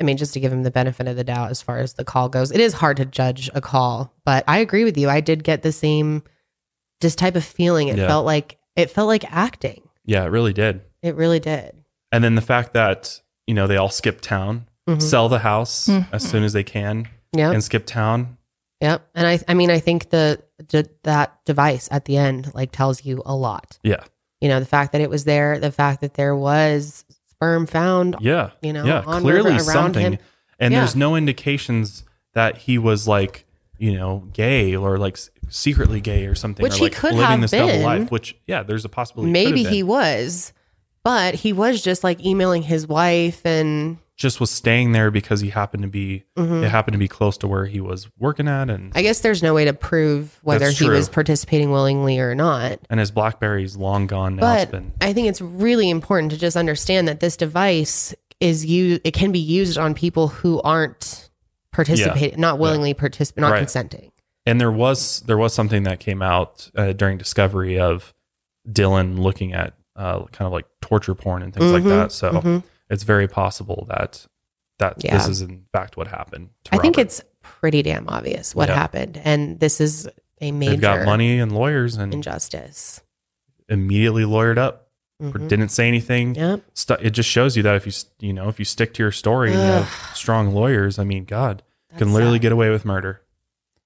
I 0.00 0.02
mean, 0.04 0.16
just 0.16 0.32
to 0.34 0.40
give 0.40 0.52
him 0.52 0.62
the 0.62 0.70
benefit 0.70 1.06
of 1.06 1.16
the 1.16 1.22
doubt 1.24 1.50
as 1.50 1.60
far 1.62 1.78
as 1.78 1.92
the 1.94 2.04
call 2.04 2.28
goes. 2.28 2.50
It 2.50 2.60
is 2.60 2.72
hard 2.72 2.96
to 2.96 3.04
judge 3.04 3.50
a 3.54 3.60
call, 3.60 4.12
but 4.24 4.44
I 4.48 4.58
agree 4.58 4.82
with 4.84 4.96
you. 4.96 5.08
I 5.10 5.20
did 5.20 5.44
get 5.44 5.62
the 5.62 5.72
same 5.72 6.22
just 7.00 7.18
type 7.18 7.36
of 7.36 7.44
feeling. 7.44 7.88
It 7.88 7.98
Yeah. 7.98 8.06
felt 8.08 8.24
like 8.26 8.58
it 8.76 8.90
felt 8.90 9.08
like 9.08 9.30
acting. 9.32 9.82
yeah, 10.06 10.24
it 10.24 10.28
really 10.28 10.52
did. 10.52 10.80
It 11.02 11.14
really 11.16 11.38
did. 11.40 11.76
And 12.12 12.24
then 12.24 12.34
the 12.34 12.40
fact 12.42 12.72
that 12.74 13.20
you 13.46 13.54
know 13.54 13.66
they 13.66 13.76
all 13.76 13.90
skipped 13.90 14.24
town, 14.24 14.66
Mhm. 14.96 15.02
sell 15.02 15.28
the 15.28 15.38
house 15.40 15.88
as 16.12 16.22
soon 16.28 16.42
as 16.44 16.52
they 16.52 16.62
can, 16.64 17.08
Yep. 17.34 17.52
and 17.54 17.62
skip 17.64 17.86
town. 17.86 18.36
Yep. 18.80 19.06
And 19.14 19.26
I 19.26 19.38
I 19.48 19.54
mean, 19.54 19.70
I 19.70 19.78
think 19.78 20.10
the, 20.10 20.42
the 20.68 20.88
that 21.04 21.38
device 21.44 21.88
at 21.90 22.04
the 22.06 22.16
end 22.16 22.50
like 22.54 22.72
tells 22.72 23.04
you 23.04 23.22
a 23.26 23.34
lot. 23.34 23.78
Yeah, 23.82 24.02
You 24.40 24.48
know, 24.48 24.58
the 24.60 24.66
fact 24.66 24.92
that 24.92 25.00
it 25.00 25.10
was 25.10 25.24
there, 25.24 25.58
the 25.58 25.70
fact 25.72 26.00
that 26.00 26.14
there 26.14 26.34
was 26.34 27.04
sperm 27.28 27.66
found 27.66 28.16
yeah, 28.20 28.50
you 28.62 28.72
know, 28.72 28.84
yeah, 28.84 29.02
on 29.06 29.22
clearly 29.22 29.58
something. 29.58 30.12
him. 30.14 30.18
And 30.58 30.72
Yeah. 30.72 30.80
there's 30.80 30.96
no 30.96 31.14
indications 31.16 32.04
that 32.34 32.56
he 32.58 32.78
was 32.78 33.06
like 33.08 33.46
you 33.78 33.92
know 33.94 34.24
gay 34.32 34.74
or 34.76 34.98
like 34.98 35.18
secretly 35.48 36.00
gay 36.00 36.26
or 36.26 36.34
something, 36.34 36.62
Which 36.62 36.74
or 36.74 36.76
he 36.76 36.82
like 36.84 36.92
could 36.94 37.12
living 37.14 37.26
have 37.26 37.40
this 37.40 37.50
been. 37.50 37.66
double 37.66 37.82
life. 37.82 38.10
Which 38.10 38.36
yeah, 38.46 38.62
there's 38.62 38.84
a 38.84 38.88
possibility. 38.88 39.32
maybe 39.32 39.62
he 39.64 39.82
was 39.82 40.52
but 41.02 41.34
he 41.34 41.52
was 41.54 41.80
just 41.82 42.04
like 42.04 42.22
emailing 42.24 42.60
his 42.62 42.86
wife 42.86 43.44
and 43.46 43.96
just 44.20 44.38
was 44.38 44.50
staying 44.50 44.92
there 44.92 45.10
because 45.10 45.40
he 45.40 45.48
happened 45.48 45.82
to 45.82 45.88
be 45.88 46.24
Mhm. 46.36 46.62
it 46.62 46.68
happened 46.68 46.92
to 46.92 46.98
be 46.98 47.08
close 47.08 47.38
to 47.38 47.48
where 47.48 47.64
he 47.64 47.80
was 47.80 48.06
working 48.18 48.46
at, 48.48 48.68
and 48.68 48.92
i 48.94 49.00
guess 49.00 49.20
there's 49.20 49.42
no 49.42 49.54
way 49.54 49.64
to 49.64 49.72
prove 49.72 50.38
whether 50.42 50.70
he 50.70 50.88
was 50.90 51.08
participating 51.08 51.70
willingly 51.70 52.18
or 52.20 52.34
not 52.34 52.78
and 52.90 53.00
his 53.00 53.10
BlackBerry's 53.10 53.76
long 53.76 54.06
gone 54.06 54.36
now. 54.36 54.42
but 54.42 54.70
been 54.70 54.92
i 55.00 55.14
think 55.14 55.26
it's 55.28 55.40
really 55.40 55.88
important 55.88 56.30
to 56.32 56.36
just 56.38 56.54
understand 56.56 57.08
that 57.08 57.20
this 57.20 57.34
device 57.36 58.14
is 58.40 58.64
you 58.66 59.00
it 59.04 59.12
can 59.14 59.32
be 59.32 59.38
used 59.38 59.78
on 59.78 59.94
people 59.94 60.28
who 60.28 60.60
aren't 60.62 61.30
participating 61.72 62.38
not 62.38 62.58
willingly 62.58 62.92
participating 62.92 63.40
not 63.42 63.52
Right. 63.52 63.58
consenting 63.60 64.12
and 64.44 64.60
there 64.60 64.70
was 64.72 65.20
there 65.26 65.38
was 65.38 65.54
something 65.54 65.84
that 65.84 65.98
came 65.98 66.20
out 66.20 66.70
uh, 66.76 66.92
during 66.92 67.16
discovery 67.16 67.78
of 67.80 68.12
Dylan 68.68 69.18
looking 69.18 69.54
at 69.54 69.74
uh, 69.96 70.24
kind 70.26 70.46
of 70.46 70.52
like 70.52 70.66
torture 70.82 71.14
porn 71.14 71.42
and 71.42 71.52
things 71.54 71.72
like 71.72 71.82
Mhm, 71.82 71.88
that. 71.88 72.12
So 72.12 72.30
mhm. 72.32 72.62
It's 72.90 73.04
very 73.04 73.28
possible 73.28 73.86
that 73.88 74.26
that 74.78 75.02
Yeah. 75.04 75.16
this 75.16 75.28
is 75.28 75.40
in 75.40 75.64
fact 75.72 75.96
what 75.96 76.06
happened. 76.08 76.50
To 76.64 76.74
i 76.74 76.78
think 76.78 76.98
it's 76.98 77.22
pretty 77.42 77.82
damn 77.82 78.08
obvious 78.08 78.54
what 78.54 78.68
Yeah. 78.68 78.74
happened 78.76 79.20
and 79.24 79.58
this 79.60 79.80
is 79.80 80.08
a 80.42 80.52
major 80.52 80.72
they've 80.72 80.80
got 80.80 81.04
money 81.06 81.38
and 81.38 81.52
lawyers 81.52 81.96
and 81.96 82.12
injustice 82.14 83.00
immediately 83.68 84.24
lawyered 84.24 84.58
up. 84.58 84.86
Or 85.22 85.32
Mhm. 85.32 85.48
didn't 85.48 85.68
say 85.68 85.86
anything. 85.86 86.34
Yep. 86.34 86.62
It 87.02 87.10
just 87.10 87.28
shows 87.28 87.54
you 87.54 87.62
that 87.64 87.76
if 87.76 87.84
you 87.86 87.92
you 88.20 88.32
know 88.32 88.48
if 88.48 88.58
you 88.58 88.64
stick 88.64 88.94
to 88.94 89.02
your 89.02 89.12
story 89.12 89.50
and 89.52 89.60
you 89.60 89.66
have 89.66 89.88
strong 90.14 90.54
lawyers, 90.54 90.98
I 90.98 91.04
mean, 91.04 91.26
God, 91.26 91.62
you 91.92 91.98
can 91.98 92.14
literally 92.14 92.36
sad. 92.38 92.42
get 92.42 92.52
away 92.52 92.70
with 92.70 92.86
murder. 92.86 93.20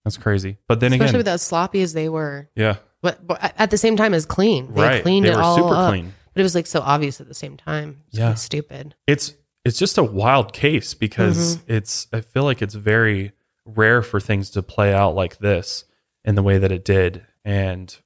That's 0.04 0.16
crazy. 0.16 0.58
But 0.68 0.78
then 0.78 0.92
especially 0.92 1.08
again, 1.08 1.18
with 1.18 1.26
as 1.28 1.42
sloppy 1.42 1.82
as 1.82 1.92
they 1.92 2.08
were 2.08 2.48
yeah, 2.54 2.76
but, 3.02 3.26
but 3.26 3.52
at 3.58 3.72
the 3.72 3.78
same 3.78 3.96
time 3.96 4.14
as 4.14 4.26
clean. 4.26 4.72
They 4.74 4.80
Right. 4.80 5.02
cleaned 5.02 5.26
They 5.26 5.30
it 5.32 5.36
were 5.36 5.42
all 5.42 5.56
super 5.56 5.74
up. 5.74 5.90
clean. 5.90 6.13
But 6.34 6.40
it 6.40 6.42
was 6.44 6.54
like 6.54 6.66
so 6.66 6.80
obvious 6.80 7.20
at 7.20 7.28
the 7.28 7.34
same 7.34 7.56
time. 7.56 8.02
It's 8.08 8.18
Yeah. 8.18 8.34
stupid. 8.34 8.94
it's 9.06 9.34
it's 9.64 9.78
just 9.78 9.96
a 9.96 10.02
wild 10.04 10.52
case 10.52 10.92
because 10.92 11.56
Mm-hmm. 11.56 11.72
it's 11.72 12.06
I 12.12 12.20
feel 12.20 12.44
like 12.44 12.60
it's 12.60 12.74
very 12.74 13.32
rare 13.64 14.02
for 14.02 14.20
things 14.20 14.50
to 14.50 14.62
play 14.62 14.92
out 14.92 15.14
like 15.14 15.38
this 15.38 15.84
in 16.24 16.34
the 16.34 16.42
way 16.42 16.58
that 16.58 16.70
it 16.72 16.84
did 16.84 17.24
and 17.46 17.96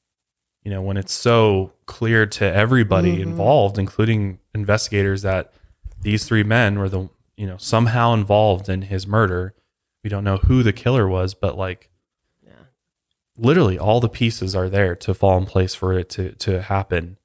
you 0.62 0.70
know 0.70 0.80
when 0.82 0.96
it's 0.96 1.12
so 1.12 1.72
clear 1.86 2.26
to 2.26 2.44
everybody 2.44 3.16
Mhm. 3.16 3.22
involved 3.22 3.76
including 3.78 4.38
investigators 4.54 5.22
that 5.22 5.52
these 6.00 6.24
three 6.24 6.44
men 6.44 6.78
were 6.78 6.88
the 6.88 7.08
you 7.36 7.46
know 7.46 7.56
somehow 7.56 8.12
involved 8.14 8.68
in 8.68 8.82
his 8.82 9.04
murder 9.06 9.52
we 10.04 10.10
don't 10.10 10.22
know 10.24 10.36
who 10.36 10.62
the 10.62 10.72
killer 10.72 11.08
was 11.08 11.34
but 11.34 11.56
like 11.58 11.90
yeah, 12.46 12.52
literally 13.36 13.78
all 13.78 13.98
the 14.00 14.08
pieces 14.08 14.54
are 14.54 14.68
there 14.68 14.94
to 14.94 15.12
fall 15.14 15.36
in 15.38 15.44
place 15.46 15.74
for 15.74 15.92
it 15.98 16.08
to 16.10 16.32
to 16.36 16.62
happen 16.62 17.16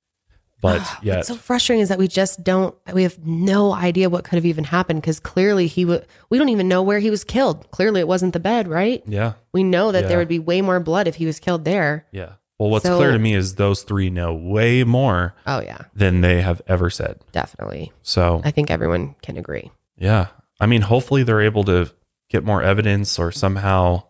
but 0.63 0.81
What's 1.03 1.27
so 1.27 1.35
frustrating 1.35 1.81
is 1.83 1.89
that 1.89 1.99
we 1.99 2.07
just 2.07 2.43
don't. 2.43 2.73
We 2.91 3.03
have 3.03 3.19
no 3.23 3.71
idea 3.73 4.09
what 4.09 4.23
could 4.23 4.37
have 4.37 4.45
even 4.47 4.63
happened 4.63 5.01
because 5.01 5.19
clearly 5.19 5.67
he 5.67 5.85
would. 5.85 6.07
We 6.31 6.39
don't 6.39 6.49
even 6.49 6.67
know 6.67 6.81
where 6.81 6.97
he 6.99 7.11
was 7.11 7.23
killed. 7.23 7.69
Clearly, 7.69 7.99
it 7.99 8.07
wasn't 8.07 8.33
the 8.33 8.39
bed, 8.39 8.67
right? 8.67 9.03
yeah 9.05 9.33
We 9.53 9.63
know 9.63 9.91
that 9.91 10.03
Yeah. 10.03 10.07
there 10.07 10.17
would 10.17 10.27
be 10.27 10.39
way 10.39 10.61
more 10.61 10.79
blood 10.79 11.07
if 11.07 11.15
he 11.15 11.25
was 11.27 11.39
killed 11.39 11.65
there. 11.65 12.07
Yeah. 12.11 12.29
Well, 12.57 12.69
what's 12.69 12.85
So- 12.85 12.97
clear 12.97 13.11
to 13.11 13.19
me 13.19 13.35
is 13.35 13.55
those 13.55 13.83
three 13.83 14.09
know 14.09 14.33
way 14.33 14.83
more 14.85 15.35
Oh 15.45 15.59
yeah, 15.59 15.79
than 15.93 16.21
they 16.21 16.41
have 16.41 16.61
ever 16.65 16.89
said. 16.89 17.19
definitely. 17.33 17.91
So, 18.01 18.41
I 18.45 18.51
think 18.51 18.71
everyone 18.71 19.15
can 19.21 19.37
agree. 19.37 19.69
yeah. 19.97 20.27
I 20.61 20.65
mean, 20.65 20.81
hopefully 20.83 21.23
they're 21.23 21.41
able 21.41 21.65
to 21.65 21.89
get 22.29 22.45
more 22.45 22.63
evidence 22.63 23.19
or 23.19 23.31
somehow, 23.33 24.03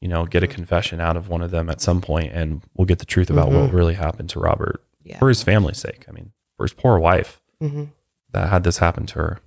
you 0.00 0.08
know, 0.08 0.24
get 0.24 0.42
a 0.42 0.46
confession 0.46 0.98
out 0.98 1.16
of 1.18 1.28
one 1.28 1.42
of 1.42 1.50
them 1.50 1.68
at 1.68 1.82
some 1.82 2.00
point 2.00 2.32
and 2.32 2.62
we'll 2.74 2.86
get 2.86 3.00
the 3.00 3.04
truth 3.04 3.28
about 3.28 3.48
what 3.52 3.70
Mhm. 3.70 3.72
really 3.74 3.94
happened 3.94 4.30
to 4.30 4.40
Robert 4.40 4.82
Yeah. 5.10 5.18
for 5.18 5.28
his 5.28 5.42
family's 5.42 5.78
sake. 5.78 6.04
I 6.08 6.12
mean, 6.12 6.32
for 6.56 6.64
his 6.64 6.72
poor 6.72 6.98
wife 6.98 7.40
hmm 7.60 7.84
that 8.32 8.48
had 8.48 8.62
this 8.64 8.78
happen 8.78 9.06
to 9.06 9.14
her. 9.18 9.40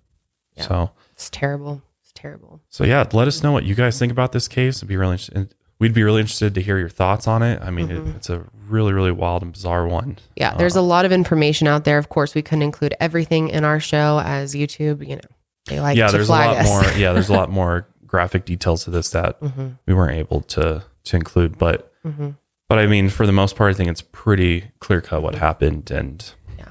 Yeah. 0.58 0.64
So, 0.64 0.92
It's 1.14 1.30
terrible. 1.30 1.82
It's 2.02 2.12
terrible. 2.14 2.60
so 2.70 2.84
yeah, 2.84 3.08
let 3.14 3.28
us 3.30 3.42
know 3.42 3.52
what 3.54 3.64
you 3.64 3.76
guys 3.76 3.98
think 3.98 4.12
about 4.12 4.34
this 4.34 4.48
case. 4.50 4.78
It'd 4.80 4.90
be 4.90 4.98
really 4.98 5.14
interested. 5.14 5.56
We'd 5.80 5.94
be 5.94 6.04
really 6.04 6.20
interested 6.22 6.54
to 6.56 6.62
hear 6.62 6.78
your 6.78 6.90
thoughts 6.90 7.28
on 7.28 7.42
it. 7.44 7.62
I 7.62 7.72
mean, 7.72 7.90
it, 7.92 8.06
it's 8.16 8.30
a 8.30 8.44
really, 8.70 8.94
really 8.94 9.12
wild 9.12 9.42
and 9.42 9.52
bizarre 9.54 9.88
one. 9.88 10.18
Yeah, 10.36 10.54
there's 10.56 10.76
a 10.76 10.82
lot 10.82 11.04
of 11.06 11.12
information 11.12 11.68
out 11.68 11.84
there. 11.86 11.98
Of 11.98 12.10
course, 12.10 12.36
we 12.36 12.42
couldn't 12.42 12.62
include 12.62 12.94
everything 13.00 13.50
in 13.50 13.64
our 13.66 13.80
show 13.80 14.22
as 14.24 14.54
YouTube, 14.54 15.06
you 15.08 15.16
know, 15.16 15.22
they 15.68 15.80
like 15.80 15.98
yeah, 15.98 16.08
to 16.08 16.12
there's 16.14 16.30
a 16.30 16.32
lot 16.32 16.58
us. 16.58 16.68
more. 16.68 16.84
Yeah, 16.98 17.14
there's 17.14 17.30
a 17.30 17.34
lot 17.42 17.50
more 17.50 17.88
graphic 18.06 18.46
details 18.46 18.84
to 18.84 18.92
this 18.92 19.10
that 19.12 19.40
Mhm. 19.42 19.78
we 19.86 19.94
weren't 19.94 20.18
able 20.18 20.42
to 20.42 20.84
to 21.06 21.16
include. 21.16 21.58
But 21.58 21.92
Mhm. 22.06 22.36
But 22.70 22.80
I 22.80 22.88
mean, 22.88 23.10
for 23.10 23.26
the 23.26 23.32
most 23.32 23.56
part, 23.56 23.72
I 23.74 23.78
think 23.78 23.90
it's 23.90 24.02
pretty 24.02 24.72
clear 24.80 25.02
cut 25.02 25.22
what 25.22 25.36
happened, 25.36 25.92
and 25.92 26.24
Yeah. 26.58 26.70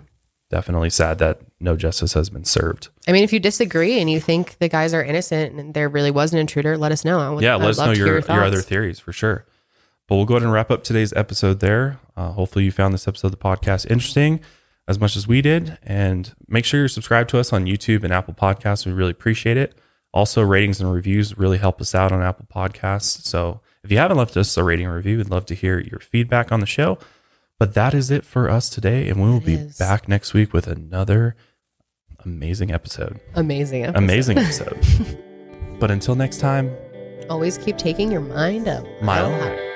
definitely 0.51 0.91
sad 0.91 1.19
that 1.19 1.41
no 1.61 1.77
justice 1.77 2.15
has 2.15 2.29
been 2.31 2.45
served. 2.45 2.89
I 3.07 3.13
mean, 3.13 3.23
if 3.23 3.33
you 3.33 3.39
disagree 3.41 4.01
and 4.01 4.11
you 4.11 4.21
think 4.21 4.59
the 4.59 4.69
guys 4.69 4.93
are 4.95 5.03
innocent 5.03 5.55
and 5.59 5.75
there 5.75 5.89
really 5.89 6.11
was 6.11 6.33
an 6.33 6.39
intruder, 6.39 6.77
let 6.77 6.91
us 6.93 7.05
know. 7.05 7.35
Would, 7.35 7.43
yeah, 7.45 7.55
I'd 7.55 7.61
let 7.61 7.71
us 7.71 7.79
love 7.79 7.89
know 7.89 7.95
hear 7.95 8.07
your 8.07 8.21
your, 8.21 8.45
other 8.45 8.61
theories 8.61 8.99
for 8.99 9.13
sure. 9.13 9.47
But 10.09 10.17
we'll 10.17 10.25
go 10.25 10.35
ahead 10.35 10.43
and 10.43 10.53
wrap 10.53 10.71
up 10.71 10.83
today's 10.83 11.13
episode 11.15 11.61
there. 11.61 11.99
Uh, 12.17 12.33
hopefully, 12.33 12.65
you 12.65 12.73
found 12.73 12.93
this 12.93 13.07
episode 13.07 13.29
of 13.29 13.33
the 13.33 13.37
podcast 13.39 13.89
interesting 13.91 14.41
as 14.89 14.99
much 14.99 15.17
as 15.17 15.29
we 15.29 15.41
did. 15.41 15.79
And 15.85 16.35
make 16.49 16.65
sure 16.65 16.81
you're 16.81 16.89
subscribed 16.89 17.31
to 17.31 17.39
us 17.39 17.53
on 17.53 17.67
YouTube 17.67 18.03
and 18.03 18.13
Apple 18.13 18.35
Podcasts. 18.35 18.85
We 18.85 18.93
really 18.93 19.13
appreciate 19.13 19.57
it. 19.57 19.79
Also, 20.13 20.43
ratings 20.43 20.81
and 20.81 20.93
reviews 20.93 21.39
really 21.39 21.59
help 21.59 21.81
us 21.81 21.95
out 21.95 22.11
on 22.13 22.21
Apple 22.21 22.47
Podcasts. 22.53 23.25
So 23.25 23.61
if 23.85 23.91
you 23.91 23.99
haven't 23.99 24.17
left 24.17 24.37
us 24.37 24.57
a 24.57 24.65
rating 24.65 24.87
review, 24.89 25.19
we'd 25.19 25.31
love 25.31 25.47
to 25.47 25.55
hear 25.55 25.79
your 25.81 26.01
feedback 26.01 26.53
on 26.53 26.61
the 26.61 26.67
show. 26.67 26.99
But 27.59 27.75
that 27.75 27.95
is 27.95 28.11
it 28.11 28.25
for 28.25 28.51
us 28.51 28.69
today. 28.69 29.09
And 29.09 29.23
we 29.23 29.29
will 29.31 29.41
be 29.41 29.55
is. 29.55 29.79
back 29.79 30.09
next 30.09 30.35
week 30.35 30.53
with 30.53 30.67
another 30.67 31.37
amazing 32.25 32.73
episode. 32.73 33.21
Amazing. 33.35 33.85
Episode. 33.85 33.99
Amazing 34.03 34.39
episode. 34.41 35.19
but 35.81 35.91
until 35.91 36.15
next 36.15 36.39
time, 36.39 36.75
Always 37.31 37.57
keep 37.57 37.79
taking 37.79 38.11
your 38.11 38.21
mind 38.21 38.69
up. 38.69 38.85
Mile 39.01 39.31
higher. 39.31 39.72